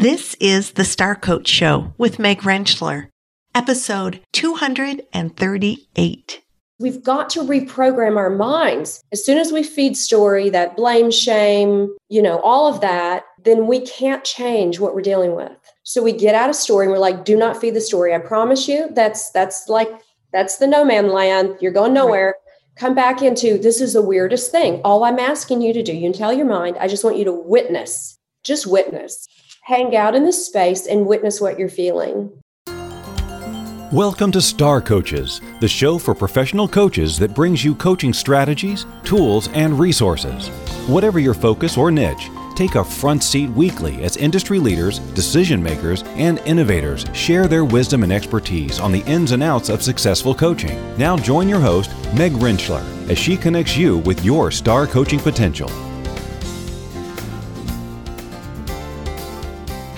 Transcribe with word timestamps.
This 0.00 0.36
is 0.38 0.74
the 0.74 0.84
Star 0.84 1.16
Coach 1.16 1.48
Show 1.48 1.92
with 1.98 2.20
Meg 2.20 2.42
Rentschler, 2.42 3.08
episode 3.52 4.20
238. 4.32 6.42
We've 6.78 7.02
got 7.02 7.28
to 7.30 7.40
reprogram 7.40 8.16
our 8.16 8.30
minds. 8.30 9.02
As 9.10 9.26
soon 9.26 9.38
as 9.38 9.50
we 9.50 9.64
feed 9.64 9.96
story, 9.96 10.50
that 10.50 10.76
blame, 10.76 11.10
shame, 11.10 11.92
you 12.08 12.22
know, 12.22 12.38
all 12.42 12.72
of 12.72 12.80
that, 12.80 13.24
then 13.42 13.66
we 13.66 13.80
can't 13.80 14.22
change 14.22 14.78
what 14.78 14.94
we're 14.94 15.02
dealing 15.02 15.34
with. 15.34 15.50
So 15.82 16.00
we 16.00 16.12
get 16.12 16.36
out 16.36 16.48
of 16.48 16.54
story 16.54 16.86
and 16.86 16.92
we're 16.92 17.00
like, 17.00 17.24
do 17.24 17.36
not 17.36 17.60
feed 17.60 17.74
the 17.74 17.80
story. 17.80 18.14
I 18.14 18.18
promise 18.18 18.68
you, 18.68 18.88
that's 18.92 19.32
that's 19.32 19.68
like 19.68 19.90
that's 20.32 20.58
the 20.58 20.68
no 20.68 20.84
man 20.84 21.08
land. 21.08 21.56
You're 21.60 21.72
going 21.72 21.92
nowhere. 21.92 22.26
Right. 22.26 22.34
Come 22.76 22.94
back 22.94 23.20
into 23.20 23.58
this 23.58 23.80
is 23.80 23.94
the 23.94 24.02
weirdest 24.02 24.52
thing. 24.52 24.80
All 24.84 25.02
I'm 25.02 25.18
asking 25.18 25.60
you 25.60 25.72
to 25.72 25.82
do, 25.82 25.92
you 25.92 26.02
can 26.02 26.12
tell 26.12 26.32
your 26.32 26.46
mind, 26.46 26.76
I 26.78 26.86
just 26.86 27.02
want 27.02 27.16
you 27.16 27.24
to 27.24 27.32
witness, 27.32 28.16
just 28.44 28.64
witness. 28.64 29.26
Hang 29.68 29.94
out 29.94 30.14
in 30.14 30.24
the 30.24 30.32
space 30.32 30.86
and 30.86 31.04
witness 31.04 31.42
what 31.42 31.58
you're 31.58 31.68
feeling. 31.68 32.32
Welcome 33.92 34.32
to 34.32 34.40
Star 34.40 34.80
Coaches, 34.80 35.42
the 35.60 35.68
show 35.68 35.98
for 35.98 36.14
professional 36.14 36.66
coaches 36.66 37.18
that 37.18 37.34
brings 37.34 37.62
you 37.62 37.74
coaching 37.74 38.14
strategies, 38.14 38.86
tools, 39.04 39.48
and 39.48 39.78
resources. 39.78 40.48
Whatever 40.88 41.18
your 41.18 41.34
focus 41.34 41.76
or 41.76 41.90
niche, 41.90 42.30
take 42.56 42.76
a 42.76 42.84
front 42.84 43.22
seat 43.22 43.50
weekly 43.50 44.02
as 44.04 44.16
industry 44.16 44.58
leaders, 44.58 45.00
decision 45.12 45.62
makers, 45.62 46.02
and 46.16 46.38
innovators 46.46 47.04
share 47.12 47.46
their 47.46 47.66
wisdom 47.66 48.02
and 48.02 48.10
expertise 48.10 48.80
on 48.80 48.90
the 48.90 49.04
ins 49.04 49.32
and 49.32 49.42
outs 49.42 49.68
of 49.68 49.82
successful 49.82 50.34
coaching. 50.34 50.78
Now 50.96 51.18
join 51.18 51.46
your 51.46 51.60
host, 51.60 51.90
Meg 52.14 52.32
Rentschler, 52.32 53.10
as 53.10 53.18
she 53.18 53.36
connects 53.36 53.76
you 53.76 53.98
with 53.98 54.24
your 54.24 54.50
star 54.50 54.86
coaching 54.86 55.20
potential. 55.20 55.70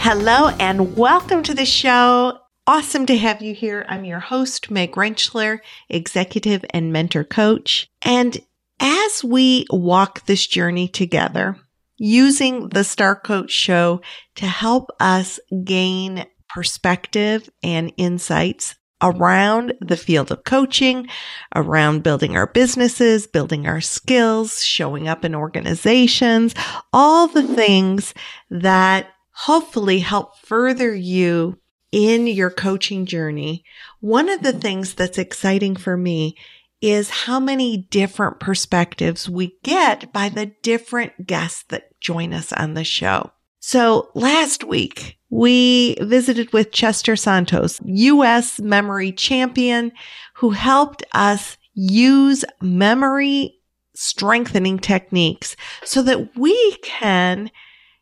Hello 0.03 0.49
and 0.59 0.97
welcome 0.97 1.43
to 1.43 1.53
the 1.53 1.67
show. 1.67 2.39
Awesome 2.67 3.05
to 3.05 3.19
have 3.19 3.43
you 3.43 3.53
here. 3.53 3.85
I'm 3.87 4.07
your 4.07 4.19
host, 4.19 4.71
Meg 4.71 4.93
Rentschler, 4.93 5.59
executive 5.91 6.65
and 6.71 6.91
mentor 6.91 7.23
coach. 7.23 7.87
And 8.01 8.39
as 8.81 9.23
we 9.23 9.67
walk 9.69 10.25
this 10.25 10.47
journey 10.47 10.89
together, 10.89 11.59
using 11.99 12.71
the 12.71 12.83
Star 12.83 13.15
Coach 13.15 13.51
Show 13.51 14.01
to 14.37 14.47
help 14.47 14.89
us 14.99 15.39
gain 15.65 16.25
perspective 16.49 17.51
and 17.63 17.93
insights 17.99 18.77
around 19.03 19.75
the 19.83 19.99
field 19.99 20.33
of 20.33 20.45
coaching, 20.45 21.09
around 21.55 22.03
building 22.03 22.39
our 22.39 22.47
businesses, 22.47 23.27
building 23.27 23.67
our 23.67 23.83
skills, 23.83 24.65
showing 24.65 25.09
up 25.09 25.27
in 25.27 25.35
organizations, 25.35 26.55
all 26.91 27.29
the 27.29 27.47
things 27.47 28.15
that 28.49 29.09
hopefully 29.45 30.01
help 30.01 30.37
further 30.37 30.95
you 30.95 31.59
in 31.91 32.27
your 32.27 32.51
coaching 32.51 33.07
journey. 33.07 33.65
One 34.01 34.29
of 34.29 34.43
the 34.43 34.53
things 34.53 34.93
that's 34.93 35.17
exciting 35.17 35.77
for 35.77 35.97
me 35.97 36.37
is 36.83 37.09
how 37.09 37.41
many 37.41 37.79
different 37.91 38.39
perspectives 38.39 39.31
we 39.31 39.57
get 39.63 40.13
by 40.13 40.29
the 40.29 40.47
different 40.63 41.27
guests 41.27 41.65
that 41.69 41.99
join 42.01 42.35
us 42.35 42.53
on 42.53 42.75
the 42.75 42.85
show. 42.85 43.31
So 43.61 44.11
last 44.15 44.65
week 44.65 45.19
we 45.31 45.97
visited 46.03 46.53
with 46.53 46.71
Chester 46.71 47.17
Santos, 47.17 47.81
U.S. 47.83 48.61
memory 48.61 49.11
champion 49.11 49.93
who 50.35 50.51
helped 50.51 51.03
us 51.13 51.57
use 51.73 52.45
memory 52.61 53.59
strengthening 53.95 54.79
techniques 54.79 55.57
so 55.83 56.03
that 56.03 56.37
we 56.37 56.77
can 56.83 57.51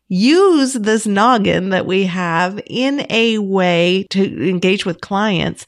use 0.09 0.73
this 0.73 1.05
noggin 1.05 1.69
that 1.69 1.85
we 1.85 2.05
have 2.05 2.59
in 2.65 3.05
a 3.09 3.37
way 3.37 4.07
to 4.09 4.49
engage 4.49 4.85
with 4.85 5.01
clients 5.01 5.65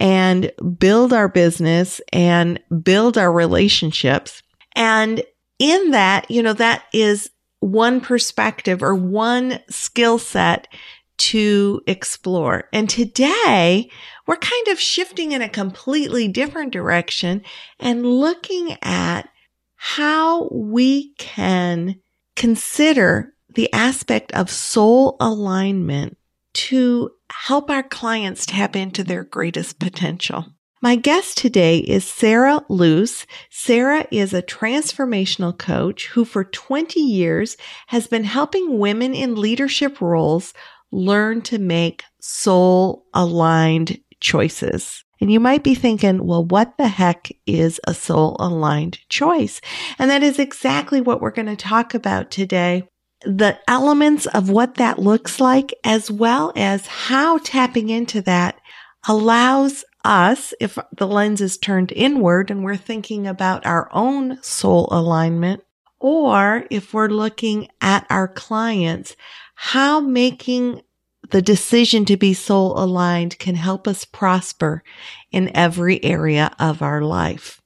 and 0.00 0.52
build 0.78 1.12
our 1.12 1.28
business 1.28 2.00
and 2.12 2.60
build 2.82 3.16
our 3.16 3.32
relationships. 3.32 4.42
And 4.74 5.22
in 5.60 5.92
that, 5.92 6.28
you 6.30 6.42
know, 6.42 6.52
that 6.54 6.84
is 6.92 7.30
one 7.60 8.00
perspective 8.00 8.82
or 8.82 8.94
one 8.94 9.60
skill 9.70 10.18
set 10.18 10.66
to 11.16 11.80
explore. 11.86 12.68
And 12.72 12.90
today 12.90 13.88
we're 14.26 14.36
kind 14.36 14.68
of 14.68 14.80
shifting 14.80 15.32
in 15.32 15.40
a 15.40 15.48
completely 15.48 16.26
different 16.26 16.72
direction 16.72 17.42
and 17.78 18.04
looking 18.04 18.76
at 18.82 19.28
how 19.76 20.48
we 20.50 21.14
can 21.14 22.00
consider 22.34 23.33
the 23.54 23.72
aspect 23.72 24.32
of 24.32 24.50
soul 24.50 25.16
alignment 25.20 26.16
to 26.54 27.10
help 27.30 27.70
our 27.70 27.82
clients 27.82 28.46
tap 28.46 28.76
into 28.76 29.02
their 29.02 29.24
greatest 29.24 29.78
potential. 29.78 30.46
My 30.80 30.96
guest 30.96 31.38
today 31.38 31.78
is 31.78 32.04
Sarah 32.04 32.62
Luce. 32.68 33.26
Sarah 33.50 34.06
is 34.10 34.34
a 34.34 34.42
transformational 34.42 35.56
coach 35.56 36.08
who 36.08 36.26
for 36.26 36.44
20 36.44 37.00
years 37.00 37.56
has 37.86 38.06
been 38.06 38.24
helping 38.24 38.78
women 38.78 39.14
in 39.14 39.34
leadership 39.34 40.00
roles 40.02 40.52
learn 40.92 41.40
to 41.42 41.58
make 41.58 42.04
soul 42.20 43.06
aligned 43.14 43.98
choices. 44.20 45.04
And 45.20 45.32
you 45.32 45.40
might 45.40 45.64
be 45.64 45.74
thinking, 45.74 46.26
well, 46.26 46.44
what 46.44 46.76
the 46.76 46.88
heck 46.88 47.30
is 47.46 47.80
a 47.86 47.94
soul 47.94 48.36
aligned 48.38 48.98
choice? 49.08 49.62
And 49.98 50.10
that 50.10 50.22
is 50.22 50.38
exactly 50.38 51.00
what 51.00 51.22
we're 51.22 51.30
going 51.30 51.46
to 51.46 51.56
talk 51.56 51.94
about 51.94 52.30
today 52.30 52.86
the 53.24 53.58
elements 53.68 54.26
of 54.26 54.50
what 54.50 54.76
that 54.76 54.98
looks 54.98 55.40
like, 55.40 55.74
as 55.84 56.10
well 56.10 56.52
as 56.56 56.86
how 56.86 57.38
tapping 57.38 57.88
into 57.88 58.20
that 58.22 58.58
allows 59.08 59.84
us, 60.04 60.52
if 60.60 60.78
the 60.96 61.06
lens 61.06 61.40
is 61.40 61.56
turned 61.56 61.92
inward 61.92 62.50
and 62.50 62.62
we're 62.62 62.76
thinking 62.76 63.26
about 63.26 63.64
our 63.64 63.88
own 63.92 64.42
soul 64.42 64.88
alignment, 64.90 65.62
or 65.98 66.66
if 66.70 66.92
we're 66.92 67.08
looking 67.08 67.68
at 67.80 68.06
our 68.10 68.28
clients, 68.28 69.16
how 69.54 70.00
making 70.00 70.82
the 71.30 71.40
decision 71.40 72.04
to 72.04 72.16
be 72.16 72.34
soul 72.34 72.78
aligned 72.78 73.38
can 73.38 73.54
help 73.54 73.88
us 73.88 74.04
prosper 74.04 74.82
in 75.32 75.50
every 75.56 76.02
area 76.04 76.54
of 76.58 76.82
our 76.82 77.00
life. 77.00 77.62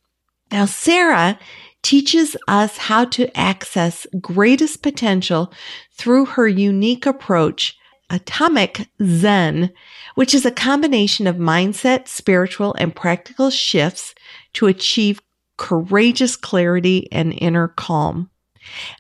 Now, 0.53 0.65
Sarah 0.67 1.39
teaches 1.83 2.37
us 2.47 2.77
how 2.77 3.05
to 3.05 3.35
access 3.39 4.07
greatest 4.21 4.83
potential 4.83 5.53
through 5.93 6.27
her 6.27 6.49
unique 6.49 7.07
approach, 7.07 7.77
Atomic 8.11 8.89
Zen, 9.03 9.71
which 10.15 10.35
is 10.35 10.45
a 10.47 10.51
combination 10.51 11.27
of 11.27 11.37
mindset, 11.37 12.09
spiritual, 12.09 12.75
and 12.79 12.95
practical 12.95 13.51
shifts 13.51 14.15
to 14.55 14.67
achieve 14.67 15.21
courageous 15.57 16.37
clarity 16.37 17.09
and 17.13 17.33
inner 17.39 17.69
calm. 17.69 18.31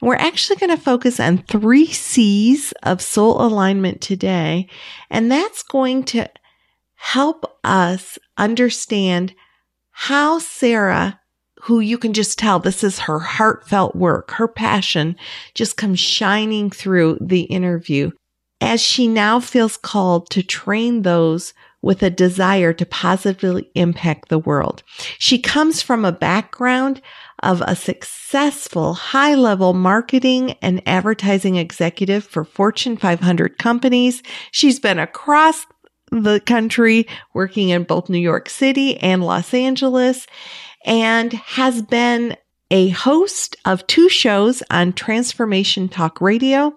And 0.00 0.08
we're 0.08 0.16
actually 0.16 0.56
going 0.56 0.76
to 0.76 0.82
focus 0.82 1.20
on 1.20 1.38
three 1.38 1.86
C's 1.86 2.72
of 2.82 3.02
soul 3.02 3.40
alignment 3.42 4.00
today, 4.00 4.68
and 5.10 5.30
that's 5.30 5.62
going 5.62 6.04
to 6.04 6.28
help 6.94 7.58
us 7.64 8.18
understand 8.36 9.34
how 9.90 10.38
Sarah 10.38 11.20
who 11.62 11.80
you 11.80 11.98
can 11.98 12.12
just 12.12 12.38
tell 12.38 12.58
this 12.58 12.84
is 12.84 13.00
her 13.00 13.18
heartfelt 13.18 13.96
work. 13.96 14.32
Her 14.32 14.48
passion 14.48 15.16
just 15.54 15.76
comes 15.76 16.00
shining 16.00 16.70
through 16.70 17.18
the 17.20 17.42
interview 17.42 18.10
as 18.60 18.80
she 18.80 19.06
now 19.06 19.40
feels 19.40 19.76
called 19.76 20.30
to 20.30 20.42
train 20.42 21.02
those 21.02 21.54
with 21.80 22.02
a 22.02 22.10
desire 22.10 22.72
to 22.72 22.84
positively 22.84 23.70
impact 23.74 24.28
the 24.28 24.38
world. 24.38 24.82
She 25.18 25.38
comes 25.38 25.80
from 25.80 26.04
a 26.04 26.12
background 26.12 27.00
of 27.42 27.62
a 27.62 27.76
successful 27.76 28.94
high 28.94 29.36
level 29.36 29.74
marketing 29.74 30.52
and 30.60 30.82
advertising 30.86 31.54
executive 31.54 32.24
for 32.24 32.44
Fortune 32.44 32.96
500 32.96 33.58
companies. 33.58 34.24
She's 34.50 34.80
been 34.80 34.98
across 34.98 35.66
the 36.10 36.40
country 36.40 37.06
working 37.34 37.68
in 37.68 37.84
both 37.84 38.08
New 38.08 38.18
York 38.18 38.48
City 38.48 38.96
and 38.98 39.22
Los 39.22 39.54
Angeles 39.54 40.26
and 40.88 41.34
has 41.34 41.82
been 41.82 42.34
a 42.70 42.88
host 42.88 43.56
of 43.66 43.86
two 43.86 44.08
shows 44.08 44.62
on 44.70 44.92
Transformation 44.94 45.88
Talk 45.88 46.20
Radio 46.20 46.72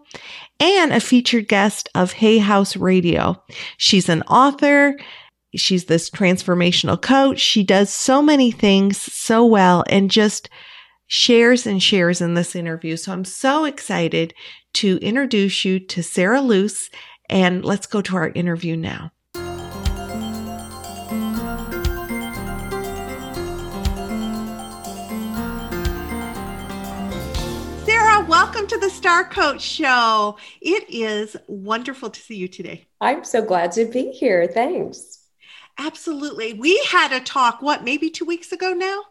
and 0.59 0.91
a 0.91 0.99
featured 0.99 1.47
guest 1.47 1.89
of 1.95 2.11
Hay 2.13 2.37
House 2.37 2.75
Radio. 2.75 3.41
She's 3.77 4.09
an 4.09 4.21
author. 4.23 4.97
She's 5.55 5.85
this 5.85 6.09
transformational 6.09 7.01
coach. 7.01 7.39
She 7.39 7.63
does 7.63 7.89
so 7.89 8.21
many 8.21 8.51
things 8.51 8.97
so 8.97 9.45
well 9.45 9.83
and 9.89 10.11
just 10.11 10.49
shares 11.07 11.65
and 11.65 11.81
shares 11.81 12.21
in 12.21 12.33
this 12.33 12.55
interview. 12.55 12.97
So 12.97 13.13
I'm 13.13 13.25
so 13.25 13.65
excited 13.65 14.33
to 14.75 14.97
introduce 14.97 15.65
you 15.65 15.79
to 15.79 16.03
Sarah 16.03 16.41
Luce 16.41 16.89
and 17.29 17.63
let's 17.63 17.87
go 17.87 18.01
to 18.01 18.15
our 18.17 18.29
interview 18.29 18.75
now. 18.75 19.11
Welcome 28.61 28.79
to 28.79 28.85
the 28.85 28.93
Star 28.93 29.23
Coach 29.23 29.61
Show. 29.61 30.37
It 30.61 30.87
is 30.87 31.35
wonderful 31.47 32.11
to 32.11 32.19
see 32.19 32.35
you 32.35 32.47
today. 32.47 32.85
I'm 32.99 33.23
so 33.23 33.43
glad 33.43 33.71
to 33.71 33.85
be 33.85 34.11
here. 34.11 34.45
Thanks. 34.45 35.25
Absolutely. 35.79 36.53
We 36.53 36.77
had 36.83 37.11
a 37.11 37.21
talk, 37.21 37.63
what, 37.63 37.83
maybe 37.83 38.11
two 38.11 38.25
weeks 38.25 38.51
ago 38.51 38.73
now? 38.73 39.01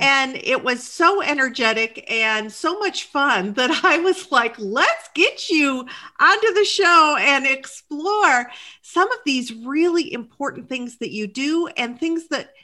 And 0.00 0.34
it 0.42 0.64
was 0.64 0.82
so 0.82 1.22
energetic 1.22 2.04
and 2.10 2.50
so 2.50 2.80
much 2.80 3.04
fun 3.04 3.52
that 3.54 3.84
I 3.84 3.98
was 3.98 4.32
like, 4.32 4.58
let's 4.58 5.08
get 5.14 5.48
you 5.48 5.86
onto 6.18 6.52
the 6.54 6.64
show 6.64 7.16
and 7.20 7.46
explore 7.46 8.50
some 8.82 9.10
of 9.12 9.18
these 9.24 9.54
really 9.54 10.12
important 10.12 10.68
things 10.68 10.98
that 10.98 11.12
you 11.12 11.28
do 11.28 11.68
and 11.76 11.98
things 11.98 12.26
that 12.28 12.54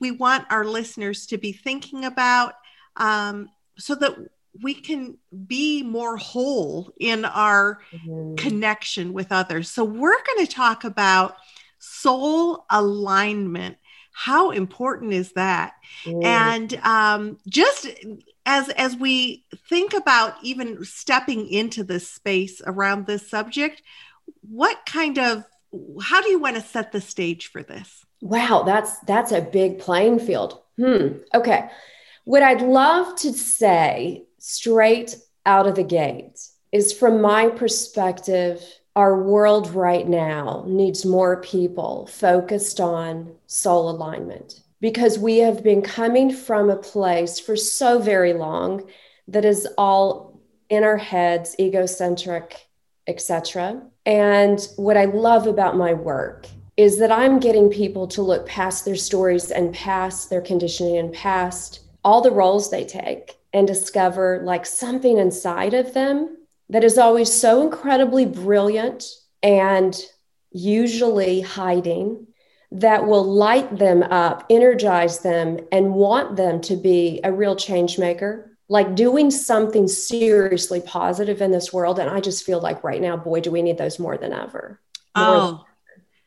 we 0.00 0.10
want 0.10 0.50
our 0.50 0.64
listeners 0.64 1.26
to 1.26 1.38
be 1.38 1.52
thinking 1.52 2.04
about 2.04 2.54
um, 2.96 3.50
so 3.78 3.94
that 3.94 4.16
we 4.62 4.74
can 4.74 5.18
be 5.46 5.82
more 5.82 6.16
whole 6.16 6.92
in 6.98 7.24
our 7.24 7.80
mm-hmm. 7.92 8.34
connection 8.36 9.12
with 9.12 9.32
others. 9.32 9.70
So, 9.70 9.84
we're 9.84 10.22
going 10.24 10.46
to 10.46 10.52
talk 10.52 10.84
about 10.84 11.36
soul 11.78 12.64
alignment 12.70 13.76
how 14.18 14.50
important 14.50 15.12
is 15.12 15.32
that 15.32 15.74
mm. 16.04 16.24
and 16.24 16.74
um, 16.84 17.38
just 17.48 17.86
as 18.46 18.70
as 18.70 18.96
we 18.96 19.44
think 19.68 19.92
about 19.92 20.34
even 20.42 20.82
stepping 20.84 21.46
into 21.48 21.84
this 21.84 22.08
space 22.08 22.62
around 22.64 23.06
this 23.06 23.28
subject 23.28 23.82
what 24.40 24.78
kind 24.86 25.18
of 25.18 25.44
how 26.02 26.22
do 26.22 26.30
you 26.30 26.38
want 26.38 26.56
to 26.56 26.62
set 26.62 26.92
the 26.92 27.00
stage 27.00 27.48
for 27.48 27.62
this 27.62 28.06
wow 28.22 28.62
that's 28.64 28.98
that's 29.00 29.32
a 29.32 29.42
big 29.42 29.78
playing 29.78 30.18
field 30.18 30.62
hmm 30.78 31.08
okay 31.34 31.68
what 32.24 32.42
i'd 32.42 32.62
love 32.62 33.14
to 33.16 33.32
say 33.34 34.25
straight 34.48 35.16
out 35.44 35.66
of 35.66 35.74
the 35.74 35.82
gate 35.82 36.38
is 36.70 36.92
from 36.92 37.20
my 37.20 37.48
perspective 37.48 38.62
our 38.94 39.20
world 39.20 39.68
right 39.74 40.06
now 40.06 40.64
needs 40.68 41.04
more 41.04 41.40
people 41.42 42.06
focused 42.06 42.78
on 42.78 43.34
soul 43.48 43.90
alignment. 43.90 44.60
Because 44.80 45.18
we 45.18 45.38
have 45.38 45.64
been 45.64 45.82
coming 45.82 46.32
from 46.32 46.70
a 46.70 46.76
place 46.76 47.40
for 47.40 47.56
so 47.56 47.98
very 47.98 48.34
long 48.34 48.88
that 49.26 49.44
is 49.44 49.66
all 49.76 50.40
in 50.68 50.84
our 50.84 50.96
heads 50.96 51.56
egocentric 51.58 52.68
etc 53.08 53.82
and 54.04 54.68
what 54.76 54.96
i 54.96 55.04
love 55.04 55.46
about 55.46 55.76
my 55.76 55.92
work 55.92 56.46
is 56.76 56.98
that 56.98 57.12
i'm 57.12 57.38
getting 57.38 57.70
people 57.70 58.08
to 58.08 58.20
look 58.20 58.46
past 58.46 58.84
their 58.84 58.96
stories 58.96 59.52
and 59.52 59.72
past 59.72 60.28
their 60.28 60.40
conditioning 60.40 60.96
and 60.96 61.12
past 61.12 61.80
all 62.04 62.20
the 62.20 62.32
roles 62.32 62.68
they 62.70 62.84
take 62.84 63.36
and 63.56 63.66
discover 63.66 64.42
like 64.44 64.66
something 64.66 65.16
inside 65.16 65.72
of 65.72 65.94
them 65.94 66.36
that 66.68 66.84
is 66.84 66.98
always 66.98 67.32
so 67.32 67.62
incredibly 67.62 68.26
brilliant 68.26 69.06
and 69.42 69.98
usually 70.50 71.40
hiding 71.40 72.26
that 72.70 73.06
will 73.06 73.24
light 73.24 73.78
them 73.78 74.02
up, 74.02 74.44
energize 74.50 75.20
them, 75.20 75.58
and 75.72 75.94
want 75.94 76.36
them 76.36 76.60
to 76.60 76.76
be 76.76 77.18
a 77.24 77.32
real 77.32 77.56
change 77.56 77.98
maker, 77.98 78.58
like 78.68 78.94
doing 78.94 79.30
something 79.30 79.88
seriously 79.88 80.82
positive 80.82 81.40
in 81.40 81.50
this 81.50 81.72
world. 81.72 81.98
And 81.98 82.10
I 82.10 82.20
just 82.20 82.44
feel 82.44 82.60
like 82.60 82.84
right 82.84 83.00
now, 83.00 83.16
boy, 83.16 83.40
do 83.40 83.50
we 83.50 83.62
need 83.62 83.78
those 83.78 83.98
more 83.98 84.18
than 84.18 84.34
ever. 84.34 84.82
More 85.16 85.26
oh, 85.26 85.64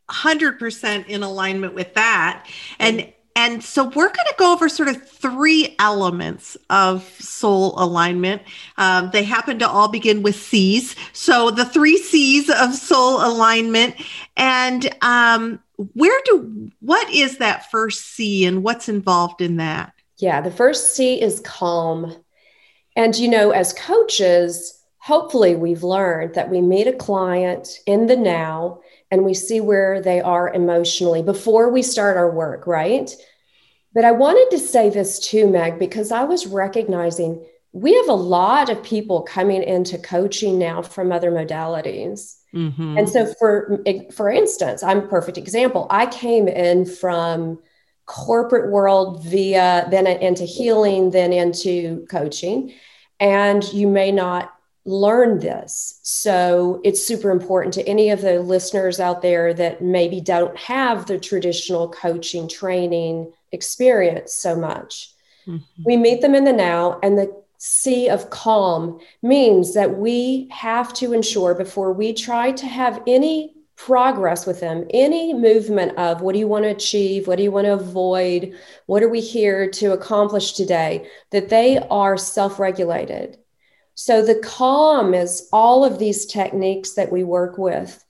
100% 0.09 1.05
in 1.05 1.21
alignment 1.21 1.75
with 1.75 1.93
that. 1.93 2.47
And 2.79 2.99
mm-hmm. 3.01 3.11
And 3.35 3.63
so 3.63 3.85
we're 3.85 4.07
going 4.07 4.15
to 4.27 4.35
go 4.37 4.53
over 4.53 4.67
sort 4.67 4.89
of 4.89 5.07
three 5.07 5.75
elements 5.79 6.57
of 6.69 7.03
soul 7.19 7.73
alignment. 7.77 8.41
Um, 8.77 9.11
they 9.11 9.23
happen 9.23 9.59
to 9.59 9.69
all 9.69 9.87
begin 9.87 10.23
with 10.23 10.35
C's. 10.35 10.95
So 11.13 11.49
the 11.51 11.65
three 11.65 11.97
C's 11.97 12.49
of 12.49 12.73
soul 12.73 13.25
alignment. 13.25 13.95
And 14.35 14.93
um, 15.01 15.61
where 15.93 16.19
do, 16.25 16.69
what 16.79 17.09
is 17.13 17.37
that 17.37 17.71
first 17.71 18.07
C 18.07 18.45
and 18.45 18.63
what's 18.63 18.89
involved 18.89 19.41
in 19.41 19.57
that? 19.57 19.93
Yeah, 20.17 20.41
the 20.41 20.51
first 20.51 20.95
C 20.95 21.21
is 21.21 21.39
calm. 21.39 22.15
And, 22.95 23.15
you 23.15 23.29
know, 23.29 23.51
as 23.51 23.71
coaches, 23.73 24.83
hopefully 24.97 25.55
we've 25.55 25.83
learned 25.83 26.35
that 26.35 26.49
we 26.49 26.59
meet 26.59 26.87
a 26.87 26.93
client 26.93 27.79
in 27.85 28.07
the 28.07 28.17
now 28.17 28.81
and 29.11 29.25
we 29.25 29.33
see 29.33 29.61
where 29.61 30.01
they 30.01 30.21
are 30.21 30.53
emotionally 30.53 31.23
before 31.23 31.69
we 31.69 31.81
start 31.81 32.17
our 32.17 32.31
work, 32.31 32.67
right? 32.67 33.11
But 33.93 34.05
I 34.05 34.11
wanted 34.11 34.49
to 34.51 34.63
say 34.63 34.89
this 34.89 35.19
too, 35.19 35.47
Meg, 35.47 35.79
because 35.79 36.11
I 36.11 36.23
was 36.23 36.45
recognizing 36.45 37.45
we 37.71 37.93
have 37.95 38.09
a 38.09 38.13
lot 38.13 38.69
of 38.69 38.81
people 38.83 39.21
coming 39.21 39.61
into 39.63 39.97
coaching 39.97 40.57
now 40.57 40.81
from 40.81 41.11
other 41.11 41.31
modalities. 41.31 42.35
Mm-hmm. 42.53 42.97
And 42.97 43.09
so 43.09 43.31
for 43.37 43.83
for 44.11 44.29
instance, 44.29 44.81
I'm 44.81 44.99
a 44.99 45.07
perfect 45.07 45.37
example. 45.37 45.85
I 45.89 46.07
came 46.07 46.47
in 46.47 46.85
from 46.85 47.59
corporate 48.05 48.71
world 48.71 49.23
via 49.23 49.87
then 49.91 50.07
into 50.07 50.43
healing, 50.43 51.11
then 51.11 51.31
into 51.31 52.07
coaching. 52.09 52.73
And 53.19 53.63
you 53.71 53.87
may 53.87 54.11
not 54.11 54.53
learn 54.89 55.37
this. 55.37 55.99
So 56.01 56.81
it's 56.83 57.05
super 57.05 57.29
important 57.29 57.75
to 57.75 57.87
any 57.87 58.09
of 58.09 58.21
the 58.21 58.39
listeners 58.39 58.99
out 58.99 59.21
there 59.21 59.53
that 59.53 59.83
maybe 59.83 60.19
don't 60.19 60.57
have 60.57 61.05
the 61.05 61.19
traditional 61.19 61.89
coaching 61.89 62.49
training 62.49 63.31
experience 63.51 64.33
so 64.33 64.55
much. 64.55 65.13
Mm-hmm. 65.45 65.83
We 65.85 65.95
meet 65.95 66.21
them 66.21 66.33
in 66.33 66.43
the 66.43 66.53
now, 66.53 66.99
and 67.03 67.19
the 67.19 67.31
C 67.59 68.09
of 68.09 68.31
calm 68.31 68.99
means 69.21 69.75
that 69.75 69.99
we 69.99 70.47
have 70.49 70.91
to 70.95 71.13
ensure 71.13 71.53
before 71.53 71.93
we 71.93 72.11
try 72.11 72.51
to 72.53 72.65
have 72.65 73.03
any 73.05 73.53
progress 73.75 74.47
with 74.47 74.59
them, 74.59 74.87
any 74.89 75.35
movement 75.35 75.97
of 75.99 76.21
what 76.21 76.33
do 76.33 76.39
you 76.39 76.47
want 76.47 76.63
to 76.63 76.69
achieve? 76.69 77.27
What 77.27 77.37
do 77.37 77.43
you 77.43 77.51
want 77.51 77.65
to 77.65 77.73
avoid? 77.73 78.55
What 78.87 79.03
are 79.03 79.09
we 79.09 79.21
here 79.21 79.69
to 79.69 79.93
accomplish 79.93 80.53
today? 80.53 81.07
That 81.29 81.49
they 81.49 81.77
are 81.77 82.17
self 82.17 82.59
regulated. 82.59 83.38
So 84.01 84.21
the 84.21 84.35
calm 84.35 85.13
is 85.13 85.49
all 85.51 85.83
of 85.83 85.99
these 85.99 86.25
techniques 86.25 86.93
that 86.93 87.11
we 87.11 87.25
work 87.25 87.57
with 87.57 88.01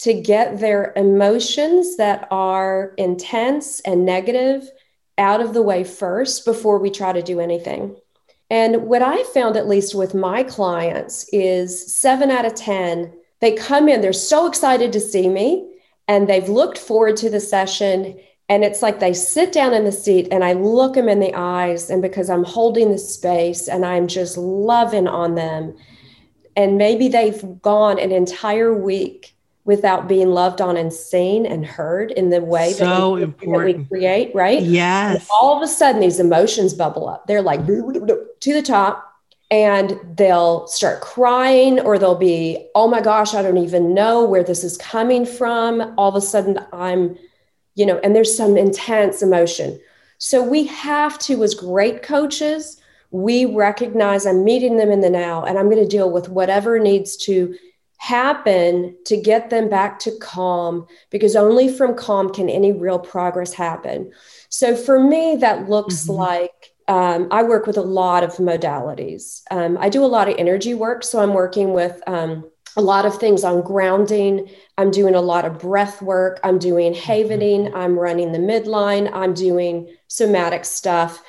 to 0.00 0.12
get 0.12 0.60
their 0.60 0.92
emotions 0.96 1.96
that 1.96 2.28
are 2.30 2.92
intense 2.98 3.80
and 3.80 4.04
negative 4.04 4.70
out 5.16 5.40
of 5.40 5.54
the 5.54 5.62
way 5.62 5.82
first 5.82 6.44
before 6.44 6.78
we 6.78 6.90
try 6.90 7.14
to 7.14 7.22
do 7.22 7.40
anything. 7.40 7.96
And 8.50 8.82
what 8.82 9.00
I 9.00 9.22
found, 9.32 9.56
at 9.56 9.66
least 9.66 9.94
with 9.94 10.14
my 10.14 10.42
clients, 10.42 11.24
is 11.32 11.96
seven 11.96 12.30
out 12.30 12.44
of 12.44 12.54
10, 12.54 13.10
they 13.40 13.52
come 13.52 13.88
in, 13.88 14.02
they're 14.02 14.12
so 14.12 14.46
excited 14.46 14.92
to 14.92 15.00
see 15.00 15.26
me, 15.26 15.74
and 16.06 16.28
they've 16.28 16.50
looked 16.50 16.76
forward 16.76 17.16
to 17.16 17.30
the 17.30 17.40
session. 17.40 18.20
And 18.50 18.64
it's 18.64 18.82
like 18.82 18.98
they 18.98 19.14
sit 19.14 19.52
down 19.52 19.72
in 19.72 19.84
the 19.84 19.92
seat 19.92 20.26
and 20.32 20.44
I 20.44 20.52
look 20.54 20.94
them 20.94 21.08
in 21.08 21.20
the 21.20 21.32
eyes. 21.34 21.88
And 21.88 22.02
because 22.02 22.28
I'm 22.28 22.44
holding 22.44 22.90
the 22.90 22.98
space 22.98 23.68
and 23.68 23.86
I'm 23.86 24.08
just 24.08 24.36
loving 24.36 25.06
on 25.06 25.36
them, 25.36 25.76
and 26.56 26.76
maybe 26.76 27.06
they've 27.06 27.62
gone 27.62 27.98
an 28.00 28.10
entire 28.10 28.74
week 28.74 29.34
without 29.64 30.08
being 30.08 30.30
loved 30.30 30.60
on 30.60 30.76
and 30.76 30.92
seen 30.92 31.46
and 31.46 31.64
heard 31.64 32.10
in 32.10 32.30
the 32.30 32.40
way 32.40 32.72
so 32.72 33.16
that, 33.16 33.36
we, 33.46 33.52
that 33.52 33.64
we 33.64 33.84
create, 33.84 34.34
right? 34.34 34.62
Yes. 34.62 35.20
And 35.20 35.28
all 35.40 35.56
of 35.56 35.62
a 35.62 35.68
sudden, 35.68 36.00
these 36.00 36.18
emotions 36.18 36.74
bubble 36.74 37.08
up. 37.08 37.28
They're 37.28 37.42
like 37.42 37.64
to 37.66 38.52
the 38.52 38.62
top, 38.62 39.06
and 39.50 40.00
they'll 40.16 40.66
start 40.66 41.02
crying, 41.02 41.78
or 41.78 41.98
they'll 41.98 42.16
be, 42.16 42.68
oh 42.74 42.88
my 42.88 43.00
gosh, 43.00 43.32
I 43.32 43.42
don't 43.42 43.58
even 43.58 43.94
know 43.94 44.24
where 44.24 44.42
this 44.42 44.64
is 44.64 44.76
coming 44.76 45.24
from. 45.24 45.94
All 45.96 46.08
of 46.08 46.16
a 46.16 46.20
sudden, 46.20 46.58
I'm, 46.72 47.16
you 47.74 47.86
know, 47.86 47.98
and 48.02 48.14
there's 48.14 48.36
some 48.36 48.56
intense 48.56 49.22
emotion. 49.22 49.78
So 50.18 50.42
we 50.42 50.66
have 50.66 51.18
to, 51.20 51.42
as 51.42 51.54
great 51.54 52.02
coaches, 52.02 52.80
we 53.10 53.44
recognize 53.44 54.26
I'm 54.26 54.44
meeting 54.44 54.76
them 54.76 54.90
in 54.90 55.00
the 55.00 55.10
now, 55.10 55.44
and 55.44 55.58
I'm 55.58 55.70
going 55.70 55.82
to 55.82 55.88
deal 55.88 56.10
with 56.10 56.28
whatever 56.28 56.78
needs 56.78 57.16
to 57.18 57.54
happen 57.96 58.96
to 59.04 59.16
get 59.16 59.50
them 59.50 59.68
back 59.68 59.98
to 59.98 60.10
calm 60.20 60.86
because 61.10 61.36
only 61.36 61.68
from 61.68 61.94
calm 61.94 62.32
can 62.32 62.48
any 62.48 62.72
real 62.72 62.98
progress 62.98 63.52
happen. 63.52 64.10
So 64.48 64.74
for 64.74 64.98
me, 64.98 65.36
that 65.36 65.68
looks 65.68 66.04
mm-hmm. 66.04 66.12
like 66.12 66.74
um, 66.88 67.28
I 67.30 67.42
work 67.42 67.66
with 67.66 67.76
a 67.76 67.82
lot 67.82 68.24
of 68.24 68.32
modalities. 68.36 69.42
Um, 69.50 69.76
I 69.78 69.90
do 69.90 70.04
a 70.04 70.06
lot 70.06 70.28
of 70.28 70.36
energy 70.38 70.74
work. 70.74 71.04
So 71.04 71.20
I'm 71.20 71.34
working 71.34 71.72
with 71.72 72.02
um, 72.06 72.50
a 72.76 72.82
lot 72.82 73.06
of 73.06 73.18
things 73.18 73.44
on 73.44 73.62
grounding. 73.62 74.48
I'm 74.78 74.90
doing 74.90 75.14
a 75.14 75.20
lot 75.20 75.44
of 75.44 75.58
breath 75.58 76.00
work. 76.02 76.40
I'm 76.44 76.58
doing 76.58 76.92
mm-hmm. 76.92 77.02
havening. 77.02 77.74
I'm 77.74 77.98
running 77.98 78.32
the 78.32 78.38
midline. 78.38 79.10
I'm 79.12 79.34
doing 79.34 79.94
somatic 80.08 80.64
stuff. 80.64 81.22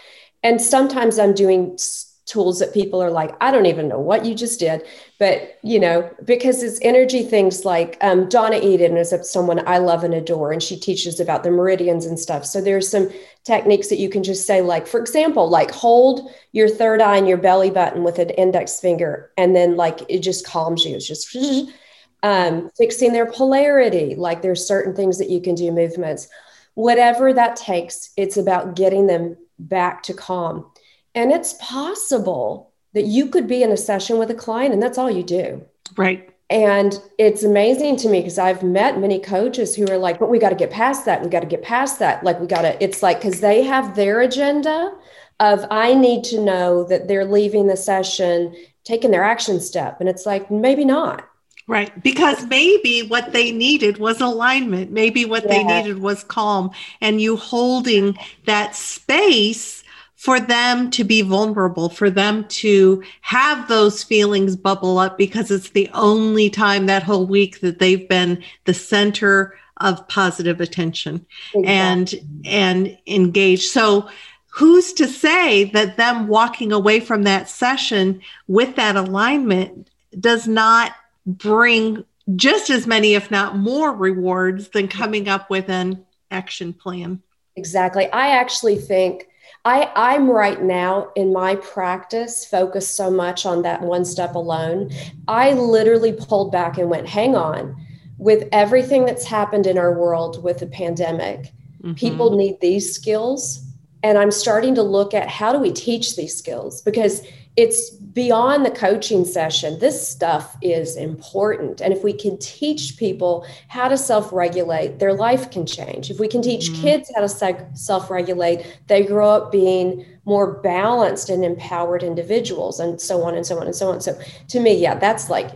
And 0.43 0.61
sometimes 0.61 1.19
I'm 1.19 1.33
doing 1.33 1.77
tools 2.25 2.59
that 2.59 2.73
people 2.73 3.01
are 3.01 3.09
like, 3.09 3.35
I 3.41 3.51
don't 3.51 3.65
even 3.65 3.87
know 3.87 3.99
what 3.99 4.25
you 4.25 4.35
just 4.35 4.59
did. 4.59 4.83
But, 5.17 5.57
you 5.63 5.79
know, 5.79 6.09
because 6.23 6.61
it's 6.63 6.79
energy 6.81 7.23
things 7.23 7.65
like 7.65 7.97
um, 8.01 8.29
Donna 8.29 8.57
Eden 8.57 8.95
is 8.95 9.13
someone 9.23 9.67
I 9.67 9.79
love 9.79 10.03
and 10.03 10.13
adore, 10.13 10.51
and 10.51 10.61
she 10.61 10.79
teaches 10.79 11.19
about 11.19 11.43
the 11.43 11.51
meridians 11.51 12.05
and 12.05 12.19
stuff. 12.19 12.45
So 12.45 12.61
there's 12.61 12.87
some 12.87 13.09
techniques 13.43 13.89
that 13.89 13.99
you 13.99 14.09
can 14.09 14.23
just 14.23 14.45
say, 14.45 14.61
like, 14.61 14.87
for 14.87 14.99
example, 14.99 15.49
like 15.49 15.71
hold 15.71 16.31
your 16.51 16.69
third 16.69 17.01
eye 17.01 17.17
and 17.17 17.27
your 17.27 17.37
belly 17.37 17.69
button 17.69 18.03
with 18.03 18.19
an 18.19 18.29
index 18.31 18.79
finger, 18.79 19.31
and 19.37 19.55
then 19.55 19.75
like 19.75 20.01
it 20.07 20.19
just 20.19 20.45
calms 20.45 20.85
you. 20.85 20.95
It's 20.95 21.07
just 21.07 21.35
um, 22.23 22.69
fixing 22.77 23.13
their 23.13 23.31
polarity. 23.31 24.15
Like 24.15 24.41
there's 24.41 24.65
certain 24.65 24.95
things 24.95 25.17
that 25.17 25.29
you 25.29 25.41
can 25.41 25.55
do, 25.55 25.71
movements, 25.71 26.27
whatever 26.75 27.33
that 27.33 27.55
takes. 27.55 28.11
It's 28.15 28.37
about 28.37 28.75
getting 28.75 29.07
them 29.07 29.37
back 29.59 30.03
to 30.03 30.13
calm 30.13 30.71
and 31.15 31.31
it's 31.31 31.55
possible 31.59 32.71
that 32.93 33.05
you 33.05 33.27
could 33.27 33.47
be 33.47 33.63
in 33.63 33.71
a 33.71 33.77
session 33.77 34.17
with 34.17 34.29
a 34.29 34.35
client 34.35 34.73
and 34.73 34.81
that's 34.81 34.97
all 34.97 35.09
you 35.09 35.23
do. 35.23 35.65
Right. 35.97 36.29
And 36.49 36.99
it's 37.17 37.43
amazing 37.43 37.95
to 37.97 38.09
me 38.09 38.19
because 38.19 38.37
I've 38.37 38.61
met 38.61 38.99
many 38.99 39.19
coaches 39.19 39.73
who 39.73 39.89
are 39.89 39.97
like, 39.97 40.19
but 40.19 40.29
we 40.29 40.37
got 40.37 40.49
to 40.49 40.55
get 40.55 40.69
past 40.69 41.05
that. 41.05 41.23
We 41.23 41.29
got 41.29 41.39
to 41.39 41.47
get 41.47 41.63
past 41.63 41.99
that. 41.99 42.25
Like, 42.25 42.41
we 42.41 42.47
got 42.47 42.63
to, 42.63 42.83
it's 42.83 43.01
like, 43.01 43.21
because 43.21 43.39
they 43.39 43.63
have 43.63 43.95
their 43.95 44.19
agenda 44.19 44.93
of, 45.39 45.65
I 45.71 45.93
need 45.93 46.25
to 46.25 46.41
know 46.41 46.83
that 46.83 47.07
they're 47.07 47.23
leaving 47.23 47.67
the 47.67 47.77
session, 47.77 48.53
taking 48.83 49.11
their 49.11 49.23
action 49.23 49.61
step. 49.61 50.01
And 50.01 50.09
it's 50.09 50.25
like, 50.25 50.51
maybe 50.51 50.83
not. 50.83 51.25
Right. 51.67 52.03
Because 52.03 52.45
maybe 52.47 53.03
what 53.07 53.31
they 53.31 53.53
needed 53.53 53.97
was 53.97 54.19
alignment. 54.19 54.91
Maybe 54.91 55.23
what 55.23 55.43
yeah. 55.43 55.49
they 55.49 55.63
needed 55.63 55.99
was 55.99 56.25
calm. 56.25 56.71
And 56.99 57.21
you 57.21 57.37
holding 57.37 58.17
that 58.45 58.75
space 58.75 59.80
for 60.21 60.39
them 60.39 60.91
to 60.91 61.03
be 61.03 61.23
vulnerable, 61.23 61.89
for 61.89 62.11
them 62.11 62.47
to 62.47 63.01
have 63.21 63.67
those 63.67 64.03
feelings 64.03 64.55
bubble 64.55 64.99
up 64.99 65.17
because 65.17 65.49
it's 65.49 65.71
the 65.71 65.89
only 65.95 66.47
time 66.47 66.85
that 66.85 67.01
whole 67.01 67.25
week 67.25 67.59
that 67.61 67.79
they've 67.79 68.07
been 68.07 68.43
the 68.65 68.73
center 68.73 69.57
of 69.77 70.07
positive 70.09 70.61
attention 70.61 71.25
exactly. 71.55 71.65
and 71.65 72.13
and 72.45 72.97
engaged. 73.07 73.71
So 73.71 74.07
who's 74.49 74.93
to 74.93 75.07
say 75.07 75.63
that 75.71 75.97
them 75.97 76.27
walking 76.27 76.71
away 76.71 76.99
from 76.99 77.23
that 77.23 77.49
session 77.49 78.21
with 78.47 78.75
that 78.75 78.95
alignment 78.95 79.89
does 80.19 80.47
not 80.47 80.91
bring 81.25 82.05
just 82.35 82.69
as 82.69 82.85
many 82.85 83.15
if 83.15 83.31
not 83.31 83.57
more 83.57 83.91
rewards 83.91 84.69
than 84.69 84.87
coming 84.87 85.27
up 85.27 85.49
with 85.49 85.67
an 85.67 86.05
action 86.29 86.73
plan 86.73 87.21
exactly 87.55 88.09
i 88.11 88.29
actually 88.29 88.77
think 88.77 89.27
I, 89.63 89.91
I'm 89.95 90.29
right 90.29 90.61
now 90.61 91.11
in 91.15 91.31
my 91.31 91.55
practice 91.55 92.45
focused 92.45 92.95
so 92.95 93.11
much 93.11 93.45
on 93.45 93.61
that 93.61 93.81
one 93.81 94.05
step 94.05 94.33
alone. 94.33 94.91
I 95.27 95.53
literally 95.53 96.13
pulled 96.13 96.51
back 96.51 96.77
and 96.77 96.89
went, 96.89 97.07
hang 97.07 97.35
on, 97.35 97.75
with 98.17 98.47
everything 98.51 99.05
that's 99.05 99.25
happened 99.25 99.67
in 99.67 99.77
our 99.77 99.93
world 99.93 100.43
with 100.43 100.59
the 100.59 100.67
pandemic, 100.67 101.53
mm-hmm. 101.81 101.93
people 101.93 102.35
need 102.35 102.59
these 102.59 102.93
skills. 102.93 103.63
And 104.03 104.17
I'm 104.17 104.31
starting 104.31 104.73
to 104.75 104.83
look 104.83 105.13
at 105.13 105.27
how 105.27 105.53
do 105.53 105.59
we 105.59 105.71
teach 105.71 106.15
these 106.15 106.35
skills 106.35 106.81
because 106.81 107.21
it's 107.55 107.91
beyond 108.13 108.65
the 108.65 108.71
coaching 108.71 109.25
session. 109.25 109.79
This 109.79 110.07
stuff 110.07 110.57
is 110.61 110.95
important. 110.95 111.81
And 111.81 111.93
if 111.93 112.03
we 112.03 112.13
can 112.13 112.37
teach 112.39 112.97
people 112.97 113.45
how 113.67 113.87
to 113.87 113.97
self 113.97 114.31
regulate, 114.33 114.99
their 114.99 115.13
life 115.13 115.51
can 115.51 115.65
change. 115.65 116.09
If 116.09 116.19
we 116.19 116.27
can 116.27 116.41
teach 116.41 116.69
mm-hmm. 116.69 116.81
kids 116.81 117.11
how 117.15 117.21
to 117.21 117.67
self 117.73 118.09
regulate, 118.09 118.79
they 118.87 119.03
grow 119.03 119.29
up 119.29 119.51
being 119.51 120.05
more 120.25 120.53
balanced 120.61 121.29
and 121.29 121.43
empowered 121.43 122.03
individuals, 122.03 122.79
and 122.79 122.99
so 122.99 123.23
on 123.23 123.35
and 123.35 123.45
so 123.45 123.59
on 123.59 123.65
and 123.65 123.75
so 123.75 123.89
on. 123.89 124.01
So, 124.01 124.19
to 124.49 124.59
me, 124.59 124.73
yeah, 124.73 124.95
that's 124.95 125.29
like 125.29 125.51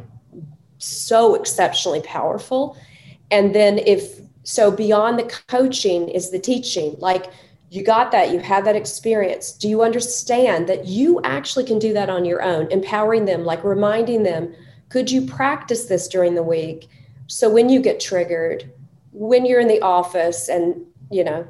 so 0.78 1.36
exceptionally 1.36 2.02
powerful. 2.02 2.78
And 3.32 3.54
then, 3.54 3.80
if 3.80 4.20
so, 4.44 4.72
beyond 4.72 5.20
the 5.20 5.24
coaching 5.48 6.08
is 6.10 6.32
the 6.32 6.40
teaching. 6.40 6.96
Like, 7.00 7.26
you 7.76 7.84
got 7.84 8.12
that 8.12 8.32
you 8.32 8.40
had 8.40 8.66
that 8.66 8.76
experience. 8.76 9.52
Do 9.52 9.68
you 9.68 9.84
understand 9.84 10.68
that 10.70 10.86
you 10.86 11.22
actually 11.24 11.66
can 11.66 11.80
do 11.80 11.94
that 11.94 12.10
on 12.10 12.26
your 12.26 12.42
own 12.42 12.72
empowering 12.72 13.26
them 13.26 13.44
like 13.44 13.64
reminding 13.64 14.24
them 14.24 14.54
could 14.90 15.10
you 15.12 15.26
practice 15.26 15.86
this 15.86 16.08
during 16.08 16.36
the 16.36 16.44
week? 16.44 16.88
So 17.28 17.50
when 17.50 17.70
you 17.70 17.82
get 17.82 18.00
triggered 18.00 18.72
when 19.12 19.46
you're 19.46 19.62
in 19.62 19.70
the 19.70 19.82
office 19.82 20.50
and 20.50 20.86
you 21.10 21.24
know 21.24 21.48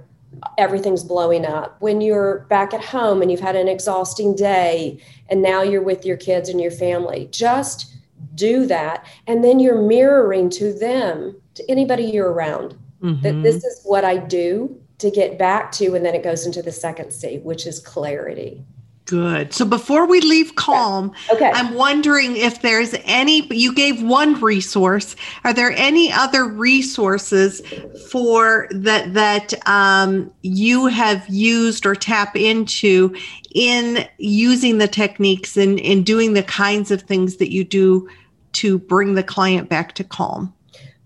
everything's 0.58 1.03
blowing 1.03 1.46
up 1.46 1.77
when 1.79 2.00
you're 2.01 2.39
back 2.50 2.74
at 2.74 2.84
home 2.84 3.22
and 3.22 3.32
you've 3.32 3.39
had 3.39 3.55
an 3.55 3.67
exhausting 3.67 4.36
day 4.36 5.00
and 5.29 5.41
now 5.41 5.63
you're 5.63 5.82
with 5.82 6.05
your 6.05 6.17
kids 6.17 6.50
and 6.50 6.62
your 6.62 6.72
family 6.72 7.27
just 7.32 7.94
do 8.36 8.65
that. 8.65 9.05
And 9.27 9.44
then 9.44 9.60
you're 9.60 9.82
mirroring 9.82 10.50
to 10.51 10.74
them 10.74 11.36
to 11.55 11.72
anybody 11.72 12.03
you're 12.03 12.32
around 12.32 12.77
mm-hmm. 13.01 13.22
that 13.22 13.41
this 13.44 13.63
is 13.63 13.82
what 13.84 14.03
i 14.03 14.17
do 14.17 14.79
to 15.05 15.12
get 15.12 15.38
back 15.38 15.71
to, 15.74 15.95
and 15.95 16.05
then 16.05 16.15
it 16.15 16.24
goes 16.24 16.45
into 16.45 16.62
the 16.62 16.71
second 16.71 17.12
C, 17.12 17.38
which 17.39 17.65
is 17.65 17.79
clarity. 17.79 18.63
Good. 19.05 19.53
So 19.53 19.65
before 19.65 20.07
we 20.07 20.19
leave 20.19 20.55
calm, 20.55 21.12
okay. 21.31 21.51
I'm 21.53 21.75
wondering 21.75 22.35
if 22.35 22.63
there's 22.63 22.95
any, 23.03 23.45
you 23.53 23.71
gave 23.71 24.01
one 24.01 24.41
resource. 24.41 25.15
Are 25.43 25.53
there 25.53 25.71
any 25.74 26.12
other 26.12 26.45
resources 26.45 27.62
for 28.09 28.67
that, 28.71 29.13
that 29.13 29.53
um, 29.67 30.33
you 30.41 30.88
have 30.88 31.24
used 31.29 31.85
or 31.85 31.93
tap 31.93 32.35
into 32.35 33.15
in 33.53 34.07
using 34.17 34.79
the 34.79 34.88
techniques 34.88 35.55
and 35.55 35.79
in 35.79 36.01
doing 36.01 36.33
the 36.33 36.43
kinds 36.43 36.89
of 36.89 37.03
things 37.03 37.35
that 37.35 37.53
you 37.53 37.63
do 37.63 38.09
to 38.53 38.79
bring 38.79 39.13
the 39.13 39.24
client 39.24 39.69
back 39.69 39.93
to 39.93 40.03
calm? 40.03 40.51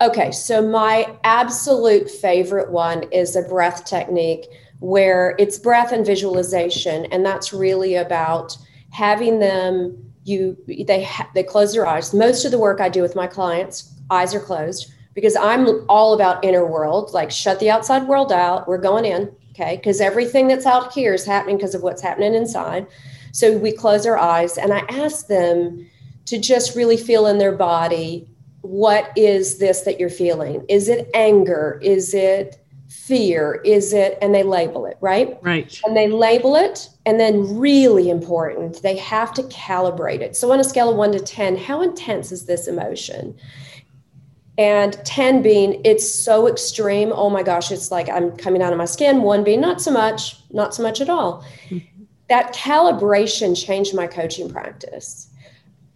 Okay, 0.02 0.32
so 0.32 0.62
my 0.66 1.14
absolute 1.26 2.10
favorite 2.10 2.72
one 2.72 3.04
is 3.12 3.36
a 3.36 3.42
breath 3.42 3.84
technique 3.84 4.48
where 4.80 5.36
it's 5.38 5.60
breath 5.60 5.92
and 5.92 6.06
visualization, 6.06 7.06
and 7.08 7.26
that's 7.26 7.52
really 7.52 7.96
about 7.96 8.58
having 8.92 9.40
them. 9.40 9.98
You 10.24 10.56
they 10.88 11.04
ha- 11.04 11.30
they 11.36 11.44
close 11.44 11.74
their 11.74 11.86
eyes. 11.86 12.14
Most 12.14 12.46
of 12.46 12.52
the 12.52 12.60
work 12.60 12.80
I 12.80 12.88
do 12.88 13.02
with 13.02 13.16
my 13.16 13.28
clients, 13.28 13.94
eyes 14.10 14.34
are 14.34 14.40
closed 14.40 14.90
because 15.16 15.36
I'm 15.36 15.84
all 15.90 16.14
about 16.14 16.46
inner 16.46 16.66
world. 16.66 17.12
Like 17.14 17.30
shut 17.30 17.60
the 17.60 17.70
outside 17.70 18.08
world 18.08 18.32
out. 18.32 18.70
We're 18.70 18.78
going 18.78 19.04
in, 19.04 19.36
okay? 19.52 19.76
Because 19.76 20.00
everything 20.00 20.48
that's 20.48 20.66
out 20.66 20.94
here 20.94 21.14
is 21.14 21.26
happening 21.26 21.58
because 21.58 21.76
of 21.76 21.84
what's 21.84 22.02
happening 22.02 22.36
inside. 22.36 22.88
So 23.34 23.58
we 23.58 23.74
close 23.74 24.06
our 24.06 24.18
eyes, 24.18 24.58
and 24.58 24.72
I 24.72 24.80
ask 24.88 25.28
them 25.28 25.90
to 26.28 26.40
just 26.40 26.74
really 26.74 26.96
feel 26.96 27.28
in 27.28 27.38
their 27.38 27.52
body 27.52 28.29
what 28.62 29.12
is 29.16 29.58
this 29.58 29.82
that 29.82 30.00
you're 30.00 30.10
feeling? 30.10 30.66
Is 30.68 30.90
it 30.90 31.10
anger? 31.14 31.80
Is 31.82 32.14
it 32.14 32.58
fear? 32.90 33.62
Is 33.64 33.94
it, 33.94 34.18
and 34.22 34.34
they 34.34 34.44
label 34.44 34.86
it, 34.86 34.98
right? 35.00 35.38
Right. 35.42 35.80
And 35.86 35.96
they 35.96 36.08
label 36.08 36.56
it. 36.56 36.90
And 37.06 37.20
then, 37.20 37.58
really 37.58 38.10
important, 38.10 38.82
they 38.82 38.98
have 38.98 39.34
to 39.36 39.44
calibrate 39.44 40.22
it. 40.22 40.36
So, 40.36 40.52
on 40.52 40.60
a 40.60 40.64
scale 40.64 40.90
of 40.90 40.96
one 40.98 41.12
to 41.14 41.20
10, 41.20 41.58
how 41.58 41.82
intense 41.82 42.32
is 42.32 42.46
this 42.46 42.68
emotion? 42.68 43.36
And 44.58 44.94
10 45.06 45.42
being, 45.42 45.82
it's 45.86 46.10
so 46.10 46.48
extreme. 46.48 47.14
Oh 47.16 47.30
my 47.30 47.44
gosh, 47.44 47.72
it's 47.72 47.92
like 47.92 48.10
I'm 48.10 48.36
coming 48.36 48.62
out 48.62 48.74
of 48.74 48.78
my 48.78 48.86
skin. 48.86 49.22
One 49.22 49.44
being, 49.44 49.62
not 49.62 49.82
so 49.82 49.90
much, 49.90 50.36
not 50.52 50.76
so 50.76 50.84
much 50.84 51.00
at 51.00 51.10
all. 51.10 51.46
Mm-hmm. 51.70 52.04
That 52.28 52.54
calibration 52.54 53.58
changed 53.58 53.96
my 53.96 54.06
coaching 54.06 54.50
practice 54.52 55.30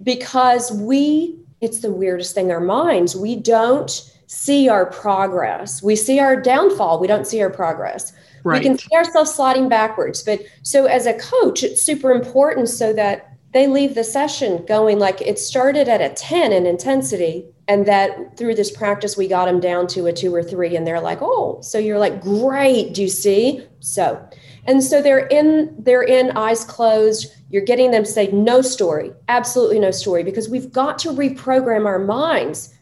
because 0.02 0.72
we 0.72 1.38
it's 1.64 1.80
the 1.80 1.92
weirdest 1.92 2.36
thing. 2.36 2.52
Our 2.52 2.60
minds 2.60 3.16
we 3.16 3.36
don't 3.36 4.12
see 4.28 4.70
our 4.70 4.86
progress. 4.86 5.82
We 5.82 5.96
see 5.96 6.20
our 6.20 6.36
downfall 6.40 7.00
we 7.00 7.08
don't 7.08 7.26
see 7.26 7.42
our 7.42 7.50
progress. 7.50 8.14
Right. 8.46 8.60
we 8.60 8.66
can 8.66 8.78
see 8.78 8.94
ourselves 8.94 9.34
sliding 9.34 9.70
backwards 9.70 10.22
but 10.22 10.42
so 10.64 10.84
as 10.84 11.06
a 11.06 11.14
coach 11.14 11.64
it's 11.64 11.82
super 11.82 12.12
important 12.12 12.68
so 12.68 12.92
that 12.92 13.38
they 13.54 13.68
leave 13.68 13.96
the 13.96 14.04
session 14.04 14.66
going 14.66 15.00
like 15.00 15.22
it 15.22 15.40
started 15.40 15.88
at 15.88 16.02
a 16.02 16.10
10 16.10 16.52
in 16.52 16.66
intensity 16.66 17.46
and 17.70 17.86
that 17.86 18.36
through 18.36 18.56
this 18.56 18.70
practice 18.70 19.16
we 19.16 19.30
got 19.30 19.46
them 19.46 19.62
down 19.62 19.88
to 19.88 20.08
a 20.08 20.12
two 20.12 20.36
or 20.36 20.44
three 20.44 20.76
and 20.76 20.86
they're 20.86 21.00
like 21.00 21.20
oh 21.22 21.62
so 21.62 21.78
you're 21.78 22.00
like 22.00 22.20
great 22.20 22.94
do 22.94 23.02
you 23.02 23.08
see? 23.08 23.66
So 23.80 24.22
and 24.66 24.84
so 24.84 25.02
they're 25.02 25.28
in 25.28 25.76
they're 25.80 26.04
in 26.04 26.32
eyes 26.32 26.64
closed. 26.64 27.34
You're 27.50 27.64
getting 27.64 27.92
them 27.92 28.06
say 28.06 28.28
no 28.32 28.62
story 28.62 29.12
absolutely 29.28 29.80
no 29.80 29.92
story 29.92 30.24
because 30.24 30.50
we've 30.50 30.72
got 30.72 30.98
to 31.00 31.10
reprogram 31.10 31.86
our 31.86 32.00
minds. 32.00 32.74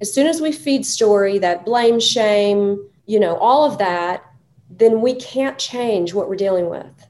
As 0.00 0.12
soon 0.12 0.26
as 0.26 0.40
we 0.40 0.52
feed 0.52 0.84
story 0.86 1.38
that 1.38 1.64
blame 1.64 2.00
shame 2.00 2.86
you 3.06 3.18
know 3.18 3.36
all 3.36 3.64
of 3.64 3.78
that 3.78 4.24
then 4.70 5.00
we 5.00 5.14
can't 5.14 5.58
change 5.58 6.14
what 6.14 6.28
we're 6.28 6.36
dealing 6.36 6.70
with. 6.70 7.06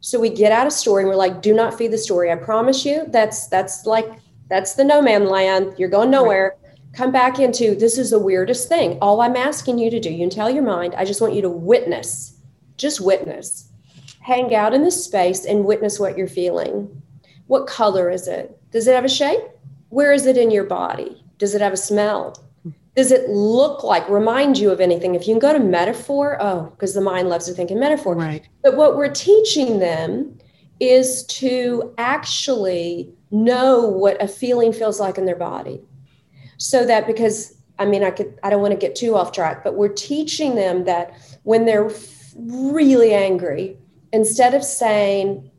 So 0.00 0.20
we 0.20 0.28
get 0.28 0.52
out 0.52 0.66
of 0.66 0.72
story 0.72 1.02
and 1.02 1.08
we're 1.08 1.16
like 1.16 1.42
do 1.42 1.54
not 1.54 1.76
feed 1.76 1.92
the 1.92 1.98
story 1.98 2.30
i 2.32 2.36
promise 2.36 2.84
you. 2.84 3.04
That's 3.08 3.46
that's 3.48 3.86
like 3.86 4.10
that's 4.48 4.74
the 4.74 4.84
no 4.84 5.00
man 5.00 5.26
land. 5.26 5.74
You're 5.78 5.88
going 5.88 6.10
nowhere. 6.10 6.56
Come 6.94 7.12
back 7.12 7.38
into 7.38 7.74
this 7.74 7.96
is 7.96 8.10
the 8.10 8.18
weirdest 8.18 8.68
thing. 8.68 8.98
All 9.00 9.20
i'm 9.20 9.36
asking 9.36 9.78
you 9.78 9.90
to 9.90 10.00
do 10.00 10.10
you 10.10 10.18
can 10.18 10.30
tell 10.30 10.50
your 10.50 10.64
mind 10.64 10.94
i 10.96 11.04
just 11.04 11.20
want 11.20 11.34
you 11.34 11.42
to 11.42 11.50
witness 11.50 12.37
just 12.78 13.00
witness 13.00 13.68
hang 14.28 14.54
out 14.54 14.74
in 14.74 14.82
this 14.82 15.02
space 15.02 15.46
and 15.46 15.64
witness 15.64 15.98
what 15.98 16.18
you're 16.18 16.28
feeling. 16.28 17.02
What 17.46 17.66
color 17.66 18.10
is 18.10 18.28
it? 18.28 18.60
Does 18.70 18.86
it 18.86 18.94
have 18.94 19.06
a 19.06 19.08
shape? 19.08 19.40
Where 19.88 20.12
is 20.12 20.26
it 20.26 20.36
in 20.36 20.50
your 20.50 20.64
body? 20.64 21.24
Does 21.38 21.54
it 21.54 21.62
have 21.62 21.72
a 21.72 21.78
smell? 21.78 22.36
Does 22.94 23.10
it 23.10 23.30
look 23.30 23.82
like, 23.84 24.06
remind 24.10 24.58
you 24.58 24.70
of 24.70 24.82
anything? 24.82 25.14
If 25.14 25.26
you 25.26 25.32
can 25.32 25.38
go 25.38 25.54
to 25.54 25.58
metaphor, 25.58 26.36
oh, 26.42 26.64
because 26.72 26.92
the 26.92 27.00
mind 27.00 27.30
loves 27.30 27.46
to 27.46 27.54
think 27.54 27.70
in 27.70 27.80
metaphor. 27.80 28.16
Right. 28.16 28.46
But 28.62 28.76
what 28.76 28.98
we're 28.98 29.14
teaching 29.14 29.78
them 29.78 30.36
is 30.78 31.24
to 31.24 31.94
actually 31.96 33.10
know 33.30 33.86
what 33.86 34.22
a 34.22 34.28
feeling 34.28 34.74
feels 34.74 35.00
like 35.00 35.16
in 35.16 35.24
their 35.24 35.36
body. 35.36 35.80
So 36.58 36.84
that 36.84 37.06
because 37.06 37.56
I 37.78 37.86
mean, 37.86 38.02
I 38.02 38.10
could, 38.10 38.38
I 38.42 38.50
don't 38.50 38.60
want 38.60 38.72
to 38.72 38.78
get 38.78 38.96
too 38.96 39.16
off 39.16 39.30
track, 39.32 39.62
but 39.62 39.76
we're 39.76 39.88
teaching 39.88 40.56
them 40.56 40.84
that 40.84 41.14
when 41.44 41.64
they're 41.64 41.88
really 42.38 43.12
angry, 43.12 43.76
instead 44.12 44.54
of 44.54 44.64
saying, 44.64 45.50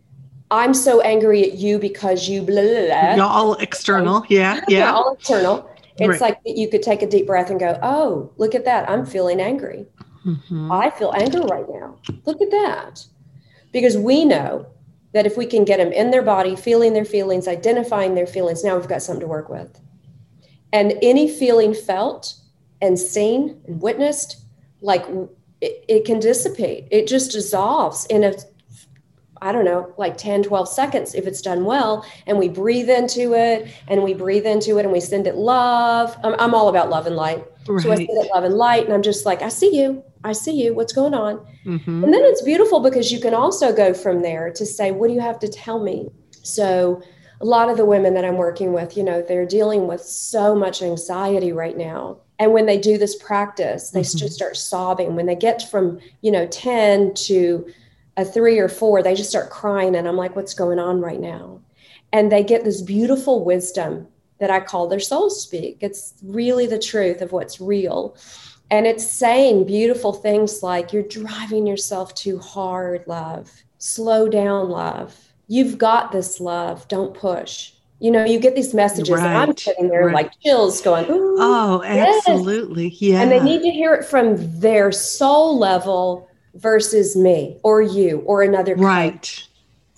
I'm 0.52 0.74
so 0.74 1.02
angry 1.02 1.44
at 1.44 1.58
you 1.58 1.78
because 1.78 2.28
you 2.28 2.42
blah, 2.42 2.62
blah, 2.62 2.86
blah. 2.88 3.16
You're 3.16 3.24
All 3.24 3.56
external. 3.56 4.26
Yeah. 4.30 4.62
Yeah. 4.68 4.92
all 4.92 5.14
external. 5.14 5.70
It's 5.98 6.08
right. 6.08 6.22
like 6.22 6.40
you 6.46 6.70
could 6.70 6.82
take 6.82 7.02
a 7.02 7.08
deep 7.08 7.28
breath 7.28 7.50
and 7.50 7.60
go, 7.60 7.78
Oh, 7.84 8.32
look 8.38 8.56
at 8.56 8.66
that. 8.66 8.90
I'm 8.90 9.06
feeling 9.06 9.42
angry. 9.42 9.86
Mm-hmm. 10.26 10.72
I 10.72 10.90
feel 10.92 11.14
anger 11.16 11.42
right 11.42 11.68
now. 11.70 11.98
Look 12.26 12.42
at 12.42 12.52
that. 12.52 13.06
Because 13.72 13.98
we 13.98 14.26
know 14.26 14.66
that 15.14 15.26
if 15.26 15.38
we 15.38 15.46
can 15.46 15.66
get 15.66 15.78
them 15.78 15.92
in 15.92 16.12
their 16.12 16.22
body, 16.22 16.56
feeling 16.56 16.94
their 16.94 17.06
feelings, 17.06 17.48
identifying 17.48 18.16
their 18.16 18.28
feelings, 18.28 18.64
now 18.64 18.78
we've 18.78 18.88
got 18.88 19.02
something 19.02 19.22
to 19.22 19.28
work 19.28 19.50
with. 19.50 19.80
And 20.72 20.94
any 21.02 21.30
feeling 21.30 21.74
felt 21.74 22.36
and 22.82 22.98
seen 22.98 23.62
and 23.68 23.82
witnessed, 23.82 24.38
like 24.82 25.06
it, 25.62 25.84
it 25.88 26.06
can 26.06 26.20
dissipate. 26.20 26.88
It 26.92 27.08
just 27.08 27.32
dissolves 27.32 28.06
in 28.06 28.24
a 28.24 28.34
I 29.42 29.52
don't 29.52 29.66
know, 29.66 29.94
like 29.98 30.18
10, 30.18 30.44
12 30.44 30.68
seconds 30.68 31.16
if 31.16 31.26
it's 31.26 31.42
done 31.42 31.64
well. 31.64 32.06
And 32.28 32.38
we 32.38 32.50
breathe 32.50 32.90
into 32.90 33.34
it 33.34 33.74
and 33.88 34.04
we 34.04 34.14
breathe 34.14 34.46
into 34.46 34.78
it 34.78 34.84
and 34.84 34.92
we 34.92 35.00
send 35.00 35.28
it 35.28 35.36
love. 35.36 36.18
I'm, 36.24 36.36
I'm 36.40 36.54
all 36.54 36.68
about 36.68 36.90
love 36.90 37.08
and 37.08 37.16
light. 37.16 37.46
Right. 37.68 37.82
So 37.82 37.92
I 37.92 37.96
send 37.96 38.10
it 38.10 38.30
love 38.34 38.44
and 38.44 38.56
light. 38.56 38.84
And 38.84 38.94
I'm 38.94 39.02
just 39.02 39.26
like, 39.26 39.42
I 39.42 39.50
see 39.50 39.80
you. 39.80 40.04
I 40.24 40.34
see 40.34 40.62
you. 40.62 40.74
What's 40.74 40.92
going 40.92 41.14
on? 41.14 41.38
Mm-hmm. 41.66 42.04
And 42.04 42.14
then 42.14 42.22
it's 42.24 42.42
beautiful 42.42 42.82
because 42.82 43.12
you 43.12 43.22
can 43.22 43.34
also 43.34 43.74
go 43.74 43.94
from 43.94 44.22
there 44.22 44.52
to 44.52 44.66
say, 44.66 44.92
what 44.92 45.08
do 45.08 45.14
you 45.14 45.22
have 45.22 45.40
to 45.40 45.48
tell 45.48 45.82
me? 45.82 46.10
So 46.44 47.02
a 47.40 47.46
lot 47.46 47.70
of 47.70 47.78
the 47.78 47.86
women 47.86 48.14
that 48.16 48.26
I'm 48.26 48.36
working 48.36 48.74
with, 48.74 48.98
you 48.98 49.04
know, 49.04 49.22
they're 49.22 49.46
dealing 49.46 49.88
with 49.88 50.02
so 50.02 50.54
much 50.54 50.82
anxiety 50.82 51.54
right 51.54 51.78
now. 51.78 52.18
And 52.40 52.54
when 52.54 52.66
they 52.66 52.78
do 52.78 52.98
this 52.98 53.16
practice, 53.16 53.90
they 53.90 54.02
mm-hmm. 54.02 54.18
just 54.18 54.34
start 54.34 54.56
sobbing. 54.56 55.16
When 55.16 55.26
they 55.26 55.36
get 55.36 55.70
from, 55.70 56.00
you 56.22 56.32
know, 56.32 56.48
10 56.48 57.14
to 57.16 57.68
a 58.16 58.26
three 58.26 58.60
or 58.60 58.70
four, 58.70 59.04
they 59.04 59.14
just 59.14 59.30
start 59.30 59.50
crying. 59.50 59.96
And 59.96 60.08
I'm 60.08 60.18
like, 60.18 60.36
what's 60.36 60.54
going 60.54 60.80
on 60.80 61.02
right 61.02 61.20
now? 61.20 61.60
And 62.12 62.32
they 62.32 62.44
get 62.44 62.64
this 62.64 62.82
beautiful 62.82 63.44
wisdom 63.44 64.08
that 64.40 64.50
I 64.50 64.62
call 64.62 64.88
their 64.88 65.02
soul 65.02 65.30
speak. 65.30 65.78
It's 65.82 66.14
really 66.24 66.66
the 66.66 66.80
truth 66.80 67.22
of 67.22 67.34
what's 67.34 67.60
real. 67.60 68.16
And 68.72 68.88
it's 68.88 69.06
saying 69.06 69.66
beautiful 69.66 70.14
things 70.14 70.64
like, 70.64 70.94
you're 70.94 71.04
driving 71.04 71.68
yourself 71.68 72.14
too 72.16 72.40
hard, 72.40 73.04
love. 73.06 73.52
Slow 73.80 74.30
down, 74.30 74.70
love. 74.70 75.34
You've 75.48 75.78
got 75.78 76.12
this, 76.12 76.40
love. 76.40 76.88
Don't 76.88 77.14
push. 77.14 77.74
You 78.00 78.12
know, 78.12 78.24
you 78.24 78.40
get 78.40 78.56
these 78.56 78.74
messages, 78.74 79.10
right. 79.10 79.26
and 79.26 79.38
I'm 79.38 79.58
sitting 79.58 79.90
there 79.90 80.06
right. 80.06 80.16
like 80.16 80.40
chills 80.40 80.82
going, 80.82 81.06
Oh, 81.10 81.84
absolutely. 81.84 82.88
Yes. 82.90 83.02
Yeah. 83.02 83.22
And 83.22 83.32
they 83.32 83.42
need 83.42 83.62
to 83.62 83.72
hear 83.72 83.94
it 83.94 84.06
from 84.06 84.60
their 84.60 84.92
soul 84.92 85.58
level 85.58 86.30
versus 86.56 87.16
me 87.16 87.58
or 87.64 87.82
you 87.82 88.20
or 88.26 88.42
another 88.42 88.76
right 88.76 89.48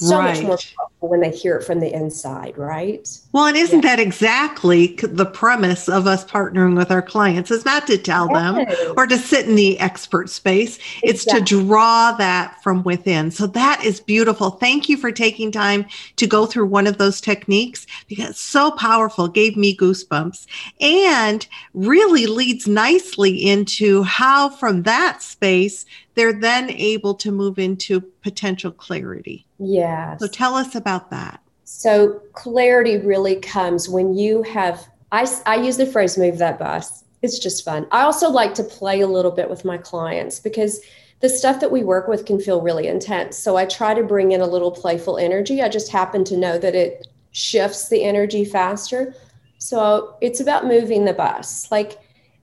so 0.01 0.17
right. 0.17 0.35
much 0.35 0.43
more 0.43 0.57
powerful 0.57 1.09
when 1.09 1.19
they 1.19 1.29
hear 1.29 1.57
it 1.57 1.63
from 1.63 1.79
the 1.79 1.93
inside, 1.93 2.57
right? 2.57 3.07
Well, 3.33 3.45
and 3.45 3.55
isn't 3.55 3.83
yeah. 3.83 3.95
that 3.95 3.99
exactly 3.99 4.95
the 4.95 5.25
premise 5.25 5.87
of 5.87 6.07
us 6.07 6.25
partnering 6.25 6.75
with 6.75 6.89
our 6.89 7.03
clients 7.03 7.51
is 7.51 7.65
not 7.65 7.85
to 7.87 7.97
tell 7.97 8.27
yes. 8.31 8.77
them 8.77 8.93
or 8.97 9.05
to 9.05 9.17
sit 9.17 9.47
in 9.47 9.55
the 9.55 9.79
expert 9.79 10.29
space. 10.29 10.77
Exactly. 10.77 11.09
It's 11.09 11.25
to 11.25 11.41
draw 11.41 12.13
that 12.13 12.61
from 12.63 12.83
within. 12.83 13.29
So 13.29 13.45
that 13.47 13.83
is 13.85 13.99
beautiful. 13.99 14.51
Thank 14.51 14.89
you 14.89 14.97
for 14.97 15.11
taking 15.11 15.51
time 15.51 15.85
to 16.15 16.25
go 16.25 16.47
through 16.47 16.65
one 16.65 16.87
of 16.87 16.97
those 16.97 17.21
techniques 17.21 17.85
because 18.07 18.31
it's 18.31 18.41
so 18.41 18.71
powerful, 18.71 19.27
gave 19.27 19.55
me 19.55 19.77
goosebumps 19.77 20.47
and 20.79 21.45
really 21.73 22.25
leads 22.25 22.67
nicely 22.67 23.47
into 23.47 24.01
how 24.01 24.49
from 24.49 24.83
that 24.83 25.21
space 25.21 25.85
they're 26.15 26.33
then 26.33 26.69
able 26.71 27.13
to 27.15 27.31
move 27.31 27.57
into 27.57 28.01
potential 28.01 28.71
clarity. 28.71 29.45
Yeah. 29.61 30.17
So 30.17 30.27
tell 30.27 30.55
us 30.55 30.73
about 30.75 31.11
that. 31.11 31.39
So 31.63 32.19
clarity 32.33 32.97
really 32.97 33.35
comes 33.35 33.87
when 33.87 34.15
you 34.15 34.41
have, 34.43 34.87
I, 35.11 35.27
I 35.45 35.55
use 35.55 35.77
the 35.77 35.85
phrase 35.85 36.17
move 36.17 36.39
that 36.39 36.57
bus. 36.57 37.03
It's 37.21 37.37
just 37.37 37.63
fun. 37.63 37.85
I 37.91 38.01
also 38.01 38.29
like 38.29 38.55
to 38.55 38.63
play 38.63 39.01
a 39.01 39.07
little 39.07 39.31
bit 39.31 39.49
with 39.49 39.63
my 39.63 39.77
clients 39.77 40.39
because 40.39 40.81
the 41.19 41.29
stuff 41.29 41.59
that 41.59 41.71
we 41.71 41.83
work 41.83 42.07
with 42.07 42.25
can 42.25 42.39
feel 42.39 42.61
really 42.61 42.87
intense. 42.87 43.37
So 43.37 43.55
I 43.55 43.65
try 43.65 43.93
to 43.93 44.01
bring 44.01 44.31
in 44.31 44.41
a 44.41 44.47
little 44.47 44.71
playful 44.71 45.19
energy. 45.19 45.61
I 45.61 45.69
just 45.69 45.91
happen 45.91 46.23
to 46.25 46.37
know 46.37 46.57
that 46.57 46.73
it 46.73 47.07
shifts 47.31 47.89
the 47.89 48.03
energy 48.03 48.43
faster. 48.43 49.13
So 49.59 50.17
it's 50.21 50.39
about 50.39 50.65
moving 50.65 51.05
the 51.05 51.13
bus, 51.13 51.69
like 51.69 51.99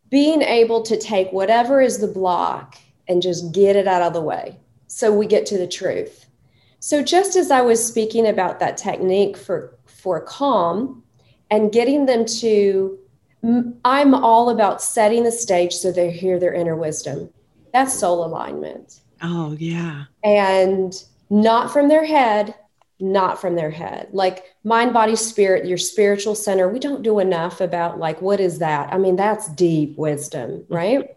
being 0.08 0.42
able 0.42 0.82
to 0.82 0.96
take 0.96 1.32
whatever 1.32 1.80
is 1.80 1.98
the 1.98 2.06
block 2.06 2.76
and 3.08 3.20
just 3.20 3.52
get 3.52 3.74
it 3.74 3.88
out 3.88 4.02
of 4.02 4.12
the 4.12 4.22
way 4.22 4.56
so 4.86 5.12
we 5.12 5.26
get 5.26 5.44
to 5.46 5.58
the 5.58 5.66
truth. 5.66 6.27
So 6.80 7.02
just 7.02 7.36
as 7.36 7.50
I 7.50 7.60
was 7.60 7.84
speaking 7.84 8.26
about 8.26 8.60
that 8.60 8.76
technique 8.76 9.36
for 9.36 9.78
for 9.86 10.20
calm 10.20 11.02
and 11.50 11.72
getting 11.72 12.06
them 12.06 12.24
to 12.40 12.98
I'm 13.84 14.14
all 14.14 14.50
about 14.50 14.82
setting 14.82 15.22
the 15.22 15.32
stage 15.32 15.72
so 15.72 15.92
they 15.92 16.10
hear 16.10 16.38
their 16.40 16.52
inner 16.52 16.76
wisdom. 16.76 17.30
That's 17.72 17.98
soul 17.98 18.24
alignment. 18.24 19.00
Oh, 19.22 19.56
yeah. 19.58 20.04
And 20.24 20.92
not 21.30 21.72
from 21.72 21.88
their 21.88 22.04
head, 22.04 22.54
not 23.00 23.40
from 23.40 23.54
their 23.54 23.70
head. 23.70 24.08
Like 24.12 24.44
mind, 24.64 24.92
body, 24.92 25.14
spirit, 25.14 25.66
your 25.66 25.78
spiritual 25.78 26.34
center. 26.34 26.68
We 26.68 26.80
don't 26.80 27.02
do 27.02 27.20
enough 27.20 27.60
about 27.60 27.98
like 27.98 28.20
what 28.20 28.40
is 28.40 28.58
that? 28.58 28.92
I 28.92 28.98
mean, 28.98 29.16
that's 29.16 29.48
deep 29.50 29.96
wisdom, 29.96 30.64
right? 30.68 31.08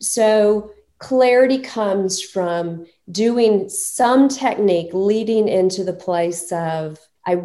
So 0.00 0.72
clarity 1.00 1.58
comes 1.58 2.22
from 2.22 2.86
doing 3.10 3.68
some 3.68 4.28
technique 4.28 4.90
leading 4.92 5.48
into 5.48 5.82
the 5.82 5.92
place 5.92 6.52
of 6.52 6.98
I 7.26 7.42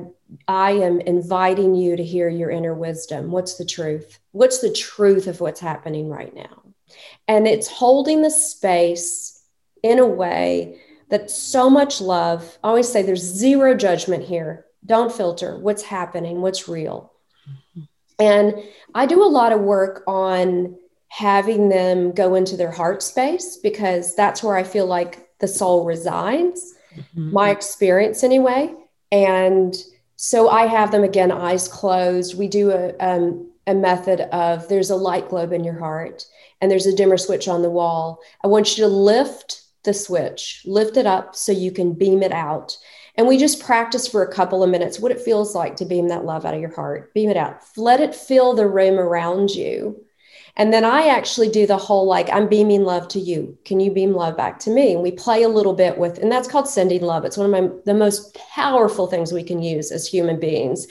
I 0.48 0.72
am 0.72 1.00
inviting 1.02 1.74
you 1.74 1.96
to 1.96 2.04
hear 2.04 2.30
your 2.30 2.50
inner 2.50 2.74
wisdom. 2.74 3.32
What's 3.32 3.56
the 3.56 3.66
truth? 3.66 4.20
What's 4.32 4.60
the 4.60 4.72
truth 4.72 5.28
of 5.28 5.40
what's 5.40 5.60
happening 5.60 6.10
right 6.10 6.34
now? 6.36 6.64
And 7.28 7.48
it's 7.48 7.68
holding 7.68 8.22
the 8.22 8.30
space 8.30 9.44
in 9.82 10.00
a 10.00 10.06
way 10.06 10.80
that 11.10 11.30
so 11.30 11.70
much 11.70 12.02
love. 12.02 12.58
I 12.64 12.70
always 12.70 12.92
say 12.92 13.02
there's 13.02 13.22
zero 13.22 13.76
judgment 13.76 14.24
here. 14.24 14.66
Don't 14.86 15.12
filter 15.12 15.58
what's 15.60 15.84
happening, 15.84 16.42
what's 16.42 16.68
real. 16.68 17.14
Mm-hmm. 17.50 17.82
And 18.20 18.64
I 18.94 19.06
do 19.06 19.24
a 19.24 19.28
lot 19.28 19.52
of 19.52 19.62
work 19.62 20.04
on 20.08 20.78
having 21.16 21.70
them 21.70 22.12
go 22.12 22.36
into 22.36 22.58
their 22.58 22.72
heart 22.72 23.02
space 23.02 23.56
because 23.56 24.14
that's 24.16 24.44
where 24.44 24.58
I 24.58 24.64
feel 24.64 24.86
like 24.86 25.30
the 25.40 25.48
soul 25.48 25.86
resides, 25.86 26.74
mm-hmm. 26.94 27.32
my 27.32 27.52
experience 27.52 28.22
anyway. 28.22 28.74
And 29.14 29.74
so 30.18 30.50
I 30.50 30.66
have 30.68 30.92
them 30.92 31.06
again, 31.06 31.32
eyes 31.32 31.70
closed. 31.70 32.38
We 32.38 32.50
do 32.50 32.72
a, 32.72 32.94
um, 32.98 33.50
a 33.66 33.74
method 33.74 34.22
of 34.34 34.68
there's 34.68 34.90
a 34.90 34.98
light 34.98 35.30
globe 35.30 35.54
in 35.54 35.64
your 35.64 35.80
heart 35.80 36.26
and 36.60 36.70
there's 36.70 36.86
a 36.86 36.96
dimmer 36.96 37.18
switch 37.18 37.48
on 37.48 37.62
the 37.62 37.70
wall. 37.70 38.20
I 38.44 38.48
want 38.48 38.78
you 38.78 38.84
to 38.84 38.90
lift 38.90 39.62
the 39.86 39.94
switch, 39.94 40.64
lift 40.66 40.98
it 40.98 41.06
up 41.06 41.34
so 41.34 41.54
you 41.54 41.72
can 41.72 41.94
beam 41.94 42.24
it 42.24 42.34
out. 42.34 42.78
And 43.16 43.26
we 43.26 43.38
just 43.38 43.64
practice 43.64 44.06
for 44.06 44.22
a 44.22 44.34
couple 44.34 44.64
of 44.64 44.70
minutes 44.70 45.00
what 45.00 45.14
it 45.14 45.22
feels 45.22 45.56
like 45.56 45.78
to 45.78 45.86
beam 45.86 46.10
that 46.10 46.26
love 46.26 46.44
out 46.44 46.56
of 46.56 46.60
your 46.60 46.76
heart. 46.76 47.14
Beam 47.14 47.30
it 47.30 47.38
out. 47.38 47.62
Let 47.78 48.02
it 48.02 48.14
fill 48.14 48.54
the 48.54 48.68
room 48.68 49.00
around 49.00 49.52
you 49.52 50.05
and 50.58 50.72
then 50.72 50.86
I 50.86 51.08
actually 51.08 51.50
do 51.50 51.68
the 51.68 51.78
whole 51.78 52.06
like, 52.06 52.30
I'm 52.32 52.48
beaming 52.48 52.84
love 52.84 53.10
to 53.10 53.20
you. 53.20 53.58
Can 53.66 53.82
you 53.82 53.92
beam 53.92 54.14
love 54.14 54.38
back 54.38 54.58
to 54.60 54.70
me? 54.70 54.94
And 54.94 55.04
we 55.04 55.12
play 55.12 55.44
a 55.44 55.50
little 55.50 55.74
bit 55.74 55.98
with, 55.98 56.18
and 56.18 56.32
that's 56.32 56.48
called 56.48 56.70
sending 56.70 57.02
love. 57.02 57.26
It's 57.26 57.38
one 57.38 57.46
of 57.46 57.52
my 57.52 57.70
the 57.84 57.94
most 57.94 58.36
powerful 58.36 59.08
things 59.08 59.34
we 59.34 59.44
can 59.44 59.62
use 59.62 59.92
as 59.92 60.08
human 60.08 60.40
beings. 60.40 60.88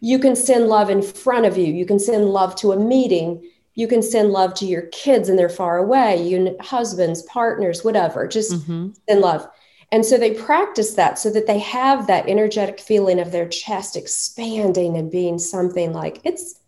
You 0.00 0.18
can 0.18 0.36
send 0.36 0.68
love 0.68 0.90
in 0.90 1.02
front 1.02 1.44
of 1.44 1.58
you. 1.58 1.72
You 1.72 1.84
can 1.86 1.98
send 1.98 2.26
love 2.26 2.54
to 2.56 2.72
a 2.72 2.78
meeting. 2.78 3.44
You 3.74 3.88
can 3.88 4.02
send 4.02 4.30
love 4.30 4.54
to 4.54 4.66
your 4.66 4.82
kids 4.92 5.28
and 5.28 5.38
they're 5.38 5.48
far 5.48 5.78
away, 5.78 6.22
you 6.26 6.56
husbands, 6.60 7.22
partners, 7.22 7.84
whatever. 7.84 8.28
Just 8.28 8.52
mm-hmm. 8.52 8.90
send 9.08 9.20
love. 9.20 9.48
And 9.92 10.06
so 10.06 10.16
they 10.18 10.34
practice 10.34 10.94
that 10.94 11.18
so 11.18 11.30
that 11.30 11.48
they 11.48 11.58
have 11.58 12.06
that 12.06 12.28
energetic 12.28 12.78
feeling 12.78 13.18
of 13.18 13.32
their 13.32 13.48
chest 13.48 13.96
expanding 13.96 14.96
and 14.96 15.10
being 15.10 15.38
something 15.38 15.92
like 15.92 16.20
it's 16.22 16.59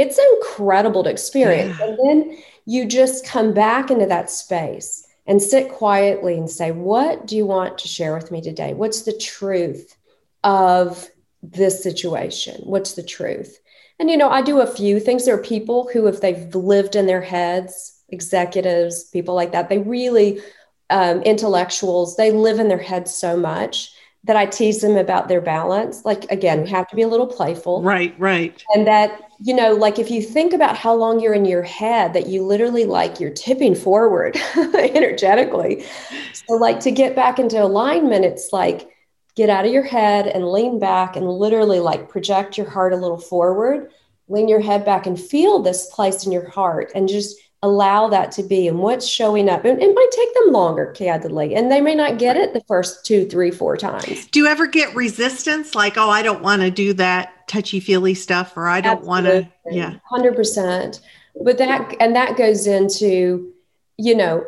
it's 0.00 0.18
incredible 0.34 1.04
to 1.04 1.10
experience. 1.10 1.78
Yeah. 1.78 1.86
And 1.86 1.98
then 2.02 2.38
you 2.64 2.86
just 2.86 3.26
come 3.26 3.52
back 3.52 3.90
into 3.90 4.06
that 4.06 4.30
space 4.30 5.06
and 5.26 5.42
sit 5.42 5.70
quietly 5.70 6.38
and 6.38 6.48
say, 6.48 6.72
What 6.72 7.26
do 7.26 7.36
you 7.36 7.44
want 7.44 7.78
to 7.78 7.88
share 7.88 8.14
with 8.14 8.30
me 8.30 8.40
today? 8.40 8.72
What's 8.72 9.02
the 9.02 9.12
truth 9.12 9.96
of 10.42 11.08
this 11.42 11.82
situation? 11.82 12.62
What's 12.64 12.94
the 12.94 13.02
truth? 13.02 13.58
And, 13.98 14.08
you 14.08 14.16
know, 14.16 14.30
I 14.30 14.40
do 14.40 14.60
a 14.60 14.66
few 14.66 14.98
things. 14.98 15.26
There 15.26 15.34
are 15.34 15.42
people 15.42 15.90
who, 15.92 16.06
if 16.06 16.22
they've 16.22 16.54
lived 16.54 16.96
in 16.96 17.06
their 17.06 17.20
heads, 17.20 18.02
executives, 18.08 19.04
people 19.04 19.34
like 19.34 19.52
that, 19.52 19.68
they 19.68 19.78
really, 19.78 20.40
um, 20.88 21.20
intellectuals, 21.22 22.16
they 22.16 22.30
live 22.32 22.58
in 22.58 22.68
their 22.68 22.78
heads 22.78 23.14
so 23.14 23.36
much 23.36 23.92
that 24.24 24.36
I 24.36 24.44
tease 24.46 24.82
them 24.82 24.96
about 24.96 25.28
their 25.28 25.40
balance. 25.40 26.04
Like, 26.04 26.30
again, 26.30 26.62
we 26.62 26.70
have 26.70 26.86
to 26.88 26.96
be 26.96 27.02
a 27.02 27.08
little 27.08 27.26
playful. 27.26 27.82
Right, 27.82 28.14
right. 28.18 28.62
And 28.74 28.86
that, 28.86 29.30
you 29.40 29.54
know, 29.54 29.72
like 29.72 29.98
if 29.98 30.10
you 30.10 30.20
think 30.20 30.52
about 30.52 30.76
how 30.76 30.94
long 30.94 31.20
you're 31.20 31.32
in 31.32 31.46
your 31.46 31.62
head, 31.62 32.12
that 32.12 32.26
you 32.26 32.44
literally 32.44 32.84
like 32.84 33.18
you're 33.18 33.30
tipping 33.30 33.74
forward 33.74 34.36
energetically. 34.56 35.86
So, 36.32 36.54
like 36.54 36.80
to 36.80 36.90
get 36.90 37.16
back 37.16 37.38
into 37.38 37.62
alignment, 37.62 38.26
it's 38.26 38.52
like 38.52 38.90
get 39.36 39.48
out 39.48 39.64
of 39.64 39.72
your 39.72 39.84
head 39.84 40.26
and 40.26 40.50
lean 40.50 40.78
back 40.78 41.16
and 41.16 41.26
literally 41.26 41.80
like 41.80 42.10
project 42.10 42.58
your 42.58 42.68
heart 42.68 42.92
a 42.92 42.96
little 42.96 43.18
forward, 43.18 43.90
lean 44.28 44.48
your 44.48 44.60
head 44.60 44.84
back 44.84 45.06
and 45.06 45.18
feel 45.18 45.60
this 45.60 45.86
place 45.86 46.26
in 46.26 46.32
your 46.32 46.48
heart 46.50 46.92
and 46.94 47.08
just 47.08 47.36
allow 47.62 48.08
that 48.08 48.32
to 48.32 48.42
be 48.42 48.66
and 48.68 48.78
what's 48.78 49.06
showing 49.06 49.48
up. 49.48 49.64
And 49.64 49.80
it 49.82 49.94
might 49.94 50.10
take 50.12 50.34
them 50.34 50.52
longer, 50.52 50.86
candidly, 50.92 51.54
and 51.54 51.70
they 51.70 51.80
may 51.80 51.94
not 51.94 52.18
get 52.18 52.36
it 52.36 52.54
the 52.54 52.64
first 52.66 53.04
two, 53.04 53.26
three, 53.26 53.50
four 53.50 53.76
times. 53.76 54.26
Do 54.28 54.40
you 54.40 54.46
ever 54.46 54.66
get 54.66 54.94
resistance 54.94 55.74
like, 55.74 55.98
oh, 55.98 56.08
I 56.08 56.22
don't 56.22 56.42
want 56.42 56.62
to 56.62 56.70
do 56.70 56.94
that 56.94 57.46
touchy 57.48 57.80
feely 57.80 58.14
stuff, 58.14 58.56
or 58.56 58.66
I 58.66 58.80
don't 58.80 59.04
want 59.04 59.26
to? 59.26 59.46
Yeah. 59.70 59.96
100%. 60.10 61.00
But 61.44 61.58
that, 61.58 61.94
and 62.00 62.16
that 62.16 62.36
goes 62.36 62.66
into, 62.66 63.52
you 63.98 64.16
know, 64.16 64.44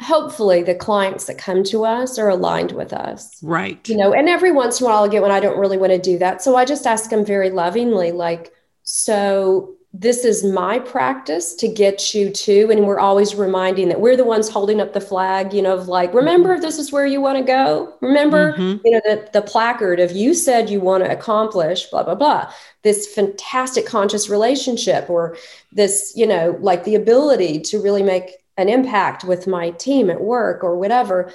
hopefully 0.00 0.62
the 0.62 0.74
clients 0.74 1.26
that 1.26 1.38
come 1.38 1.62
to 1.64 1.84
us 1.84 2.18
are 2.18 2.30
aligned 2.30 2.72
with 2.72 2.92
us. 2.92 3.40
Right. 3.42 3.86
You 3.88 3.96
know, 3.96 4.12
and 4.14 4.28
every 4.28 4.52
once 4.52 4.80
in 4.80 4.86
a 4.86 4.90
while 4.90 5.04
I 5.04 5.08
get 5.08 5.22
when 5.22 5.30
I 5.30 5.38
don't 5.38 5.58
really 5.58 5.78
want 5.78 5.92
to 5.92 5.98
do 5.98 6.18
that. 6.18 6.42
So 6.42 6.56
I 6.56 6.64
just 6.64 6.86
ask 6.86 7.10
them 7.10 7.24
very 7.24 7.50
lovingly, 7.50 8.10
like, 8.10 8.52
so 8.82 9.74
this 9.94 10.24
is 10.24 10.42
my 10.42 10.78
practice 10.78 11.54
to 11.54 11.68
get 11.68 12.14
you 12.14 12.30
to 12.30 12.70
and 12.70 12.86
we're 12.86 12.98
always 12.98 13.34
reminding 13.34 13.88
that 13.88 14.00
we're 14.00 14.16
the 14.16 14.24
ones 14.24 14.48
holding 14.48 14.80
up 14.80 14.94
the 14.94 15.00
flag 15.00 15.52
you 15.52 15.60
know 15.60 15.74
of 15.74 15.86
like 15.86 16.14
remember 16.14 16.54
mm-hmm. 16.54 16.62
this 16.62 16.78
is 16.78 16.90
where 16.90 17.04
you 17.04 17.20
want 17.20 17.36
to 17.36 17.44
go 17.44 17.94
remember 18.00 18.54
mm-hmm. 18.54 18.80
you 18.84 18.90
know 18.90 19.00
the, 19.04 19.28
the 19.34 19.42
placard 19.42 20.00
of 20.00 20.10
you 20.10 20.32
said 20.32 20.70
you 20.70 20.80
want 20.80 21.04
to 21.04 21.10
accomplish 21.10 21.86
blah 21.90 22.02
blah 22.02 22.14
blah 22.14 22.50
this 22.82 23.12
fantastic 23.14 23.84
conscious 23.84 24.30
relationship 24.30 25.10
or 25.10 25.36
this 25.72 26.14
you 26.16 26.26
know 26.26 26.56
like 26.60 26.84
the 26.84 26.94
ability 26.94 27.60
to 27.60 27.78
really 27.80 28.02
make 28.02 28.36
an 28.56 28.70
impact 28.70 29.24
with 29.24 29.46
my 29.46 29.70
team 29.72 30.08
at 30.08 30.22
work 30.22 30.64
or 30.64 30.78
whatever 30.78 31.30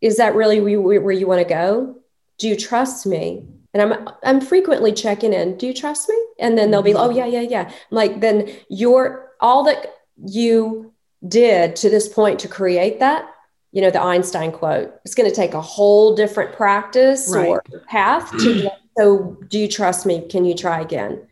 is 0.00 0.16
that 0.16 0.34
really 0.34 0.60
where, 0.60 1.02
where 1.02 1.12
you 1.12 1.26
want 1.26 1.46
to 1.46 1.54
go 1.54 1.96
do 2.38 2.48
you 2.48 2.56
trust 2.56 3.04
me 3.04 3.44
and 3.72 3.82
I'm 3.82 4.08
I'm 4.22 4.40
frequently 4.40 4.92
checking 4.92 5.32
in. 5.32 5.56
Do 5.56 5.66
you 5.66 5.74
trust 5.74 6.08
me? 6.08 6.18
And 6.38 6.58
then 6.58 6.70
they'll 6.70 6.82
be, 6.82 6.94
oh 6.94 7.10
yeah, 7.10 7.26
yeah, 7.26 7.42
yeah. 7.42 7.62
I'm 7.68 7.74
like 7.90 8.20
then 8.20 8.50
you're 8.68 9.30
all 9.40 9.64
that 9.64 9.94
you 10.24 10.92
did 11.26 11.76
to 11.76 11.90
this 11.90 12.08
point 12.08 12.40
to 12.40 12.48
create 12.48 12.98
that. 13.00 13.26
You 13.72 13.82
know 13.82 13.90
the 13.90 14.02
Einstein 14.02 14.50
quote. 14.50 14.92
It's 15.04 15.14
going 15.14 15.28
to 15.30 15.34
take 15.34 15.54
a 15.54 15.60
whole 15.60 16.16
different 16.16 16.52
practice 16.54 17.32
right. 17.32 17.46
or 17.46 17.62
path 17.88 18.30
to. 18.38 18.70
so 18.98 19.38
do 19.48 19.58
you 19.58 19.68
trust 19.68 20.06
me? 20.06 20.26
Can 20.28 20.44
you 20.44 20.54
try 20.54 20.80
again? 20.80 21.26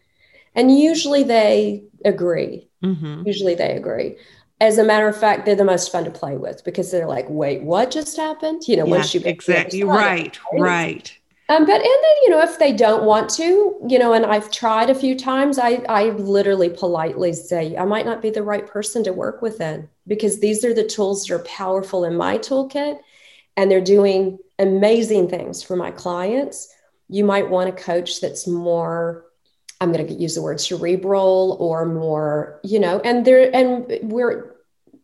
And 0.55 0.77
usually 0.77 1.25
they 1.25 1.85
agree. 2.05 2.69
Mm-hmm. 2.83 3.23
Usually 3.27 3.55
they 3.55 3.77
agree. 3.77 4.17
As 4.61 4.79
a 4.79 4.85
matter 4.85 5.07
of 5.07 5.17
fact, 5.17 5.47
they're 5.47 5.55
the 5.55 5.65
most 5.65 5.93
fun 5.93 6.05
to 6.05 6.11
play 6.11 6.37
with 6.37 6.65
because 6.65 6.91
they're 6.91 7.07
like, 7.07 7.27
wait, 7.29 7.63
what 7.63 7.91
just 7.91 8.17
happened? 8.17 8.67
You 8.67 8.77
know, 8.77 8.87
yeah, 8.87 8.91
once 8.91 9.15
you 9.15 9.23
exactly 9.25 9.85
right, 9.85 10.37
right. 10.53 11.17
Um, 11.51 11.65
but 11.65 11.77
and 11.77 11.83
then 11.83 12.17
you 12.23 12.31
know 12.31 12.43
if 12.43 12.59
they 12.59 12.73
don't 12.73 13.05
want 13.05 13.31
to, 13.31 13.75
you 13.89 13.99
know, 13.99 14.13
and 14.13 14.27
I've 14.27 14.51
tried 14.51 14.91
a 14.91 14.95
few 14.95 15.17
times, 15.17 15.59
I 15.59 15.83
I 15.89 16.11
literally 16.11 16.69
politely 16.69 17.33
say 17.33 17.77
I 17.77 17.85
might 17.85 18.05
not 18.05 18.21
be 18.21 18.31
the 18.31 18.43
right 18.43 18.67
person 18.67 19.03
to 19.05 19.13
work 19.13 19.41
with 19.41 19.59
then 19.59 19.89
because 20.07 20.41
these 20.41 20.65
are 20.65 20.75
the 20.75 20.85
tools 20.85 21.25
that 21.25 21.35
are 21.35 21.45
powerful 21.45 22.05
in 22.05 22.17
my 22.17 22.37
toolkit, 22.37 22.99
and 23.57 23.71
they're 23.71 23.81
doing 23.81 24.39
amazing 24.59 25.29
things 25.29 25.63
for 25.63 25.75
my 25.75 25.91
clients. 25.91 26.75
You 27.09 27.25
might 27.25 27.49
want 27.49 27.71
a 27.71 27.73
coach 27.73 28.21
that's 28.21 28.47
more 28.47 29.25
I'm 29.81 29.93
going 29.93 30.07
to 30.07 30.13
use 30.13 30.35
the 30.35 30.43
word 30.43 30.61
cerebral 30.61 31.57
or 31.61 31.87
more, 31.87 32.61
you 32.65 32.81
know, 32.81 33.01
and 33.01 33.25
there 33.25 33.55
and 33.55 33.87
we're 34.03 34.55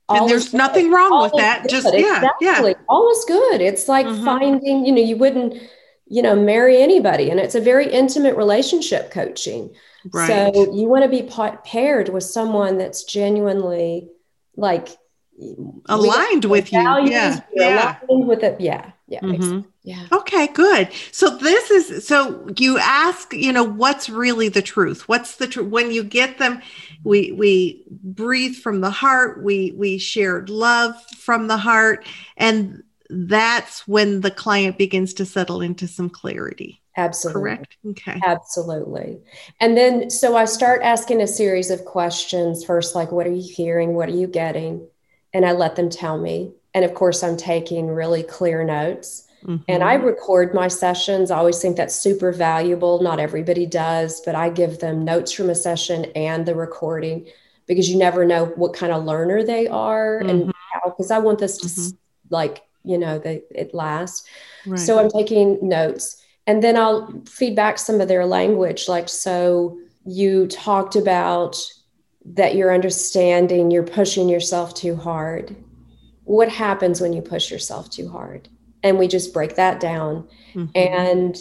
and 0.08 0.28
there's 0.28 0.52
nothing 0.52 0.90
wrong 0.90 1.12
all 1.12 1.22
with 1.22 1.34
that. 1.36 1.62
Good. 1.62 1.70
Just 1.70 1.86
yeah, 1.94 2.16
exactly. 2.16 2.70
yeah, 2.70 2.84
all 2.88 3.10
is 3.10 3.24
good. 3.24 3.60
It's 3.60 3.88
like 3.88 4.06
mm-hmm. 4.06 4.24
finding, 4.24 4.84
you 4.84 4.92
know, 4.92 5.00
you 5.00 5.16
wouldn't 5.16 5.54
you 6.06 6.22
know 6.22 6.36
marry 6.36 6.80
anybody. 6.80 7.30
And 7.30 7.40
it's 7.40 7.54
a 7.54 7.60
very 7.60 7.90
intimate 7.90 8.36
relationship 8.36 9.10
coaching. 9.10 9.74
Right. 10.12 10.52
so 10.54 10.72
you 10.74 10.86
want 10.88 11.04
to 11.04 11.08
be 11.08 11.28
paired 11.64 12.10
with 12.10 12.24
someone 12.24 12.76
that's 12.76 13.04
genuinely 13.04 14.10
like 14.56 14.88
aligned 15.86 16.44
with 16.44 16.72
you. 16.72 16.78
yeah. 16.78 17.40
yeah. 17.52 17.98
with 18.08 18.42
it. 18.42 18.60
Yeah. 18.60 18.90
Yeah 19.06 19.20
mm-hmm. 19.20 19.60
yeah. 19.82 20.06
Okay 20.12 20.46
good. 20.48 20.90
So 21.12 21.36
this 21.36 21.70
is 21.70 22.06
so 22.06 22.48
you 22.58 22.78
ask 22.78 23.32
you 23.32 23.52
know 23.52 23.64
what's 23.64 24.08
really 24.08 24.48
the 24.48 24.62
truth? 24.62 25.08
What's 25.08 25.36
the 25.36 25.46
truth 25.46 25.68
when 25.68 25.90
you 25.90 26.04
get 26.04 26.38
them 26.38 26.62
we 27.04 27.32
we 27.32 27.84
breathe 28.02 28.56
from 28.56 28.80
the 28.80 28.90
heart. 28.90 29.42
We 29.42 29.72
we 29.76 29.98
shared 29.98 30.48
love 30.48 30.94
from 31.18 31.46
the 31.46 31.58
heart. 31.58 32.06
And 32.36 32.82
that's 33.10 33.86
when 33.86 34.20
the 34.20 34.30
client 34.30 34.78
begins 34.78 35.14
to 35.14 35.26
settle 35.26 35.60
into 35.60 35.86
some 35.86 36.10
clarity. 36.10 36.80
Absolutely. 36.96 37.42
Correct. 37.42 37.76
Okay. 37.90 38.20
Absolutely. 38.24 39.18
And 39.60 39.76
then, 39.76 40.10
so 40.10 40.36
I 40.36 40.44
start 40.44 40.82
asking 40.82 41.20
a 41.20 41.26
series 41.26 41.70
of 41.70 41.84
questions 41.84 42.64
first, 42.64 42.94
like, 42.94 43.10
what 43.10 43.26
are 43.26 43.32
you 43.32 43.42
hearing? 43.42 43.94
What 43.94 44.08
are 44.08 44.12
you 44.12 44.28
getting? 44.28 44.86
And 45.32 45.44
I 45.44 45.52
let 45.52 45.74
them 45.74 45.90
tell 45.90 46.18
me. 46.18 46.52
And 46.72 46.84
of 46.84 46.94
course, 46.94 47.22
I'm 47.22 47.36
taking 47.36 47.88
really 47.88 48.22
clear 48.22 48.62
notes. 48.64 49.26
Mm-hmm. 49.44 49.64
And 49.68 49.82
I 49.82 49.94
record 49.94 50.54
my 50.54 50.68
sessions. 50.68 51.30
I 51.30 51.36
always 51.36 51.60
think 51.60 51.76
that's 51.76 51.96
super 51.96 52.32
valuable. 52.32 53.02
Not 53.02 53.20
everybody 53.20 53.66
does, 53.66 54.20
but 54.24 54.34
I 54.34 54.48
give 54.48 54.78
them 54.78 55.04
notes 55.04 55.32
from 55.32 55.50
a 55.50 55.54
session 55.54 56.06
and 56.16 56.46
the 56.46 56.54
recording 56.54 57.26
because 57.66 57.88
you 57.88 57.98
never 57.98 58.24
know 58.24 58.46
what 58.46 58.74
kind 58.74 58.92
of 58.92 59.04
learner 59.04 59.42
they 59.42 59.66
are 59.66 60.20
mm-hmm. 60.20 60.28
and 60.30 60.52
how, 60.72 60.90
because 60.90 61.10
I 61.10 61.18
want 61.18 61.40
this 61.40 61.58
to 61.58 61.66
mm-hmm. 61.66 61.96
like 62.30 62.62
you 62.84 62.98
know 62.98 63.18
they 63.18 63.42
it 63.50 63.74
lasts. 63.74 64.26
Right. 64.66 64.78
so 64.78 64.98
i'm 64.98 65.10
taking 65.10 65.58
notes. 65.66 66.20
And 66.46 66.62
then 66.62 66.76
i'll 66.76 67.22
feed 67.26 67.56
back 67.56 67.78
some 67.78 68.00
of 68.00 68.08
their 68.08 68.26
language 68.26 68.88
like 68.88 69.08
so 69.08 69.78
you 70.04 70.46
talked 70.46 70.94
about 70.94 71.56
that 72.24 72.54
you're 72.54 72.72
understanding 72.72 73.70
you're 73.70 73.82
pushing 73.82 74.28
yourself 74.28 74.74
too 74.74 74.96
hard. 74.96 75.56
What 76.24 76.48
happens 76.48 77.00
when 77.00 77.12
you 77.12 77.20
push 77.20 77.50
yourself 77.50 77.90
too 77.90 78.08
hard? 78.08 78.48
And 78.82 78.98
we 78.98 79.08
just 79.08 79.32
break 79.32 79.56
that 79.56 79.80
down. 79.80 80.28
Mm-hmm. 80.54 80.70
and 80.76 81.36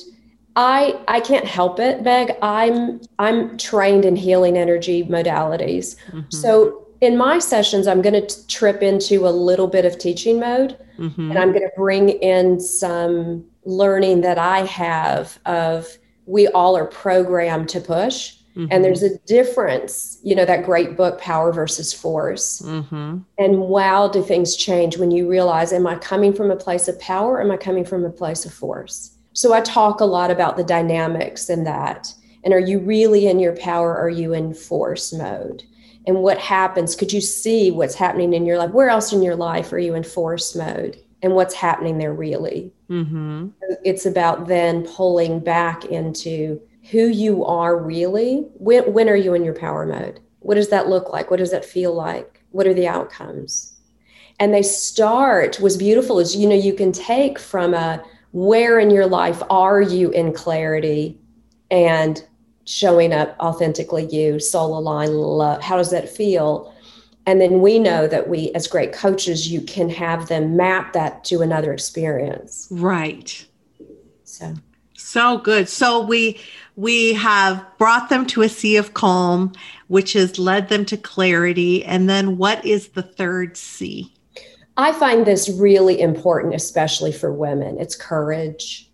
i 0.56 1.00
i 1.08 1.20
can't 1.20 1.46
help 1.46 1.80
it 1.80 2.02
meg. 2.04 2.32
I'm 2.42 3.02
i'm 3.20 3.58
trained 3.58 4.06
in 4.06 4.16
healing 4.16 4.58
energy 4.58 5.04
modalities. 5.04 5.96
Mm-hmm. 6.08 6.30
so 6.30 6.83
in 7.04 7.18
my 7.18 7.38
sessions, 7.38 7.86
I'm 7.86 8.02
going 8.02 8.26
to 8.26 8.48
trip 8.48 8.82
into 8.82 9.28
a 9.28 9.30
little 9.30 9.68
bit 9.68 9.84
of 9.86 10.00
teaching 10.00 10.39
mode 10.39 10.78
mm-hmm. 10.98 11.30
and 11.30 11.38
I'm 11.38 11.52
going 11.52 11.63
to 11.63 11.72
bring 11.76 12.10
in 12.10 12.60
some 12.60 13.46
learning 13.66 14.22
that 14.22 14.38
I 14.38 14.60
have 14.66 15.38
of 15.46 15.88
we 16.26 16.48
all 16.50 16.78
are 16.78 16.86
programmed 16.86 17.68
to 17.70 17.82
push. 17.82 18.38
Mm-hmm. 18.56 18.68
And 18.72 18.84
there's 18.84 19.04
a 19.04 19.18
difference, 19.20 20.20
you 20.24 20.36
know, 20.36 20.46
that 20.46 20.63
great 20.63 20.96
book, 20.96 21.20
Power 21.20 21.52
versus 21.52 21.92
Force. 21.92 22.62
Mm-hmm. 22.62 23.18
And 23.38 23.60
wow, 23.60 24.08
do 24.08 24.24
things 24.24 24.56
change 24.56 24.98
when 24.98 25.12
you 25.12 25.28
realize, 25.28 25.74
am 25.74 25.88
I 25.88 25.96
coming 25.96 26.34
from 26.34 26.52
a 26.52 26.56
place 26.56 26.88
of 26.88 27.00
power? 27.00 27.42
Am 27.42 27.52
I 27.52 27.58
coming 27.58 27.84
from 27.84 28.06
a 28.06 28.12
place 28.12 28.46
of 28.46 28.54
force? 28.54 29.18
So 29.34 29.54
I 29.54 29.62
talk 29.62 30.00
a 30.00 30.06
lot 30.06 30.30
about 30.30 30.56
the 30.56 30.63
dynamics 30.63 31.50
in 31.50 31.63
that. 31.63 32.13
And 32.44 32.54
are 32.54 32.60
you 32.60 32.80
really 32.80 33.28
in 33.28 33.39
your 33.39 33.56
power? 33.56 33.89
Or 33.89 34.04
are 34.04 34.10
you 34.10 34.34
in 34.34 34.54
force 34.54 35.12
mode? 35.12 35.63
And 36.06 36.18
what 36.18 36.38
happens 36.38 36.96
could 36.96 37.13
you 37.13 37.22
see 37.22 37.72
what's 37.72 37.96
happening 37.96 38.34
in 38.34 38.46
your 38.46 38.58
life? 38.58 38.72
Where 38.72 38.89
else 38.89 39.13
in 39.13 39.22
your 39.22 39.36
life 39.36 39.72
are 39.72 39.80
you 39.80 39.96
in 39.96 40.04
force 40.04 40.56
mode 40.56 40.98
and 41.22 41.36
what's 41.36 41.54
happening 41.54 41.98
there 41.98 42.13
really? 42.13 42.74
Mm-hmm. 42.89 43.48
it's 43.84 44.06
about 44.06 44.48
then 44.48 44.86
pulling 44.86 45.39
back 45.39 45.86
into 45.86 46.62
who 46.92 47.08
you 47.08 47.44
are 47.46 47.78
really. 47.78 48.46
When, 48.56 48.94
when 48.94 49.10
are 49.10 49.16
you 49.16 49.34
in 49.34 49.44
your 49.44 49.56
power 49.56 49.86
mode? 49.86 50.20
What 50.42 50.56
does 50.56 50.70
that 50.70 50.89
look 50.89 51.12
like? 51.12 51.32
What 51.32 51.38
does 51.38 51.52
that 51.52 51.66
feel 51.66 51.94
like? 51.94 52.44
What 52.52 52.68
are 52.68 52.74
the 52.74 52.88
outcomes? 52.88 53.74
And 54.39 54.54
they 54.54 54.62
start 54.62 55.60
was 55.60 55.78
beautiful 55.78 56.20
is 56.20 56.36
you 56.36 56.48
know 56.48 56.56
you 56.56 56.74
can 56.74 56.92
take 56.92 57.39
from 57.39 57.74
a 57.74 58.04
where 58.32 58.80
in 58.80 58.89
your 58.89 59.06
life 59.06 59.42
are 59.50 59.82
you 59.82 60.10
in 60.10 60.34
clarity 60.34 61.18
and 61.72 62.26
showing 62.65 63.13
up 63.13 63.36
authentically 63.39 64.06
you, 64.06 64.39
soul 64.39 64.78
aligned 64.78 65.15
love. 65.15 65.62
How 65.62 65.78
does 65.78 65.91
that 65.91 66.10
feel? 66.10 66.73
And 67.26 67.39
then 67.39 67.62
we 67.62 67.80
know 67.80 68.08
that 68.08 68.28
we, 68.28 68.52
as 68.52 68.67
great 68.67 68.91
coaches, 68.91 69.49
you 69.49 69.62
can 69.62 69.89
have 69.89 70.28
them 70.28 70.58
map 70.58 70.93
that 70.93 71.23
to 71.26 71.41
another 71.41 71.73
experience. 71.73 72.67
Right. 72.69 73.45
So 74.23 74.56
So 74.95 75.38
good. 75.38 75.69
So 75.69 76.02
we 76.02 76.39
we 76.76 77.13
have 77.13 77.63
brought 77.78 78.10
them 78.10 78.26
to 78.28 78.41
a 78.41 78.49
sea 78.49 78.78
of 78.78 78.93
calm, 78.93 79.54
which 79.88 80.13
has 80.13 80.39
led 80.39 80.69
them 80.69 80.86
to 80.86 80.97
clarity. 80.97 81.86
And 81.86 82.10
then 82.10 82.38
what 82.38 82.65
is 82.65 82.89
the 82.89 83.04
third 83.04 83.56
C? 83.58 84.12
I 84.76 84.91
find 84.91 85.26
this 85.26 85.49
really 85.49 86.02
important, 86.02 86.56
especially 86.56 87.12
for 87.12 87.32
women. 87.32 87.80
It's 87.80 87.95
courage. 87.95 88.89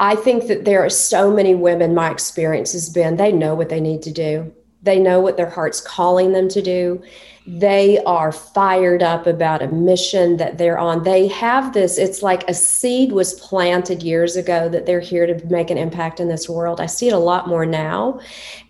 I 0.00 0.16
think 0.16 0.48
that 0.48 0.64
there 0.64 0.84
are 0.84 0.90
so 0.90 1.30
many 1.30 1.54
women, 1.54 1.94
my 1.94 2.10
experience 2.10 2.72
has 2.72 2.88
been, 2.88 3.16
they 3.16 3.30
know 3.30 3.54
what 3.54 3.68
they 3.68 3.80
need 3.80 4.00
to 4.02 4.10
do. 4.10 4.50
They 4.82 4.98
know 4.98 5.20
what 5.20 5.36
their 5.36 5.50
heart's 5.50 5.82
calling 5.82 6.32
them 6.32 6.48
to 6.48 6.62
do. 6.62 7.02
They 7.46 8.02
are 8.04 8.32
fired 8.32 9.02
up 9.02 9.26
about 9.26 9.60
a 9.60 9.68
mission 9.68 10.38
that 10.38 10.56
they're 10.56 10.78
on. 10.78 11.02
They 11.02 11.28
have 11.28 11.74
this, 11.74 11.98
it's 11.98 12.22
like 12.22 12.48
a 12.48 12.54
seed 12.54 13.12
was 13.12 13.34
planted 13.34 14.02
years 14.02 14.36
ago 14.36 14.70
that 14.70 14.86
they're 14.86 15.00
here 15.00 15.26
to 15.26 15.46
make 15.46 15.70
an 15.70 15.76
impact 15.76 16.18
in 16.18 16.28
this 16.28 16.48
world. 16.48 16.80
I 16.80 16.86
see 16.86 17.08
it 17.08 17.14
a 17.14 17.18
lot 17.18 17.46
more 17.46 17.66
now. 17.66 18.20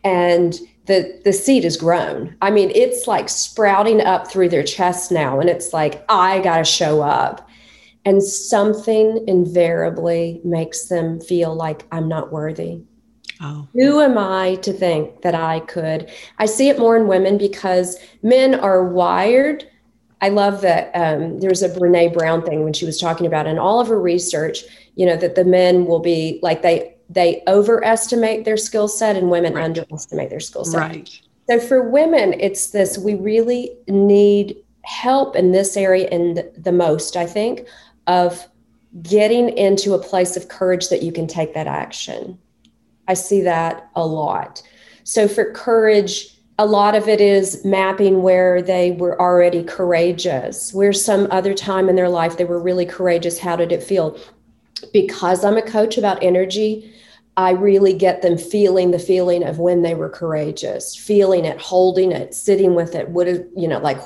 And 0.02 0.58
the 0.86 1.20
the 1.24 1.32
seed 1.32 1.62
has 1.62 1.76
grown. 1.76 2.34
I 2.42 2.50
mean, 2.50 2.72
it's 2.74 3.06
like 3.06 3.28
sprouting 3.28 4.00
up 4.00 4.26
through 4.26 4.48
their 4.48 4.64
chest 4.64 5.12
now 5.12 5.38
and 5.38 5.48
it's 5.48 5.72
like 5.72 6.04
I 6.08 6.40
got 6.40 6.58
to 6.58 6.64
show 6.64 7.02
up. 7.02 7.48
And 8.04 8.22
something 8.22 9.24
invariably 9.28 10.40
makes 10.42 10.86
them 10.86 11.20
feel 11.20 11.54
like 11.54 11.86
I'm 11.92 12.08
not 12.08 12.32
worthy. 12.32 12.82
Oh. 13.42 13.66
Who 13.72 14.00
am 14.00 14.18
I 14.18 14.56
to 14.56 14.72
think 14.72 15.22
that 15.22 15.34
I 15.34 15.60
could? 15.60 16.10
I 16.38 16.46
see 16.46 16.68
it 16.68 16.78
more 16.78 16.96
in 16.96 17.08
women 17.08 17.38
because 17.38 17.98
men 18.22 18.54
are 18.54 18.84
wired. 18.84 19.66
I 20.20 20.28
love 20.28 20.60
that 20.60 20.90
um, 20.94 21.40
there's 21.40 21.62
a 21.62 21.70
Brene 21.70 22.12
Brown 22.12 22.42
thing 22.42 22.64
when 22.64 22.74
she 22.74 22.84
was 22.84 23.00
talking 23.00 23.26
about 23.26 23.46
in 23.46 23.58
all 23.58 23.80
of 23.80 23.88
her 23.88 24.00
research, 24.00 24.64
you 24.94 25.06
know, 25.06 25.16
that 25.16 25.34
the 25.34 25.44
men 25.44 25.86
will 25.86 26.00
be 26.00 26.38
like 26.42 26.62
they 26.62 26.94
they 27.08 27.42
overestimate 27.48 28.44
their 28.44 28.56
skill 28.56 28.86
set 28.86 29.16
and 29.16 29.30
women 29.30 29.54
right. 29.54 29.64
underestimate 29.64 30.30
their 30.30 30.40
skill 30.40 30.64
set. 30.64 30.78
Right. 30.78 31.20
So 31.48 31.58
for 31.58 31.88
women, 31.88 32.34
it's 32.38 32.70
this 32.70 32.98
we 32.98 33.14
really 33.14 33.76
need 33.88 34.56
help 34.82 35.34
in 35.34 35.52
this 35.52 35.76
area 35.76 36.08
and 36.10 36.44
the 36.56 36.72
most, 36.72 37.16
I 37.16 37.26
think, 37.26 37.66
of 38.06 38.46
getting 39.02 39.50
into 39.56 39.94
a 39.94 39.98
place 39.98 40.36
of 40.36 40.48
courage 40.48 40.88
that 40.88 41.02
you 41.02 41.12
can 41.12 41.26
take 41.26 41.54
that 41.54 41.66
action. 41.66 42.38
I 43.06 43.14
see 43.14 43.40
that 43.42 43.88
a 43.94 44.06
lot. 44.06 44.62
So 45.04 45.28
for 45.28 45.52
courage, 45.52 46.36
a 46.58 46.66
lot 46.66 46.94
of 46.94 47.08
it 47.08 47.20
is 47.20 47.64
mapping 47.64 48.22
where 48.22 48.60
they 48.60 48.92
were 48.92 49.20
already 49.20 49.64
courageous, 49.64 50.74
where 50.74 50.92
some 50.92 51.26
other 51.30 51.54
time 51.54 51.88
in 51.88 51.96
their 51.96 52.08
life 52.08 52.36
they 52.36 52.44
were 52.44 52.60
really 52.60 52.84
courageous. 52.84 53.38
How 53.38 53.56
did 53.56 53.72
it 53.72 53.82
feel? 53.82 54.18
Because 54.92 55.44
I'm 55.44 55.56
a 55.56 55.62
coach 55.62 55.96
about 55.96 56.22
energy, 56.22 56.92
I 57.36 57.52
really 57.52 57.94
get 57.94 58.22
them 58.22 58.36
feeling 58.36 58.90
the 58.90 58.98
feeling 58.98 59.44
of 59.44 59.58
when 59.58 59.82
they 59.82 59.94
were 59.94 60.10
courageous, 60.10 60.94
feeling 60.94 61.44
it, 61.46 61.58
holding 61.58 62.12
it, 62.12 62.34
sitting 62.34 62.74
with 62.74 62.94
it. 62.94 63.08
What 63.08 63.26
is, 63.26 63.40
you 63.56 63.66
know, 63.66 63.78
like 63.78 63.98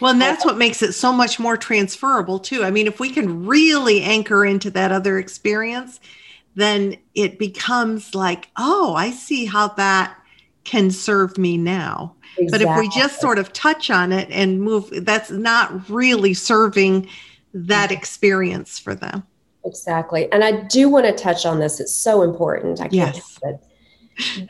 well, 0.00 0.12
and 0.12 0.20
that's 0.20 0.44
what 0.44 0.56
makes 0.56 0.82
it 0.82 0.92
so 0.92 1.12
much 1.12 1.38
more 1.38 1.56
transferable, 1.56 2.38
too. 2.38 2.64
I 2.64 2.70
mean, 2.70 2.86
if 2.86 3.00
we 3.00 3.10
can 3.10 3.46
really 3.46 4.02
anchor 4.02 4.44
into 4.44 4.70
that 4.72 4.92
other 4.92 5.18
experience, 5.18 6.00
then 6.54 6.96
it 7.14 7.38
becomes 7.38 8.14
like, 8.14 8.48
oh, 8.56 8.94
I 8.94 9.10
see 9.10 9.44
how 9.44 9.68
that 9.68 10.16
can 10.64 10.90
serve 10.90 11.38
me 11.38 11.56
now. 11.56 12.14
Exactly. 12.36 12.66
But 12.66 12.72
if 12.72 12.78
we 12.78 12.88
just 13.00 13.20
sort 13.20 13.38
of 13.38 13.52
touch 13.52 13.90
on 13.90 14.12
it 14.12 14.28
and 14.30 14.60
move, 14.60 14.90
that's 15.04 15.30
not 15.30 15.88
really 15.88 16.34
serving 16.34 17.08
that 17.54 17.90
mm-hmm. 17.90 17.98
experience 17.98 18.78
for 18.78 18.94
them. 18.94 19.24
Exactly. 19.64 20.30
And 20.32 20.44
I 20.44 20.52
do 20.52 20.88
want 20.88 21.06
to 21.06 21.12
touch 21.12 21.44
on 21.46 21.58
this. 21.58 21.80
It's 21.80 21.94
so 21.94 22.22
important. 22.22 22.80
I 22.80 22.88
can't 22.88 23.16
yes. 23.16 23.38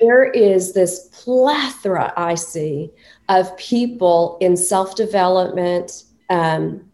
There 0.00 0.24
is 0.24 0.72
this 0.72 1.08
plethora 1.12 2.12
I 2.16 2.34
see 2.36 2.90
of 3.28 3.56
people 3.56 4.38
in 4.40 4.56
self 4.56 4.94
development, 4.94 6.04
um, 6.30 6.88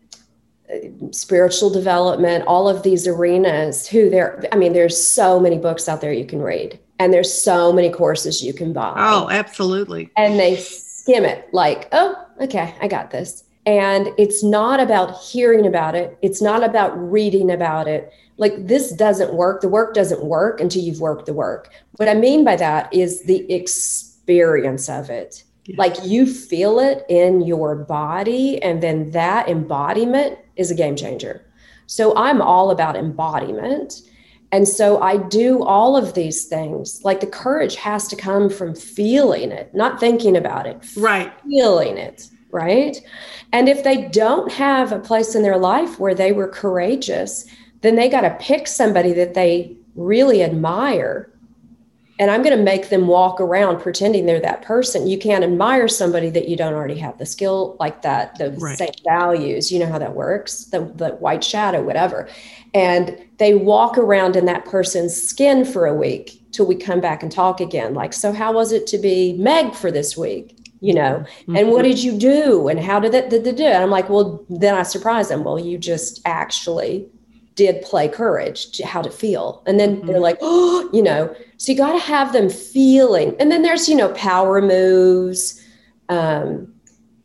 spiritual 1.10 1.70
development, 1.70 2.44
all 2.46 2.68
of 2.68 2.82
these 2.82 3.06
arenas 3.06 3.86
who 3.86 4.10
there, 4.10 4.42
I 4.52 4.56
mean, 4.56 4.72
there's 4.72 5.02
so 5.02 5.38
many 5.38 5.58
books 5.58 5.88
out 5.88 6.00
there 6.00 6.12
you 6.12 6.24
can 6.24 6.40
read 6.40 6.78
and 6.98 7.12
there's 7.12 7.32
so 7.32 7.72
many 7.72 7.90
courses 7.90 8.42
you 8.42 8.52
can 8.52 8.72
buy. 8.72 8.94
Oh, 8.96 9.28
absolutely. 9.30 10.10
And 10.16 10.38
they 10.38 10.56
skim 10.56 11.24
it 11.24 11.52
like, 11.52 11.88
oh, 11.92 12.16
okay, 12.40 12.74
I 12.80 12.88
got 12.88 13.10
this. 13.10 13.44
And 13.66 14.08
it's 14.18 14.44
not 14.44 14.80
about 14.80 15.18
hearing 15.20 15.66
about 15.66 15.94
it. 15.94 16.18
It's 16.22 16.42
not 16.42 16.62
about 16.62 16.92
reading 16.96 17.50
about 17.50 17.88
it. 17.88 18.12
Like 18.36 18.66
this 18.66 18.92
doesn't 18.92 19.34
work. 19.34 19.60
The 19.60 19.68
work 19.68 19.94
doesn't 19.94 20.24
work 20.24 20.60
until 20.60 20.82
you've 20.82 21.00
worked 21.00 21.26
the 21.26 21.32
work. 21.32 21.70
What 21.96 22.08
I 22.08 22.14
mean 22.14 22.44
by 22.44 22.56
that 22.56 22.92
is 22.92 23.22
the 23.22 23.50
experience 23.52 24.88
of 24.88 25.08
it. 25.08 25.44
Like 25.76 25.96
you 26.04 26.26
feel 26.26 26.78
it 26.78 27.06
in 27.08 27.40
your 27.42 27.74
body, 27.74 28.62
and 28.62 28.82
then 28.82 29.10
that 29.12 29.48
embodiment 29.48 30.38
is 30.56 30.70
a 30.70 30.74
game 30.74 30.96
changer. 30.96 31.44
So 31.86 32.14
I'm 32.16 32.40
all 32.40 32.70
about 32.70 32.96
embodiment. 32.96 34.02
And 34.52 34.68
so 34.68 35.02
I 35.02 35.16
do 35.16 35.64
all 35.64 35.96
of 35.96 36.14
these 36.14 36.44
things. 36.44 37.00
Like 37.02 37.20
the 37.20 37.26
courage 37.26 37.74
has 37.76 38.06
to 38.08 38.16
come 38.16 38.48
from 38.48 38.74
feeling 38.74 39.50
it, 39.50 39.74
not 39.74 39.98
thinking 39.98 40.36
about 40.36 40.66
it. 40.66 40.78
Right. 40.96 41.32
Feeling 41.42 41.98
it. 41.98 42.28
Right. 42.52 43.00
And 43.52 43.68
if 43.68 43.82
they 43.82 44.08
don't 44.08 44.52
have 44.52 44.92
a 44.92 45.00
place 45.00 45.34
in 45.34 45.42
their 45.42 45.58
life 45.58 45.98
where 45.98 46.14
they 46.14 46.30
were 46.30 46.46
courageous, 46.46 47.46
then 47.80 47.96
they 47.96 48.08
got 48.08 48.20
to 48.20 48.36
pick 48.38 48.68
somebody 48.68 49.12
that 49.14 49.34
they 49.34 49.76
really 49.96 50.42
admire 50.42 51.33
and 52.18 52.30
I'm 52.30 52.42
going 52.42 52.56
to 52.56 52.62
make 52.62 52.90
them 52.90 53.08
walk 53.08 53.40
around 53.40 53.80
pretending 53.80 54.26
they're 54.26 54.40
that 54.40 54.62
person. 54.62 55.08
You 55.08 55.18
can't 55.18 55.42
admire 55.42 55.88
somebody 55.88 56.30
that 56.30 56.48
you 56.48 56.56
don't 56.56 56.74
already 56.74 56.98
have 56.98 57.18
the 57.18 57.26
skill 57.26 57.76
like 57.80 58.02
that, 58.02 58.38
the 58.38 58.52
right. 58.52 58.78
same 58.78 58.92
values. 59.04 59.72
You 59.72 59.80
know 59.80 59.86
how 59.86 59.98
that 59.98 60.14
works, 60.14 60.66
the, 60.66 60.80
the 60.94 61.10
white 61.16 61.42
shadow, 61.42 61.82
whatever. 61.82 62.28
And 62.72 63.18
they 63.38 63.54
walk 63.54 63.98
around 63.98 64.36
in 64.36 64.46
that 64.46 64.64
person's 64.64 65.20
skin 65.20 65.64
for 65.64 65.86
a 65.86 65.94
week 65.94 66.40
till 66.52 66.66
we 66.66 66.76
come 66.76 67.00
back 67.00 67.22
and 67.22 67.32
talk 67.32 67.60
again. 67.60 67.94
Like, 67.94 68.12
so 68.12 68.32
how 68.32 68.52
was 68.52 68.70
it 68.70 68.86
to 68.88 68.98
be 68.98 69.32
Meg 69.34 69.74
for 69.74 69.90
this 69.90 70.16
week? 70.16 70.56
You 70.80 70.94
know, 70.94 71.24
mm-hmm. 71.24 71.56
and 71.56 71.70
what 71.70 71.82
did 71.82 71.98
you 71.98 72.16
do? 72.16 72.68
And 72.68 72.78
how 72.78 73.00
did 73.00 73.14
it, 73.14 73.30
did 73.30 73.46
it 73.46 73.56
do? 73.56 73.64
And 73.64 73.82
I'm 73.82 73.90
like, 73.90 74.10
well, 74.10 74.44
then 74.50 74.74
I 74.74 74.82
surprise 74.82 75.30
them. 75.30 75.42
Well, 75.42 75.58
you 75.58 75.78
just 75.78 76.20
actually 76.26 77.08
did 77.54 77.82
play 77.82 78.08
courage 78.08 78.72
to 78.72 78.84
how 78.84 79.00
to 79.00 79.10
feel 79.10 79.62
and 79.66 79.78
then 79.78 79.96
mm-hmm. 79.96 80.06
they're 80.06 80.20
like 80.20 80.38
oh 80.40 80.88
you 80.92 81.02
know 81.02 81.34
so 81.64 81.72
you 81.72 81.78
got 81.78 81.92
to 81.92 81.98
have 81.98 82.34
them 82.34 82.50
feeling 82.50 83.34
and 83.40 83.50
then 83.50 83.62
there's 83.62 83.88
you 83.88 83.96
know 83.96 84.10
power 84.10 84.60
moves. 84.60 85.62
Um, 86.10 86.70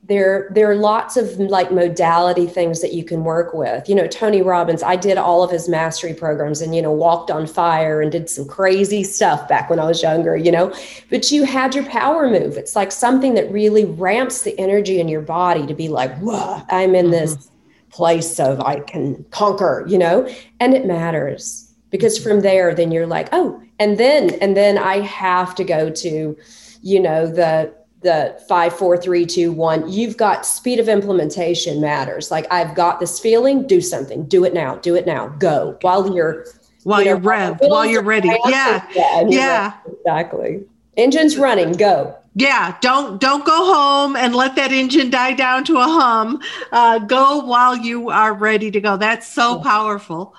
there 0.03 0.49
there 0.55 0.71
are 0.71 0.77
lots 0.77 1.17
of 1.17 1.37
like 1.37 1.73
modality 1.73 2.47
things 2.47 2.81
that 2.81 2.93
you 2.93 3.03
can 3.03 3.25
work 3.25 3.53
with. 3.53 3.89
You 3.89 3.95
know 3.95 4.07
tony 4.07 4.41
robbins 4.41 4.81
i 4.81 4.95
did 4.95 5.17
all 5.17 5.43
of 5.43 5.51
his 5.51 5.67
mastery 5.67 6.13
programs 6.13 6.61
and 6.61 6.73
you 6.73 6.81
know 6.81 6.91
walked 6.91 7.29
on 7.29 7.47
fire 7.47 8.01
and 8.01 8.13
did 8.13 8.29
some 8.29 8.47
crazy 8.47 9.03
stuff 9.03 9.45
back 9.49 9.69
when 9.69 9.77
i 9.77 9.83
was 9.83 10.01
younger 10.01 10.37
you 10.37 10.53
know? 10.53 10.73
But 11.09 11.31
you 11.31 11.43
had 11.43 11.75
your 11.75 11.85
power 11.85 12.29
move. 12.29 12.55
It's 12.55 12.77
like 12.77 12.93
something 12.93 13.33
that 13.33 13.51
really 13.51 13.83
ramps 13.83 14.43
the 14.43 14.57
energy 14.57 15.01
in 15.01 15.09
your 15.09 15.21
body 15.21 15.67
to 15.67 15.73
be 15.73 15.89
like 15.89 16.17
whoa 16.19 16.63
i'm 16.69 16.95
in 16.95 17.11
this 17.11 17.35
mm-hmm. 17.35 17.89
place 17.89 18.39
of 18.39 18.61
I 18.61 18.79
can 18.79 19.25
conquer, 19.31 19.83
you 19.85 19.97
know, 19.97 20.33
and 20.61 20.73
it 20.73 20.85
matters 20.85 21.69
because 21.89 22.17
from 22.17 22.41
there, 22.41 22.73
then 22.73 22.91
you're 22.91 23.07
like, 23.07 23.29
oh, 23.31 23.61
and 23.79 23.97
then, 23.97 24.31
and 24.41 24.55
then 24.55 24.77
I 24.77 24.99
have 24.99 25.55
to 25.55 25.63
go 25.63 25.89
to, 25.89 26.37
you 26.81 26.99
know, 26.99 27.27
the, 27.27 27.73
the 28.01 28.39
five, 28.47 28.73
four, 28.73 28.97
three, 28.97 29.25
two, 29.25 29.51
one. 29.51 29.89
You've 29.91 30.17
got 30.17 30.45
speed 30.45 30.79
of 30.79 30.87
implementation 30.87 31.81
matters. 31.81 32.31
Like 32.31 32.45
I've 32.51 32.75
got 32.75 32.99
this 32.99 33.19
feeling, 33.19 33.67
do 33.67 33.81
something, 33.81 34.25
do 34.25 34.45
it 34.45 34.53
now, 34.53 34.75
do 34.77 34.95
it 34.95 35.05
now, 35.05 35.29
go 35.39 35.77
while 35.81 36.13
you're 36.13 36.45
while 36.83 37.03
you 37.03 37.11
are 37.11 37.19
revved, 37.19 37.59
while 37.61 37.85
you're 37.85 38.03
ready. 38.03 38.29
Yeah. 38.45 38.87
Yeah. 38.93 39.25
yeah. 39.27 39.73
Exactly. 39.85 40.63
Engine's 40.95 41.37
running, 41.37 41.73
go 41.73 42.15
yeah 42.35 42.77
don't 42.79 43.19
don't 43.19 43.43
go 43.43 43.73
home 43.73 44.15
and 44.15 44.35
let 44.35 44.55
that 44.55 44.71
engine 44.71 45.09
die 45.09 45.33
down 45.33 45.63
to 45.63 45.77
a 45.77 45.83
hum 45.83 46.39
uh, 46.71 46.99
go 46.99 47.39
while 47.39 47.75
you 47.75 48.09
are 48.09 48.33
ready 48.33 48.69
to 48.69 48.79
go 48.79 48.95
that's 48.97 49.27
so 49.27 49.59
powerful 49.59 50.35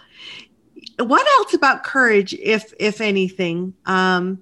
what 1.01 1.27
else 1.39 1.55
about 1.55 1.85
courage 1.85 2.35
if 2.35 2.73
if 2.79 3.01
anything 3.01 3.75
um, 3.87 4.41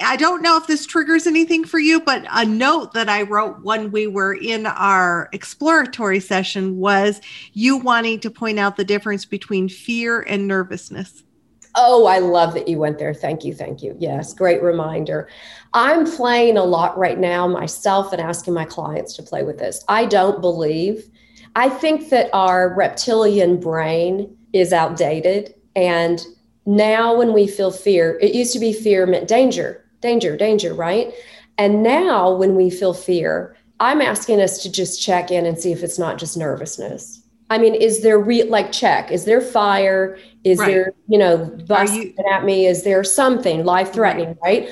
i 0.00 0.16
don't 0.16 0.42
know 0.42 0.56
if 0.56 0.66
this 0.66 0.86
triggers 0.86 1.26
anything 1.26 1.64
for 1.64 1.78
you 1.78 2.00
but 2.00 2.24
a 2.30 2.44
note 2.44 2.92
that 2.92 3.08
i 3.08 3.22
wrote 3.22 3.62
when 3.62 3.90
we 3.90 4.06
were 4.06 4.34
in 4.34 4.66
our 4.66 5.28
exploratory 5.32 6.20
session 6.20 6.78
was 6.78 7.20
you 7.52 7.76
wanting 7.76 8.18
to 8.18 8.30
point 8.30 8.58
out 8.58 8.76
the 8.76 8.84
difference 8.84 9.24
between 9.24 9.68
fear 9.68 10.20
and 10.22 10.46
nervousness 10.46 11.22
Oh, 11.76 12.06
I 12.06 12.18
love 12.18 12.54
that 12.54 12.66
you 12.66 12.78
went 12.78 12.98
there. 12.98 13.14
Thank 13.14 13.44
you. 13.44 13.54
Thank 13.54 13.82
you. 13.82 13.94
Yes, 13.98 14.34
great 14.34 14.60
reminder. 14.60 15.28
I'm 15.72 16.04
playing 16.04 16.56
a 16.56 16.64
lot 16.64 16.98
right 16.98 17.18
now 17.18 17.46
myself 17.46 18.12
and 18.12 18.20
asking 18.20 18.54
my 18.54 18.64
clients 18.64 19.14
to 19.16 19.22
play 19.22 19.44
with 19.44 19.58
this. 19.58 19.84
I 19.88 20.06
don't 20.06 20.40
believe, 20.40 21.08
I 21.54 21.68
think 21.68 22.10
that 22.10 22.28
our 22.32 22.74
reptilian 22.74 23.60
brain 23.60 24.36
is 24.52 24.72
outdated 24.72 25.54
and 25.76 26.24
now 26.66 27.16
when 27.16 27.32
we 27.32 27.46
feel 27.46 27.70
fear, 27.70 28.18
it 28.20 28.34
used 28.34 28.52
to 28.52 28.58
be 28.58 28.72
fear 28.72 29.06
meant 29.06 29.28
danger, 29.28 29.84
danger, 30.00 30.36
danger, 30.36 30.74
right? 30.74 31.12
And 31.58 31.82
now 31.82 32.32
when 32.32 32.54
we 32.54 32.70
feel 32.70 32.94
fear, 32.94 33.56
I'm 33.80 34.00
asking 34.00 34.40
us 34.40 34.62
to 34.62 34.70
just 34.70 35.02
check 35.02 35.30
in 35.30 35.46
and 35.46 35.58
see 35.58 35.72
if 35.72 35.82
it's 35.82 35.98
not 35.98 36.18
just 36.18 36.36
nervousness. 36.36 37.22
I 37.48 37.58
mean, 37.58 37.74
is 37.74 38.02
there 38.02 38.18
re- 38.18 38.44
like 38.44 38.70
check? 38.70 39.10
Is 39.10 39.24
there 39.24 39.40
fire? 39.40 40.18
Is 40.44 40.58
right. 40.58 40.66
there, 40.68 40.92
you 41.08 41.18
know, 41.18 41.46
busting 41.66 42.14
you- 42.16 42.24
at 42.32 42.44
me? 42.44 42.66
Is 42.66 42.84
there 42.84 43.02
something 43.02 43.64
life 43.64 43.92
threatening, 43.92 44.36
right? 44.42 44.68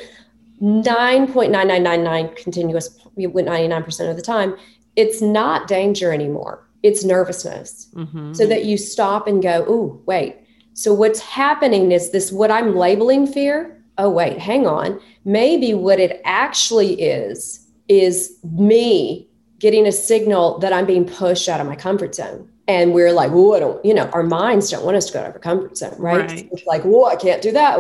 9.9999 0.61 2.37
continuous 2.37 2.97
99% 3.17 4.11
of 4.11 4.17
the 4.17 4.23
time, 4.23 4.57
it's 4.95 5.21
not 5.21 5.67
danger 5.67 6.13
anymore. 6.13 6.68
It's 6.83 7.05
nervousness. 7.05 7.89
Mm-hmm. 7.95 8.35
So 8.35 8.47
that 8.47 8.65
you 8.65 8.77
stop 8.77 9.27
and 9.27 9.43
go, 9.43 9.65
oh, 9.69 10.01
wait. 10.07 10.37
So 10.75 10.95
what's 10.95 11.21
happening 11.21 11.91
is 11.93 12.11
this 12.11 12.31
what 12.31 12.51
I'm 12.51 12.77
labeling 12.77 13.27
fear. 13.27 13.83
Oh, 13.99 14.11
wait, 14.11 14.39
hang 14.39 14.67
on. 14.67 15.01
Maybe 15.25 15.75
what 15.75 15.99
it 15.99 16.21
actually 16.25 17.01
is 17.01 17.67
is 17.89 18.39
me 18.45 19.29
getting 19.59 19.87
a 19.87 19.93
signal 19.93 20.59
that 20.59 20.73
I'm 20.73 20.87
being 20.87 21.05
pushed 21.05 21.49
out 21.49 21.61
of 21.61 21.67
my 21.67 21.75
comfort 21.75 22.15
zone. 22.15 22.49
And 22.69 22.93
we're 22.93 23.13
like, 23.13 23.33
oh, 23.33 23.55
I 23.55 23.61
don't, 23.61 23.85
you 23.85 23.95
know, 23.95 24.09
our 24.11 24.23
minds 24.23 24.71
don't 24.71 24.85
want 24.85 24.97
us 24.97 25.07
to 25.07 25.15
go 25.15 25.21
out 25.21 25.27
of 25.27 25.33
our 25.33 25.41
comfort 25.41 25.77
zone, 25.77 25.95
right? 25.99 26.31
right. 26.31 26.49
It's 26.53 26.67
like, 26.67 26.83
oh, 26.85 27.07
I 27.07 27.17
can't 27.17 27.43
do 27.43 27.51
that. 27.53 27.79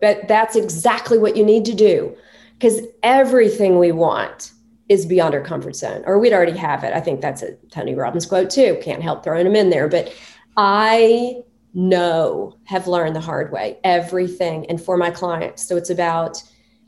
But 0.00 0.28
that's 0.28 0.56
exactly 0.56 1.18
what 1.18 1.36
you 1.36 1.44
need 1.44 1.64
to 1.66 1.74
do 1.74 2.16
because 2.54 2.80
everything 3.02 3.78
we 3.78 3.90
want 3.90 4.52
is 4.90 5.06
beyond 5.06 5.34
our 5.34 5.40
comfort 5.40 5.76
zone, 5.76 6.02
or 6.04 6.18
we'd 6.18 6.32
already 6.32 6.56
have 6.56 6.82
it. 6.82 6.92
I 6.92 7.00
think 7.00 7.20
that's 7.20 7.42
a 7.42 7.54
Tony 7.70 7.94
Robbins 7.94 8.26
quote 8.26 8.50
too. 8.50 8.76
Can't 8.82 9.02
help 9.02 9.22
throwing 9.22 9.44
them 9.44 9.54
in 9.54 9.70
there. 9.70 9.88
But 9.88 10.12
I 10.56 11.36
know, 11.72 12.58
have 12.64 12.88
learned 12.88 13.14
the 13.14 13.20
hard 13.20 13.52
way, 13.52 13.78
everything. 13.84 14.66
And 14.68 14.82
for 14.82 14.96
my 14.96 15.12
clients. 15.12 15.62
So 15.62 15.76
it's 15.76 15.90
about 15.90 16.42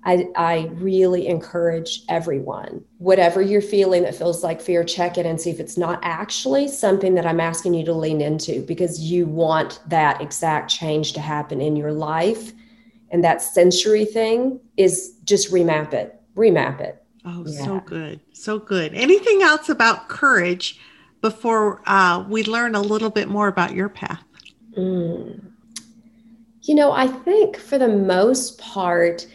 I, 0.04 0.26
I 0.34 0.68
really 0.72 1.28
encourage 1.28 2.02
everyone, 2.08 2.84
whatever 2.98 3.40
you're 3.40 3.62
feeling 3.62 4.02
that 4.02 4.16
feels 4.16 4.42
like 4.42 4.60
fear, 4.60 4.82
check 4.82 5.16
it 5.16 5.26
and 5.26 5.40
see 5.40 5.50
if 5.50 5.60
it's 5.60 5.78
not 5.78 6.00
actually 6.02 6.66
something 6.66 7.14
that 7.14 7.24
I'm 7.24 7.38
asking 7.38 7.74
you 7.74 7.84
to 7.84 7.92
lean 7.92 8.20
into 8.20 8.62
because 8.62 8.98
you 8.98 9.26
want 9.26 9.78
that 9.86 10.20
exact 10.20 10.70
change 10.72 11.12
to 11.12 11.20
happen 11.20 11.60
in 11.60 11.76
your 11.76 11.92
life. 11.92 12.52
And 13.12 13.22
that 13.22 13.42
sensory 13.42 14.04
thing 14.04 14.58
is 14.76 15.14
just 15.22 15.52
remap 15.52 15.92
it, 15.92 16.20
remap 16.34 16.80
it. 16.80 17.01
Oh, 17.24 17.44
yeah. 17.46 17.64
so 17.64 17.80
good. 17.80 18.20
So 18.32 18.58
good. 18.58 18.94
Anything 18.94 19.42
else 19.42 19.68
about 19.68 20.08
courage 20.08 20.80
before 21.20 21.80
uh, 21.86 22.24
we 22.28 22.42
learn 22.44 22.74
a 22.74 22.80
little 22.80 23.10
bit 23.10 23.28
more 23.28 23.48
about 23.48 23.74
your 23.74 23.88
path? 23.88 24.22
Mm. 24.76 25.52
You 26.62 26.74
know, 26.74 26.92
I 26.92 27.06
think 27.06 27.56
for 27.56 27.78
the 27.78 27.88
most 27.88 28.58
part, 28.58 29.26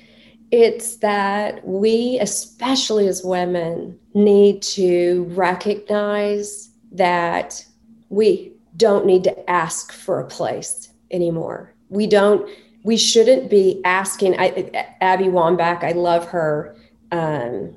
it's 0.51 0.97
that 0.97 1.65
we, 1.65 2.19
especially 2.21 3.07
as 3.07 3.23
women, 3.23 3.97
need 4.13 4.61
to 4.61 5.25
recognize 5.31 6.69
that 6.91 7.65
we 8.09 8.53
don't 8.77 9.05
need 9.05 9.23
to 9.25 9.49
ask 9.49 9.91
for 9.91 10.19
a 10.19 10.27
place 10.27 10.89
anymore. 11.11 11.73
We 11.89 12.07
don't, 12.07 12.49
we 12.83 12.95
shouldn't 12.95 13.49
be 13.49 13.81
asking. 13.83 14.39
I, 14.39 14.95
Abby 15.01 15.25
Wambach, 15.25 15.83
I 15.83 15.91
love 15.91 16.27
her 16.29 16.75
um, 17.11 17.75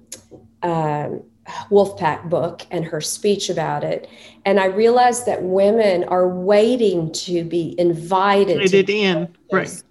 um, 0.63 1.23
Wolfpack 1.71 2.29
book 2.29 2.67
and 2.71 2.85
her 2.85 3.01
speech 3.01 3.51
about 3.51 3.83
it. 3.85 4.09
And 4.45 4.61
I 4.61 4.67
realized 4.67 5.27
that 5.27 5.43
women 5.43 6.05
are 6.05 6.29
waiting 6.29 7.13
to 7.13 7.45
be 7.45 7.75
invited, 7.79 8.61
invited 8.61 8.91
in. 8.91 9.37
Right. 9.51 9.83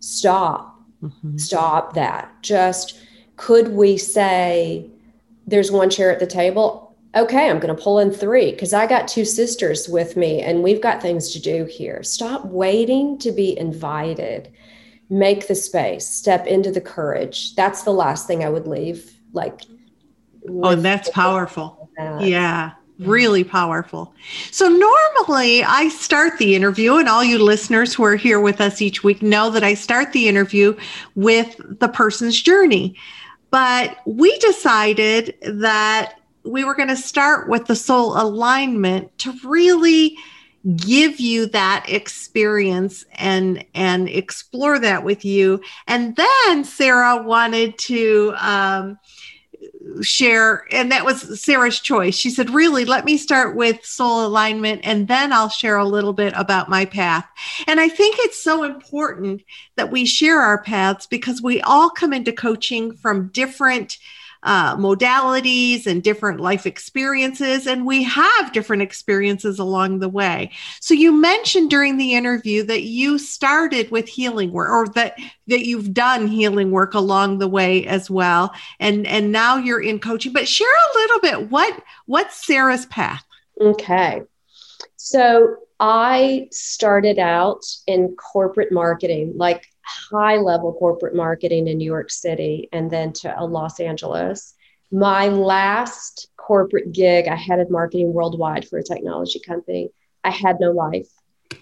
Stop 0.00 0.76
mm-hmm. 1.02 1.36
stop 1.36 1.94
that. 1.94 2.32
Just 2.42 2.98
could 3.36 3.68
we 3.68 3.96
say, 3.96 4.90
there's 5.46 5.70
one 5.70 5.90
chair 5.90 6.10
at 6.10 6.18
the 6.18 6.26
table? 6.26 6.96
Okay, 7.14 7.48
I'm 7.48 7.60
going 7.60 7.74
to 7.74 7.82
pull 7.82 7.98
in 7.98 8.10
three 8.10 8.50
because 8.50 8.72
I 8.72 8.86
got 8.86 9.08
two 9.08 9.24
sisters 9.24 9.88
with 9.88 10.16
me 10.16 10.42
and 10.42 10.62
we've 10.62 10.82
got 10.82 11.00
things 11.00 11.30
to 11.32 11.40
do 11.40 11.64
here. 11.64 12.02
Stop 12.02 12.44
waiting 12.46 13.18
to 13.18 13.32
be 13.32 13.58
invited. 13.58 14.52
Make 15.08 15.46
the 15.48 15.54
space, 15.54 16.08
step 16.08 16.46
into 16.46 16.70
the 16.70 16.80
courage. 16.80 17.54
That's 17.54 17.82
the 17.82 17.92
last 17.92 18.26
thing 18.26 18.44
I 18.44 18.48
would 18.48 18.66
leave. 18.66 19.12
Like, 19.32 19.62
oh, 20.48 20.74
that's 20.74 21.10
powerful. 21.10 21.90
That. 21.96 22.22
Yeah 22.22 22.72
really 22.98 23.44
powerful. 23.44 24.14
So, 24.50 24.68
normally 24.68 25.62
I 25.62 25.88
start 25.88 26.38
the 26.38 26.54
interview, 26.54 26.96
and 26.96 27.08
all 27.08 27.24
you 27.24 27.38
listeners 27.38 27.94
who 27.94 28.04
are 28.04 28.16
here 28.16 28.40
with 28.40 28.60
us 28.60 28.80
each 28.80 29.04
week 29.04 29.22
know 29.22 29.50
that 29.50 29.64
I 29.64 29.74
start 29.74 30.12
the 30.12 30.28
interview 30.28 30.76
with 31.14 31.56
the 31.78 31.88
person's 31.88 32.40
journey. 32.40 32.96
But 33.50 33.98
we 34.06 34.36
decided 34.38 35.34
that 35.42 36.20
we 36.44 36.64
were 36.64 36.74
going 36.74 36.88
to 36.88 36.96
start 36.96 37.48
with 37.48 37.66
the 37.66 37.76
soul 37.76 38.20
alignment 38.20 39.16
to 39.18 39.34
really 39.44 40.16
give 40.74 41.20
you 41.20 41.46
that 41.46 41.86
experience 41.88 43.04
and 43.12 43.64
and 43.74 44.08
explore 44.08 44.78
that 44.78 45.04
with 45.04 45.24
you. 45.24 45.60
And 45.86 46.16
then 46.16 46.64
sarah 46.64 47.22
wanted 47.22 47.78
to 47.78 48.34
um, 48.38 48.98
share 50.02 50.66
and 50.72 50.90
that 50.90 51.04
was 51.04 51.40
sarah's 51.40 51.78
choice. 51.78 52.16
She 52.16 52.30
said 52.30 52.50
really 52.50 52.84
let 52.84 53.04
me 53.04 53.16
start 53.16 53.54
with 53.54 53.84
soul 53.84 54.26
alignment 54.26 54.80
and 54.82 55.06
then 55.06 55.32
i'll 55.32 55.48
share 55.48 55.76
a 55.76 55.84
little 55.84 56.12
bit 56.12 56.32
about 56.36 56.68
my 56.68 56.84
path. 56.84 57.28
And 57.68 57.78
i 57.78 57.88
think 57.88 58.16
it's 58.18 58.42
so 58.42 58.64
important 58.64 59.42
that 59.76 59.92
we 59.92 60.04
share 60.04 60.40
our 60.40 60.62
paths 60.62 61.06
because 61.06 61.40
we 61.40 61.60
all 61.60 61.90
come 61.90 62.12
into 62.12 62.32
coaching 62.32 62.96
from 62.96 63.28
different 63.28 63.98
uh, 64.42 64.76
modalities 64.76 65.86
and 65.86 66.02
different 66.02 66.40
life 66.40 66.66
experiences, 66.66 67.66
and 67.66 67.86
we 67.86 68.02
have 68.02 68.52
different 68.52 68.82
experiences 68.82 69.58
along 69.58 69.98
the 69.98 70.08
way. 70.08 70.50
So 70.80 70.94
you 70.94 71.12
mentioned 71.12 71.70
during 71.70 71.96
the 71.96 72.14
interview 72.14 72.62
that 72.64 72.82
you 72.82 73.18
started 73.18 73.90
with 73.90 74.08
healing 74.08 74.52
work, 74.52 74.70
or 74.70 74.92
that 74.94 75.18
that 75.48 75.66
you've 75.66 75.94
done 75.94 76.26
healing 76.26 76.70
work 76.70 76.94
along 76.94 77.38
the 77.38 77.48
way 77.48 77.86
as 77.86 78.10
well, 78.10 78.52
and 78.80 79.06
and 79.06 79.32
now 79.32 79.56
you're 79.56 79.82
in 79.82 79.98
coaching. 79.98 80.32
But 80.32 80.48
share 80.48 80.68
a 80.68 80.98
little 80.98 81.20
bit 81.20 81.50
what 81.50 81.82
what's 82.06 82.46
Sarah's 82.46 82.86
path? 82.86 83.24
Okay, 83.60 84.22
so 84.96 85.56
I 85.78 86.48
started 86.50 87.18
out 87.18 87.64
in 87.86 88.16
corporate 88.16 88.72
marketing, 88.72 89.34
like 89.36 89.66
high 89.86 90.36
level 90.36 90.72
corporate 90.74 91.14
marketing 91.14 91.68
in 91.68 91.78
New 91.78 91.84
York 91.84 92.10
City 92.10 92.68
and 92.72 92.90
then 92.90 93.12
to 93.12 93.38
uh, 93.38 93.46
Los 93.46 93.80
Angeles. 93.80 94.54
My 94.90 95.28
last 95.28 96.28
corporate 96.36 96.92
gig, 96.92 97.28
I 97.28 97.36
headed 97.36 97.70
marketing 97.70 98.12
worldwide 98.12 98.68
for 98.68 98.78
a 98.78 98.84
technology 98.84 99.40
company. 99.40 99.90
I 100.24 100.30
had 100.30 100.58
no 100.60 100.72
life. 100.72 101.08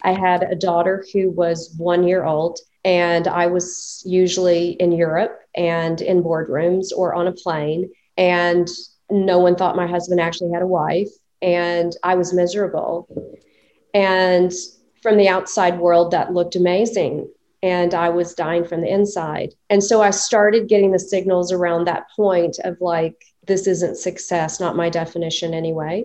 I 0.03 0.13
had 0.13 0.43
a 0.43 0.55
daughter 0.55 1.05
who 1.13 1.31
was 1.31 1.75
one 1.77 2.07
year 2.07 2.25
old, 2.25 2.59
and 2.85 3.29
I 3.29 3.47
was 3.47 4.03
usually 4.07 4.71
in 4.71 4.93
Europe 4.93 5.39
and 5.55 6.01
in 6.01 6.23
boardrooms 6.23 6.89
or 6.95 7.15
on 7.15 7.27
a 7.27 7.33
plane. 7.33 7.91
And 8.17 8.69
no 9.11 9.39
one 9.39 9.57
thought 9.57 9.77
my 9.77 9.87
husband 9.87 10.21
actually 10.21 10.53
had 10.53 10.63
a 10.63 10.67
wife, 10.67 11.11
and 11.43 11.95
I 12.03 12.15
was 12.15 12.33
miserable. 12.33 13.09
And 13.93 14.53
from 15.03 15.17
the 15.17 15.29
outside 15.29 15.79
world, 15.79 16.11
that 16.11 16.33
looked 16.33 16.57
amazing 16.57 17.29
and 17.64 17.94
I 17.94 18.11
was 18.11 18.35
dying 18.35 18.66
from 18.66 18.83
the 18.83 18.92
inside. 18.92 19.55
And 19.70 19.83
so 19.83 20.03
I 20.03 20.11
started 20.11 20.68
getting 20.68 20.92
the 20.92 20.98
signals 20.98 21.50
around 21.50 21.87
that 21.87 22.11
point 22.14 22.59
of 22.62 22.77
like, 22.83 23.24
this 23.46 23.66
isn't 23.66 23.96
success, 23.96 24.61
not 24.61 24.77
my 24.77 24.90
definition 24.90 25.55
anyway. 25.55 26.05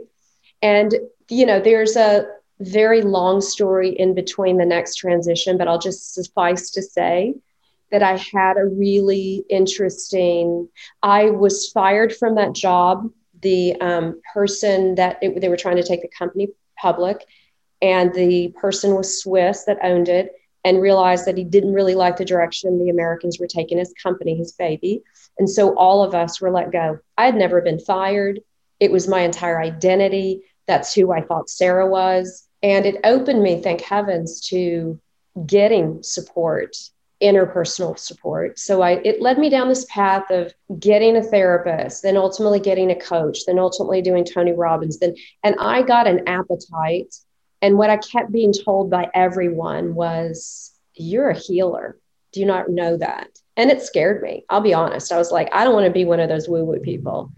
And, 0.61 0.95
you 1.29 1.45
know, 1.45 1.59
there's 1.59 1.97
a 1.97 2.27
very 2.61 3.01
long 3.01 3.41
story 3.41 3.89
in 3.89 4.15
between 4.15 4.55
the 4.57 4.65
next 4.65 4.95
transition, 4.95 5.57
but 5.57 5.67
I'll 5.67 5.79
just 5.79 6.13
suffice 6.13 6.71
to 6.71 6.81
say 6.81 7.33
that 7.91 8.03
I 8.03 8.15
had 8.15 8.55
a 8.55 8.63
really 8.65 9.43
interesting, 9.49 10.69
I 11.03 11.29
was 11.29 11.69
fired 11.71 12.15
from 12.15 12.35
that 12.35 12.53
job. 12.53 13.11
The 13.41 13.75
um, 13.81 14.21
person 14.33 14.95
that 14.95 15.17
it, 15.21 15.41
they 15.41 15.49
were 15.49 15.57
trying 15.57 15.75
to 15.75 15.83
take 15.83 16.03
the 16.03 16.09
company 16.17 16.49
public, 16.81 17.25
and 17.81 18.13
the 18.13 18.49
person 18.49 18.95
was 18.95 19.21
Swiss 19.21 19.65
that 19.65 19.79
owned 19.83 20.07
it 20.07 20.38
and 20.63 20.81
realized 20.81 21.25
that 21.25 21.37
he 21.37 21.43
didn't 21.43 21.73
really 21.73 21.95
like 21.95 22.17
the 22.17 22.25
direction 22.25 22.79
the 22.79 22.89
Americans 22.89 23.39
were 23.39 23.47
taking 23.47 23.77
his 23.77 23.93
company, 24.01 24.35
his 24.35 24.51
baby. 24.51 25.01
And 25.37 25.49
so 25.49 25.75
all 25.75 26.03
of 26.03 26.13
us 26.13 26.41
were 26.41 26.51
let 26.51 26.71
go. 26.71 26.99
I 27.17 27.25
had 27.25 27.35
never 27.35 27.61
been 27.61 27.79
fired. 27.79 28.41
It 28.79 28.91
was 28.91 29.07
my 29.07 29.21
entire 29.21 29.59
identity. 29.59 30.43
That's 30.67 30.93
who 30.93 31.11
I 31.11 31.21
thought 31.21 31.49
Sarah 31.49 31.87
was. 31.87 32.47
And 32.61 32.85
it 32.85 32.99
opened 33.03 33.41
me, 33.41 33.61
thank 33.61 33.81
heavens, 33.81 34.41
to 34.49 34.99
getting 35.45 36.03
support, 36.03 36.75
interpersonal 37.21 37.97
support. 37.97 38.59
So 38.59 38.81
I 38.81 39.01
it 39.03 39.21
led 39.21 39.39
me 39.39 39.49
down 39.49 39.69
this 39.69 39.85
path 39.85 40.29
of 40.29 40.53
getting 40.79 41.17
a 41.17 41.23
therapist, 41.23 42.03
then 42.03 42.17
ultimately 42.17 42.59
getting 42.59 42.91
a 42.91 42.99
coach, 42.99 43.45
then 43.45 43.59
ultimately 43.59 44.01
doing 44.01 44.25
Tony 44.25 44.51
Robbins. 44.51 44.99
Then 44.99 45.15
and 45.43 45.55
I 45.59 45.81
got 45.81 46.07
an 46.07 46.27
appetite 46.27 47.15
and 47.61 47.77
what 47.77 47.89
I 47.89 47.97
kept 47.97 48.31
being 48.31 48.53
told 48.53 48.89
by 48.89 49.09
everyone 49.13 49.95
was 49.95 50.71
You're 50.95 51.29
a 51.29 51.37
healer. 51.37 51.97
Do 52.31 52.39
you 52.39 52.45
not 52.45 52.69
know 52.69 52.97
that? 52.97 53.29
And 53.57 53.71
it 53.71 53.81
scared 53.81 54.21
me. 54.21 54.45
I'll 54.49 54.61
be 54.61 54.73
honest. 54.73 55.11
I 55.11 55.17
was 55.17 55.31
like, 55.31 55.49
I 55.53 55.63
don't 55.63 55.73
want 55.73 55.85
to 55.85 55.91
be 55.91 56.05
one 56.05 56.19
of 56.19 56.29
those 56.29 56.47
woo 56.47 56.63
woo 56.63 56.79
people. 56.79 57.31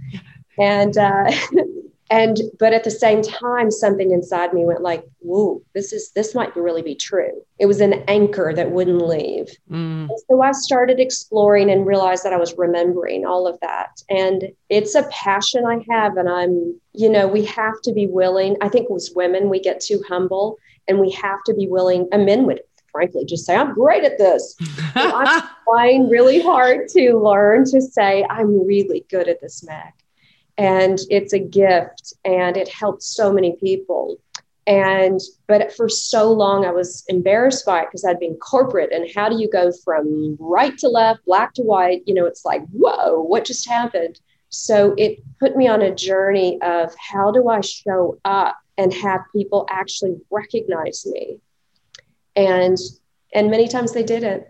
And, 0.59 0.97
uh, 0.97 1.31
and, 2.11 2.37
but 2.59 2.73
at 2.73 2.83
the 2.83 2.91
same 2.91 3.21
time, 3.21 3.71
something 3.71 4.11
inside 4.11 4.53
me 4.53 4.65
went 4.65 4.81
like, 4.81 5.03
whoa, 5.19 5.61
this 5.73 5.93
is, 5.93 6.11
this 6.11 6.35
might 6.35 6.53
really 6.55 6.81
be 6.81 6.93
true. 6.93 7.41
It 7.57 7.67
was 7.67 7.79
an 7.79 8.03
anchor 8.07 8.53
that 8.53 8.71
wouldn't 8.71 9.01
leave. 9.01 9.47
Mm. 9.71 10.09
So 10.29 10.41
I 10.41 10.51
started 10.51 10.99
exploring 10.99 11.71
and 11.71 11.85
realized 11.85 12.25
that 12.25 12.33
I 12.33 12.37
was 12.37 12.53
remembering 12.57 13.25
all 13.25 13.47
of 13.47 13.57
that. 13.61 14.03
And 14.09 14.49
it's 14.69 14.93
a 14.93 15.03
passion 15.03 15.65
I 15.65 15.85
have. 15.89 16.17
And 16.17 16.27
I'm, 16.27 16.77
you 16.91 17.09
know, 17.09 17.27
we 17.27 17.45
have 17.45 17.81
to 17.83 17.93
be 17.93 18.07
willing. 18.07 18.57
I 18.61 18.67
think 18.67 18.89
as 18.93 19.11
women, 19.15 19.49
we 19.49 19.61
get 19.61 19.79
too 19.79 20.03
humble 20.07 20.57
and 20.89 20.99
we 20.99 21.11
have 21.11 21.41
to 21.45 21.53
be 21.53 21.67
willing, 21.67 22.09
and 22.11 22.25
men 22.25 22.45
would 22.45 22.59
frankly 22.91 23.23
just 23.23 23.45
say, 23.45 23.55
I'm 23.55 23.73
great 23.73 24.03
at 24.03 24.17
this. 24.17 24.55
I'm 24.95 25.43
trying 25.69 26.09
really 26.09 26.41
hard 26.41 26.89
to 26.89 27.17
learn 27.17 27.63
to 27.65 27.81
say, 27.81 28.25
I'm 28.29 28.67
really 28.67 29.05
good 29.09 29.29
at 29.29 29.39
this, 29.39 29.63
Meg. 29.63 29.93
And 30.57 30.99
it's 31.09 31.33
a 31.33 31.39
gift 31.39 32.13
and 32.25 32.57
it 32.57 32.69
helps 32.69 33.15
so 33.15 33.31
many 33.31 33.55
people. 33.57 34.17
And, 34.67 35.19
but 35.47 35.73
for 35.73 35.89
so 35.89 36.31
long, 36.31 36.65
I 36.65 36.71
was 36.71 37.03
embarrassed 37.07 37.65
by 37.65 37.81
it 37.81 37.87
because 37.87 38.05
I'd 38.05 38.19
been 38.19 38.35
corporate. 38.35 38.91
And 38.91 39.09
how 39.13 39.27
do 39.27 39.39
you 39.39 39.49
go 39.49 39.71
from 39.83 40.37
right 40.39 40.77
to 40.79 40.87
left, 40.87 41.25
black 41.25 41.53
to 41.55 41.63
white? 41.63 42.03
You 42.05 42.13
know, 42.13 42.25
it's 42.25 42.45
like, 42.45 42.61
whoa, 42.67 43.21
what 43.21 43.45
just 43.45 43.67
happened? 43.67 44.19
So 44.49 44.93
it 44.97 45.19
put 45.39 45.55
me 45.55 45.67
on 45.67 45.81
a 45.81 45.95
journey 45.95 46.61
of 46.61 46.93
how 46.99 47.31
do 47.31 47.49
I 47.49 47.61
show 47.61 48.19
up 48.23 48.57
and 48.77 48.93
have 48.93 49.21
people 49.33 49.65
actually 49.69 50.17
recognize 50.29 51.05
me 51.05 51.39
and 52.35 52.77
and 53.33 53.49
many 53.49 53.67
times 53.67 53.93
they 53.93 54.03
didn't 54.03 54.43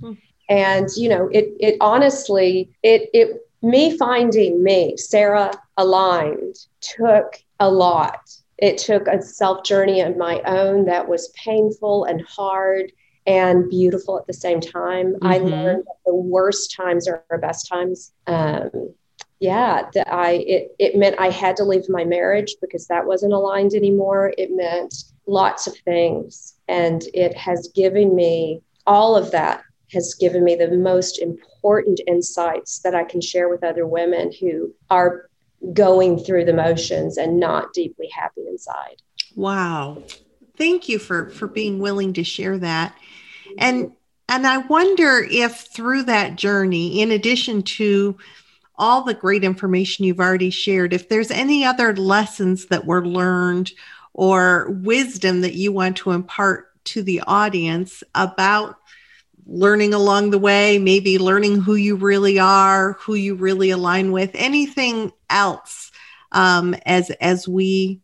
hmm. 0.00 0.12
and 0.48 0.88
you 0.96 1.08
know 1.08 1.28
it 1.32 1.52
it 1.60 1.76
honestly 1.80 2.70
it 2.82 3.10
it 3.12 3.47
me 3.62 3.96
finding 3.96 4.62
me 4.62 4.96
sarah 4.96 5.52
aligned 5.76 6.56
took 6.80 7.42
a 7.60 7.70
lot. 7.70 8.20
It 8.58 8.78
took 8.78 9.06
a 9.06 9.22
self 9.22 9.64
journey 9.64 10.00
of 10.00 10.16
my 10.16 10.40
own 10.42 10.84
that 10.86 11.08
was 11.08 11.32
painful 11.44 12.04
and 12.04 12.22
hard 12.22 12.92
and 13.26 13.68
beautiful 13.68 14.18
at 14.18 14.26
the 14.26 14.32
same 14.32 14.60
time. 14.60 15.14
Mm-hmm. 15.14 15.26
i 15.26 15.38
learned 15.38 15.84
that 15.84 15.96
the 16.06 16.14
worst 16.14 16.74
times 16.76 17.08
are 17.08 17.24
our 17.30 17.38
best 17.38 17.68
times. 17.68 18.12
Um, 18.26 18.94
yeah 19.40 19.88
that 19.94 20.12
i 20.12 20.32
it, 20.32 20.74
it 20.80 20.96
meant 20.96 21.14
i 21.20 21.30
had 21.30 21.56
to 21.56 21.62
leave 21.62 21.88
my 21.88 22.04
marriage 22.04 22.56
because 22.60 22.88
that 22.88 23.06
wasn't 23.06 23.32
aligned 23.32 23.72
anymore. 23.74 24.32
It 24.36 24.50
meant 24.50 25.04
lots 25.26 25.66
of 25.66 25.76
things 25.78 26.54
and 26.66 27.04
it 27.14 27.36
has 27.36 27.70
given 27.74 28.16
me 28.16 28.62
all 28.86 29.14
of 29.14 29.30
that 29.30 29.62
has 29.92 30.14
given 30.14 30.44
me 30.44 30.54
the 30.54 30.70
most 30.70 31.20
important 31.20 32.00
insights 32.06 32.80
that 32.80 32.94
i 32.94 33.04
can 33.04 33.20
share 33.20 33.48
with 33.48 33.64
other 33.64 33.86
women 33.86 34.32
who 34.40 34.72
are 34.90 35.28
going 35.72 36.18
through 36.18 36.44
the 36.44 36.52
motions 36.52 37.16
and 37.18 37.38
not 37.38 37.72
deeply 37.72 38.08
happy 38.12 38.42
inside. 38.46 38.96
Wow. 39.34 40.02
Thank 40.56 40.88
you 40.88 40.98
for 40.98 41.30
for 41.30 41.46
being 41.46 41.78
willing 41.78 42.12
to 42.14 42.24
share 42.24 42.58
that. 42.58 42.96
And 43.58 43.92
and 44.28 44.46
i 44.46 44.58
wonder 44.58 45.26
if 45.30 45.68
through 45.72 46.04
that 46.04 46.36
journey 46.36 47.00
in 47.00 47.10
addition 47.10 47.62
to 47.62 48.16
all 48.76 49.02
the 49.02 49.14
great 49.14 49.42
information 49.42 50.04
you've 50.04 50.20
already 50.20 50.50
shared, 50.50 50.92
if 50.92 51.08
there's 51.08 51.32
any 51.32 51.64
other 51.64 51.96
lessons 51.96 52.66
that 52.66 52.84
were 52.84 53.04
learned 53.04 53.72
or 54.12 54.70
wisdom 54.70 55.40
that 55.40 55.54
you 55.54 55.72
want 55.72 55.96
to 55.96 56.12
impart 56.12 56.66
to 56.84 57.02
the 57.02 57.20
audience 57.26 58.04
about 58.14 58.76
learning 59.48 59.94
along 59.94 60.30
the 60.30 60.38
way, 60.38 60.78
maybe 60.78 61.18
learning 61.18 61.60
who 61.60 61.74
you 61.74 61.96
really 61.96 62.38
are, 62.38 62.92
who 63.00 63.14
you 63.14 63.34
really 63.34 63.70
align 63.70 64.12
with, 64.12 64.30
anything 64.34 65.12
else 65.30 65.90
um, 66.32 66.74
as 66.86 67.10
as 67.22 67.48
we 67.48 68.00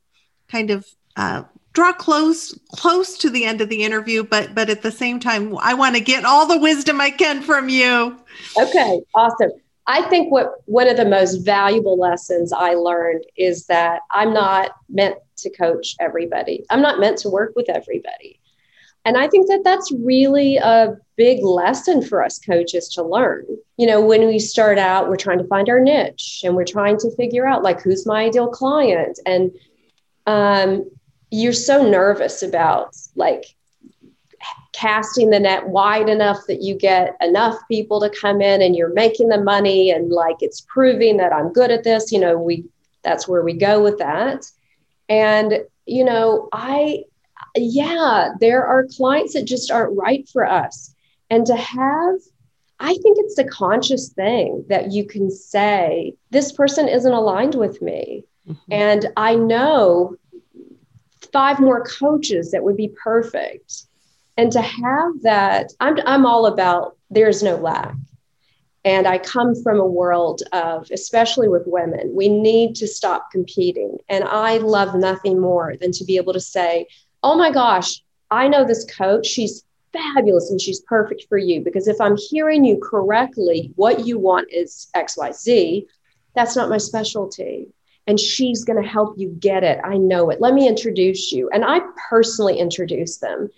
kind 0.48 0.70
of 0.70 0.86
uh, 1.16 1.42
draw 1.74 1.92
close 1.92 2.58
close 2.72 3.18
to 3.18 3.30
the 3.30 3.44
end 3.44 3.60
of 3.60 3.68
the 3.68 3.84
interview, 3.84 4.24
but 4.24 4.54
but 4.54 4.70
at 4.70 4.82
the 4.82 4.90
same 4.90 5.20
time, 5.20 5.56
I 5.58 5.74
want 5.74 5.94
to 5.96 6.00
get 6.00 6.24
all 6.24 6.46
the 6.46 6.58
wisdom 6.58 7.00
I 7.00 7.10
can 7.10 7.42
from 7.42 7.68
you. 7.68 8.16
Okay, 8.58 9.00
awesome. 9.14 9.50
I 9.86 10.02
think 10.02 10.32
what 10.32 10.54
one 10.64 10.88
of 10.88 10.96
the 10.96 11.04
most 11.04 11.44
valuable 11.44 11.98
lessons 11.98 12.52
I 12.52 12.72
learned 12.72 13.24
is 13.36 13.66
that 13.66 14.00
I'm 14.10 14.32
not 14.32 14.70
meant 14.88 15.16
to 15.38 15.50
coach 15.50 15.94
everybody. 16.00 16.64
I'm 16.70 16.80
not 16.80 17.00
meant 17.00 17.18
to 17.18 17.28
work 17.28 17.52
with 17.54 17.68
everybody. 17.68 18.40
And 19.04 19.18
I 19.18 19.28
think 19.28 19.48
that 19.48 19.60
that's 19.62 19.92
really 19.92 20.56
a 20.56 20.96
big 21.16 21.44
lesson 21.44 22.02
for 22.02 22.24
us 22.24 22.38
coaches 22.38 22.88
to 22.90 23.02
learn. 23.02 23.44
You 23.76 23.86
know, 23.86 24.00
when 24.00 24.26
we 24.26 24.38
start 24.38 24.78
out, 24.78 25.08
we're 25.08 25.16
trying 25.16 25.38
to 25.38 25.46
find 25.46 25.68
our 25.68 25.80
niche 25.80 26.42
and 26.44 26.54
we're 26.54 26.64
trying 26.64 26.98
to 26.98 27.14
figure 27.16 27.46
out 27.46 27.62
like 27.62 27.82
who's 27.82 28.06
my 28.06 28.24
ideal 28.24 28.48
client. 28.48 29.18
And 29.26 29.52
um, 30.26 30.90
you're 31.30 31.52
so 31.52 31.88
nervous 31.88 32.42
about 32.42 32.96
like 33.14 33.44
casting 34.72 35.30
the 35.30 35.40
net 35.40 35.66
wide 35.68 36.08
enough 36.08 36.40
that 36.48 36.62
you 36.62 36.74
get 36.74 37.16
enough 37.20 37.56
people 37.68 38.00
to 38.00 38.10
come 38.10 38.40
in 38.40 38.60
and 38.60 38.74
you're 38.74 38.92
making 38.92 39.28
the 39.28 39.40
money 39.40 39.90
and 39.90 40.10
like 40.10 40.36
it's 40.40 40.62
proving 40.62 41.16
that 41.16 41.32
I'm 41.32 41.52
good 41.52 41.70
at 41.70 41.84
this, 41.84 42.10
you 42.12 42.18
know, 42.18 42.36
we 42.36 42.64
that's 43.02 43.28
where 43.28 43.42
we 43.42 43.52
go 43.52 43.82
with 43.82 43.98
that. 43.98 44.44
And 45.08 45.60
you 45.86 46.04
know, 46.04 46.48
I 46.52 47.04
yeah, 47.56 48.30
there 48.40 48.66
are 48.66 48.86
clients 48.96 49.34
that 49.34 49.44
just 49.44 49.70
aren't 49.70 49.96
right 49.96 50.28
for 50.28 50.44
us. 50.44 50.93
And 51.30 51.46
to 51.46 51.56
have 51.56 52.16
I 52.80 52.94
think 52.94 53.18
it's 53.20 53.36
the 53.36 53.44
conscious 53.44 54.08
thing 54.08 54.64
that 54.68 54.90
you 54.90 55.06
can 55.06 55.30
say, 55.30 56.16
this 56.30 56.50
person 56.50 56.88
isn't 56.88 57.12
aligned 57.12 57.54
with 57.54 57.80
me. 57.80 58.24
Mm-hmm. 58.48 58.72
And 58.72 59.06
I 59.16 59.36
know 59.36 60.16
five 61.32 61.60
more 61.60 61.84
coaches 61.84 62.50
that 62.50 62.64
would 62.64 62.76
be 62.76 62.88
perfect 62.88 63.84
and 64.36 64.52
to 64.52 64.60
have 64.60 65.22
that 65.22 65.72
i'm 65.80 65.98
i'm 66.06 66.26
all 66.26 66.46
about 66.46 66.96
there's 67.10 67.42
no 67.42 67.56
lack 67.56 67.94
and 68.84 69.06
i 69.06 69.18
come 69.18 69.54
from 69.62 69.80
a 69.80 69.86
world 69.86 70.42
of 70.52 70.88
especially 70.92 71.48
with 71.48 71.62
women 71.66 72.12
we 72.14 72.28
need 72.28 72.74
to 72.76 72.86
stop 72.86 73.30
competing 73.30 73.96
and 74.08 74.24
i 74.24 74.58
love 74.58 74.94
nothing 74.94 75.40
more 75.40 75.74
than 75.80 75.92
to 75.92 76.04
be 76.04 76.16
able 76.16 76.32
to 76.32 76.40
say 76.40 76.86
oh 77.22 77.36
my 77.36 77.50
gosh 77.50 78.02
i 78.30 78.46
know 78.48 78.64
this 78.64 78.84
coach 78.84 79.26
she's 79.26 79.64
fabulous 79.94 80.50
and 80.50 80.60
she's 80.60 80.80
perfect 80.80 81.24
for 81.28 81.38
you 81.38 81.62
because 81.62 81.88
if 81.88 82.00
i'm 82.00 82.16
hearing 82.28 82.64
you 82.64 82.78
correctly 82.82 83.72
what 83.76 84.06
you 84.06 84.18
want 84.18 84.46
is 84.52 84.88
xyz 84.94 85.86
that's 86.34 86.56
not 86.56 86.68
my 86.68 86.78
specialty 86.78 87.68
and 88.06 88.20
she's 88.20 88.64
going 88.64 88.80
to 88.82 88.88
help 88.88 89.14
you 89.16 89.30
get 89.38 89.64
it 89.64 89.78
i 89.84 89.96
know 89.96 90.28
it 90.30 90.40
let 90.40 90.52
me 90.52 90.68
introduce 90.68 91.32
you 91.32 91.48
and 91.50 91.64
i 91.64 91.80
personally 92.10 92.58
introduce 92.58 93.18
them 93.18 93.48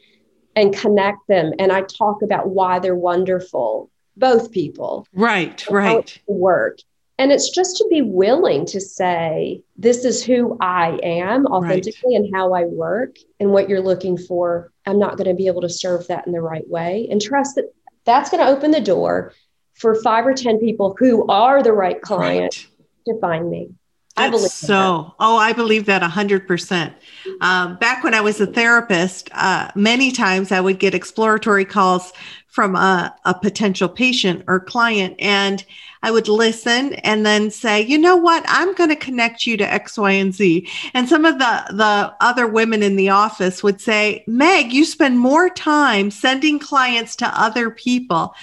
and 0.57 0.75
connect 0.75 1.29
them. 1.29 1.53
And 1.59 1.71
I 1.71 1.83
talk 1.83 2.23
about 2.23 2.49
why 2.49 2.79
they're 2.79 2.97
wonderful, 2.97 3.91
both 4.17 4.51
people. 4.51 5.07
Right, 5.13 5.65
right. 5.71 6.19
Work. 6.27 6.79
And 7.19 7.31
it's 7.31 7.51
just 7.51 7.77
to 7.77 7.87
be 7.89 8.03
willing 8.03 8.67
to 8.67 8.81
say, 8.81 9.63
this 9.77 10.05
is 10.05 10.25
who 10.25 10.57
I 10.61 10.99
am 11.03 11.47
authentically 11.47 12.17
right. 12.17 12.25
and 12.25 12.35
how 12.35 12.53
I 12.53 12.65
work 12.65 13.17
and 13.39 13.53
what 13.53 13.69
you're 13.69 13.81
looking 13.81 14.19
for. 14.19 14.73
I'm 14.87 14.99
not 14.99 15.17
going 15.17 15.29
to 15.29 15.35
be 15.35 15.49
able 15.49 15.63
to 15.63 15.69
serve 15.69 16.07
that 16.09 16.27
in 16.27 16.33
the 16.33 16.41
right 16.41 16.69
way. 16.69 17.09
And 17.11 17.21
trust 17.21 17.57
that 17.57 17.73
that's 18.05 18.31
going 18.31 18.45
to 18.45 18.51
open 18.51 18.71
the 18.71 18.81
door 18.81 19.33
for 19.75 19.95
five 19.95 20.27
or 20.27 20.35
10 20.35 20.59
people 20.59 20.97
who 20.99 21.27
are 21.29 21.63
the 21.63 21.73
right 21.73 22.01
client 22.01 22.69
right. 22.69 22.69
to 23.07 23.21
find 23.21 23.51
me. 23.51 23.71
I 24.17 24.31
believe 24.31 24.51
so. 24.51 24.67
That. 25.09 25.15
Oh, 25.21 25.37
I 25.37 25.53
believe 25.53 25.87
that 25.87 26.03
a 26.03 26.09
hundred 26.09 26.47
percent. 26.47 26.95
Um, 27.41 27.77
back 27.77 28.03
when 28.03 28.15
I 28.15 28.21
was 28.21 28.41
a 28.41 28.47
therapist, 28.47 29.29
uh, 29.33 29.71
many 29.75 30.11
times 30.11 30.53
I 30.53 30.61
would 30.61 30.79
get 30.79 30.95
exploratory 30.95 31.65
calls 31.65 32.13
from 32.47 32.75
a, 32.75 33.15
a 33.27 33.35
potential 33.35 33.89
patient 33.89 34.43
or 34.49 34.61
client, 34.61 35.15
and 35.19 35.65
I 36.03 36.11
would 36.11 36.29
listen 36.29 36.95
and 36.95 37.27
then 37.27 37.51
say, 37.51 37.83
you 37.83 37.99
know 37.99 38.17
what, 38.17 38.45
I'm 38.49 38.75
going 38.75 38.91
to 38.91 38.97
connect 38.97 39.47
you 39.47 39.57
to 39.59 39.71
X, 39.71 39.99
Y, 39.99 40.13
and 40.13 40.33
Z. 40.33 40.67
And 40.95 41.09
some 41.09 41.25
of 41.25 41.39
the 41.39 41.65
the 41.71 42.15
other 42.21 42.47
women 42.47 42.83
in 42.83 42.97
the 42.97 43.11
office 43.11 43.63
would 43.63 43.81
say, 43.81 44.25
Meg, 44.27 44.73
you 44.73 44.85
spend 44.85 45.19
more 45.19 45.51
time 45.51 46.11
sending 46.11 46.59
clients 46.59 47.17
to 47.17 47.41
other 47.41 47.71
people, 47.71 48.35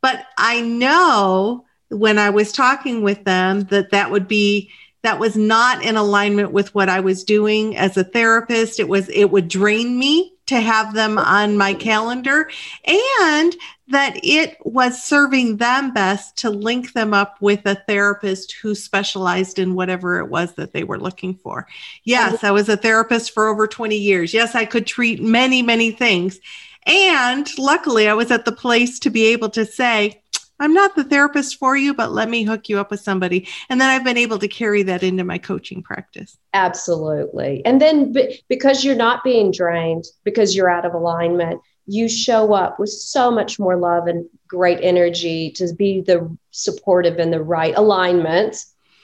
but 0.00 0.26
I 0.38 0.60
know 0.60 1.64
when 1.88 2.18
I 2.18 2.30
was 2.30 2.52
talking 2.52 3.02
with 3.02 3.24
them 3.24 3.62
that 3.64 3.90
that 3.90 4.10
would 4.10 4.28
be 4.28 4.70
that 5.06 5.20
was 5.20 5.36
not 5.36 5.84
in 5.84 5.96
alignment 5.96 6.52
with 6.52 6.74
what 6.74 6.88
I 6.88 7.00
was 7.00 7.24
doing 7.24 7.76
as 7.76 7.96
a 7.96 8.04
therapist. 8.04 8.80
It 8.80 8.88
was, 8.88 9.08
it 9.08 9.26
would 9.26 9.48
drain 9.48 9.98
me 9.98 10.34
to 10.46 10.60
have 10.60 10.94
them 10.94 11.18
on 11.18 11.56
my 11.56 11.74
calendar 11.74 12.50
and 12.84 13.56
that 13.88 14.18
it 14.22 14.56
was 14.64 15.02
serving 15.02 15.58
them 15.58 15.92
best 15.92 16.36
to 16.38 16.50
link 16.50 16.92
them 16.92 17.14
up 17.14 17.36
with 17.40 17.64
a 17.66 17.76
therapist 17.86 18.52
who 18.60 18.74
specialized 18.74 19.58
in 19.58 19.74
whatever 19.74 20.18
it 20.18 20.28
was 20.28 20.54
that 20.54 20.72
they 20.72 20.82
were 20.82 20.98
looking 20.98 21.34
for. 21.34 21.66
Yes, 22.04 22.42
I 22.42 22.50
was 22.50 22.68
a 22.68 22.76
therapist 22.76 23.32
for 23.32 23.46
over 23.46 23.66
20 23.66 23.96
years. 23.96 24.34
Yes, 24.34 24.54
I 24.54 24.64
could 24.64 24.86
treat 24.86 25.22
many, 25.22 25.62
many 25.62 25.92
things. 25.92 26.40
And 26.84 27.48
luckily, 27.58 28.08
I 28.08 28.14
was 28.14 28.30
at 28.30 28.44
the 28.44 28.52
place 28.52 29.00
to 29.00 29.10
be 29.10 29.26
able 29.26 29.50
to 29.50 29.66
say, 29.66 30.22
I'm 30.58 30.72
not 30.72 30.94
the 30.96 31.04
therapist 31.04 31.58
for 31.58 31.76
you, 31.76 31.94
but 31.94 32.12
let 32.12 32.28
me 32.28 32.42
hook 32.42 32.68
you 32.68 32.78
up 32.78 32.90
with 32.90 33.00
somebody. 33.00 33.48
And 33.68 33.80
then 33.80 33.90
I've 33.90 34.04
been 34.04 34.16
able 34.16 34.38
to 34.38 34.48
carry 34.48 34.82
that 34.84 35.02
into 35.02 35.24
my 35.24 35.38
coaching 35.38 35.82
practice. 35.82 36.38
Absolutely. 36.54 37.64
And 37.64 37.80
then 37.80 38.12
b- 38.12 38.42
because 38.48 38.84
you're 38.84 38.94
not 38.94 39.22
being 39.22 39.50
drained, 39.50 40.04
because 40.24 40.56
you're 40.56 40.70
out 40.70 40.86
of 40.86 40.94
alignment, 40.94 41.60
you 41.86 42.08
show 42.08 42.52
up 42.52 42.80
with 42.80 42.90
so 42.90 43.30
much 43.30 43.58
more 43.58 43.76
love 43.76 44.06
and 44.06 44.26
great 44.48 44.80
energy 44.82 45.50
to 45.52 45.72
be 45.74 46.00
the 46.00 46.36
supportive 46.50 47.18
and 47.18 47.32
the 47.32 47.42
right 47.42 47.74
alignment 47.76 48.56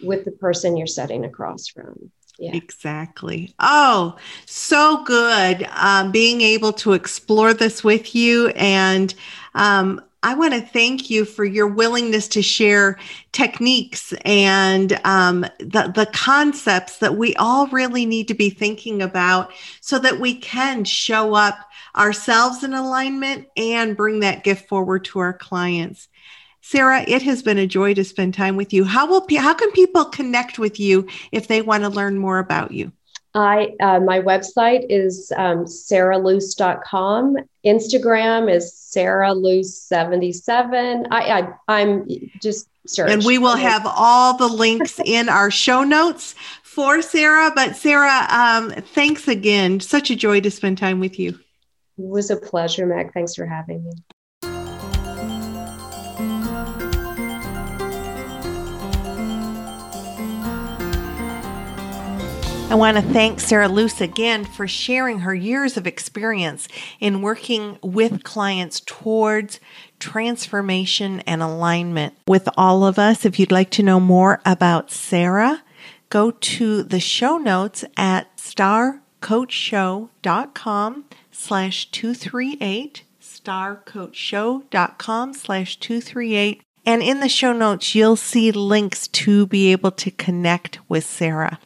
with 0.02 0.24
the 0.24 0.32
person 0.32 0.76
you're 0.76 0.86
sitting 0.86 1.24
across 1.24 1.68
from. 1.68 2.10
Yeah. 2.38 2.56
Exactly. 2.56 3.54
Oh, 3.60 4.16
so 4.46 5.04
good. 5.04 5.68
Um, 5.70 6.10
being 6.10 6.40
able 6.40 6.72
to 6.74 6.94
explore 6.94 7.54
this 7.54 7.84
with 7.84 8.16
you. 8.16 8.48
And 8.48 9.14
um, 9.54 10.00
I 10.24 10.34
want 10.34 10.54
to 10.54 10.60
thank 10.60 11.10
you 11.10 11.24
for 11.24 11.44
your 11.44 11.66
willingness 11.66 12.28
to 12.28 12.42
share 12.42 12.98
techniques 13.32 14.12
and 14.24 15.00
um, 15.04 15.40
the, 15.58 15.92
the 15.94 16.08
concepts 16.12 16.98
that 16.98 17.16
we 17.16 17.34
all 17.36 17.66
really 17.68 18.06
need 18.06 18.28
to 18.28 18.34
be 18.34 18.48
thinking 18.48 19.02
about 19.02 19.52
so 19.80 19.98
that 19.98 20.20
we 20.20 20.36
can 20.36 20.84
show 20.84 21.34
up 21.34 21.58
ourselves 21.96 22.62
in 22.62 22.72
alignment 22.72 23.48
and 23.56 23.96
bring 23.96 24.20
that 24.20 24.44
gift 24.44 24.68
forward 24.68 25.04
to 25.06 25.18
our 25.18 25.32
clients. 25.32 26.08
Sarah, 26.60 27.04
it 27.08 27.22
has 27.22 27.42
been 27.42 27.58
a 27.58 27.66
joy 27.66 27.92
to 27.94 28.04
spend 28.04 28.34
time 28.34 28.54
with 28.54 28.72
you. 28.72 28.84
How 28.84 29.06
will 29.06 29.26
how 29.36 29.54
can 29.54 29.72
people 29.72 30.04
connect 30.04 30.60
with 30.60 30.78
you 30.78 31.08
if 31.32 31.48
they 31.48 31.60
want 31.60 31.82
to 31.82 31.88
learn 31.88 32.16
more 32.16 32.38
about 32.38 32.70
you? 32.70 32.92
I 33.34 33.74
uh, 33.80 33.98
my 34.00 34.20
website 34.20 34.84
is 34.90 35.32
um, 35.36 35.64
sarahluce.com. 35.64 37.36
Instagram 37.64 38.52
is 38.52 38.70
sarahluce77. 38.94 41.06
I, 41.10 41.48
I 41.68 41.80
am 41.80 42.06
just 42.42 42.68
search. 42.86 43.10
And 43.10 43.24
we 43.24 43.38
will 43.38 43.56
have 43.56 43.86
all 43.86 44.36
the 44.36 44.48
links 44.48 45.00
in 45.04 45.30
our 45.30 45.50
show 45.50 45.82
notes 45.84 46.34
for 46.62 47.00
Sarah. 47.00 47.50
But 47.54 47.76
Sarah, 47.76 48.26
um, 48.28 48.70
thanks 48.70 49.28
again. 49.28 49.80
Such 49.80 50.10
a 50.10 50.16
joy 50.16 50.40
to 50.40 50.50
spend 50.50 50.76
time 50.78 50.98
with 51.00 51.18
you. 51.18 51.38
It 51.98 52.08
was 52.08 52.30
a 52.30 52.36
pleasure, 52.36 52.86
Meg. 52.86 53.12
Thanks 53.12 53.34
for 53.34 53.44
having 53.46 53.84
me. 53.84 53.92
I 62.72 62.74
want 62.74 62.96
to 62.96 63.02
thank 63.02 63.38
Sarah 63.38 63.68
Luce 63.68 64.00
again 64.00 64.46
for 64.46 64.66
sharing 64.66 65.18
her 65.18 65.34
years 65.34 65.76
of 65.76 65.86
experience 65.86 66.68
in 67.00 67.20
working 67.20 67.78
with 67.82 68.24
clients 68.24 68.80
towards 68.80 69.60
transformation 69.98 71.20
and 71.26 71.42
alignment 71.42 72.14
with 72.26 72.48
all 72.56 72.86
of 72.86 72.98
us. 72.98 73.26
If 73.26 73.38
you'd 73.38 73.52
like 73.52 73.68
to 73.72 73.82
know 73.82 74.00
more 74.00 74.40
about 74.46 74.90
Sarah, 74.90 75.62
go 76.08 76.30
to 76.30 76.82
the 76.82 76.98
show 76.98 77.36
notes 77.36 77.84
at 77.98 78.34
starcoachshow.com 78.38 81.04
slash 81.30 81.90
238 81.90 83.02
starcoachshow.com 83.20 85.34
slash 85.34 85.76
238 85.76 86.62
and 86.86 87.02
in 87.02 87.20
the 87.20 87.28
show 87.28 87.52
notes 87.52 87.94
you'll 87.94 88.16
see 88.16 88.50
links 88.50 89.08
to 89.08 89.46
be 89.46 89.72
able 89.72 89.90
to 89.90 90.10
connect 90.10 90.78
with 90.88 91.04
Sarah. 91.04 91.58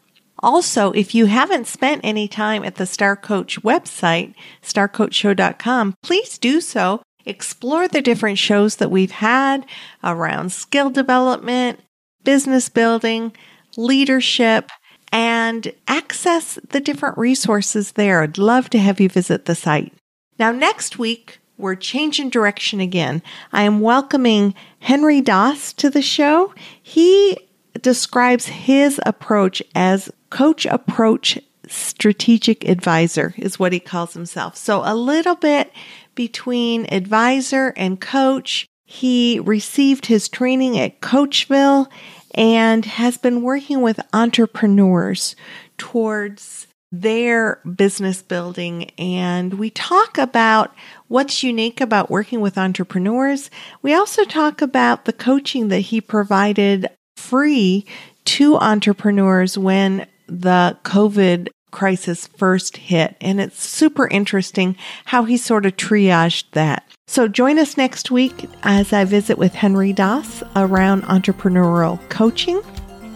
Also, 0.47 0.93
if 0.93 1.13
you 1.13 1.27
haven't 1.27 1.67
spent 1.67 2.01
any 2.05 2.29
time 2.29 2.63
at 2.63 2.77
the 2.77 2.87
Star 2.87 3.17
Coach 3.17 3.61
website, 3.63 4.33
starcoachshow.com, 4.63 5.95
please 6.05 6.39
do 6.39 6.61
so. 6.61 7.03
Explore 7.25 7.89
the 7.89 8.01
different 8.01 8.39
shows 8.39 8.77
that 8.77 8.93
we've 8.93 9.11
had 9.11 9.67
around 10.05 10.53
skill 10.53 10.89
development, 10.89 11.81
business 12.23 12.69
building, 12.69 13.33
leadership, 13.77 14.71
and 15.11 15.73
access 15.89 16.61
the 16.71 16.79
different 16.79 17.19
resources 17.19 17.93
there. 17.93 18.23
I'd 18.23 18.39
love 18.39 18.71
to 18.71 18.79
have 18.79 19.01
you 19.01 19.09
visit 19.09 19.47
the 19.47 19.57
site. 19.57 19.93
Now, 20.39 20.53
next 20.53 20.97
week, 20.97 21.41
we're 21.59 21.75
changing 21.75 22.31
direction 22.31 22.79
again. 22.79 23.21
I 23.53 23.63
am 23.65 23.81
welcoming 23.81 24.55
Henry 24.79 25.21
Doss 25.21 25.73
to 25.73 25.91
the 25.91 26.03
show. 26.03 26.55
He 26.81 27.37
describes 27.83 28.47
his 28.47 29.01
approach 29.05 29.63
as 29.75 30.11
coach 30.31 30.67
approach 30.67 31.39
strategic 31.69 32.69
advisor 32.69 33.35
is 33.37 33.59
what 33.59 33.73
he 33.73 33.81
calls 33.81 34.15
himself. 34.15 34.57
So 34.57 34.83
a 34.85 34.95
little 34.95 35.35
bit 35.35 35.73
between 36.15 36.87
advisor 36.93 37.73
and 37.77 38.01
coach. 38.01 38.67
He 38.85 39.41
received 39.41 40.07
his 40.07 40.29
training 40.29 40.79
at 40.79 41.01
Coachville 41.01 41.89
and 42.35 42.85
has 42.85 43.19
been 43.19 43.43
working 43.43 43.81
with 43.81 44.01
entrepreneurs 44.13 45.35
towards 45.77 46.67
their 46.93 47.61
business 47.75 48.23
building. 48.23 48.91
And 48.97 49.55
we 49.55 49.71
talk 49.71 50.19
about 50.19 50.75
what's 51.09 51.43
unique 51.43 51.81
about 51.81 52.11
working 52.11 52.41
with 52.41 52.57
entrepreneurs. 52.57 53.51
We 53.83 53.93
also 53.93 54.25
talk 54.25 54.63
about 54.63 55.05
the 55.05 55.13
coaching 55.13 55.69
that 55.69 55.81
he 55.81 56.01
provided 56.01 56.89
free 57.17 57.87
to 58.25 58.57
entrepreneurs 58.57 59.59
when 59.59 60.07
the 60.27 60.77
COVID 60.85 61.49
crisis 61.71 62.27
first 62.27 62.77
hit. 62.77 63.17
And 63.21 63.41
it's 63.41 63.63
super 63.63 64.09
interesting 64.09 64.77
how 65.05 65.25
he 65.25 65.37
sort 65.37 65.67
of 65.67 65.77
triaged 65.77 66.45
that. 66.53 66.85
So 67.07 67.29
join 67.29 67.59
us 67.59 67.77
next 67.77 68.11
week 68.11 68.49
as 68.63 68.93
I 68.93 69.05
visit 69.05 69.39
with 69.39 69.55
Henry 69.55 69.93
Doss 69.93 70.43
around 70.57 71.03
entrepreneurial 71.03 72.01
coaching. 72.09 72.63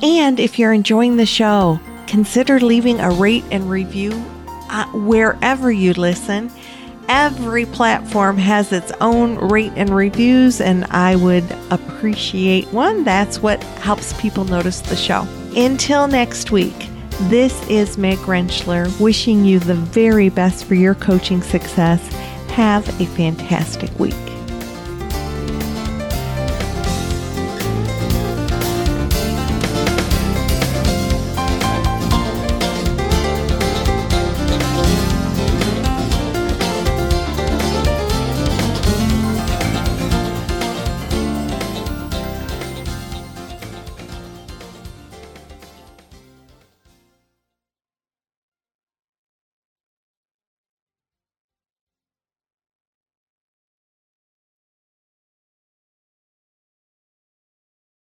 And 0.03 0.39
if 0.39 0.59
you're 0.59 0.73
enjoying 0.73 1.17
the 1.17 1.27
show, 1.27 1.81
consider 2.07 2.61
leaving 2.61 3.01
a 3.01 3.11
rate 3.11 3.45
and 3.51 3.69
review 3.69 4.13
uh, 4.71 4.87
wherever 4.93 5.73
you 5.73 5.93
listen. 5.95 6.51
Every 7.09 7.67
platform 7.67 8.39
has 8.39 8.73
its 8.73 8.93
own 9.01 9.37
rate 9.37 9.73
and 9.75 9.91
reviews, 9.91 10.61
and 10.61 10.85
I 10.91 11.17
would 11.17 11.45
appreciate 11.71 12.69
one. 12.69 13.03
That's 13.03 13.41
what 13.41 13.63
helps 13.81 14.13
people 14.21 14.45
notice 14.45 14.81
the 14.81 14.95
show. 14.95 15.27
Until 15.57 16.07
next 16.07 16.53
week, 16.53 16.89
this 17.29 17.68
is 17.68 17.99
Meg 17.99 18.18
Rentschler 18.18 18.99
wishing 18.99 19.45
you 19.45 19.59
the 19.59 19.75
very 19.75 20.31
best 20.31 20.64
for 20.64 20.75
your 20.75 20.95
coaching 20.95 21.43
success. 21.43 22.01
Have 22.49 22.89
a 23.01 23.05
fantastic 23.05 23.91
week. 23.99 24.30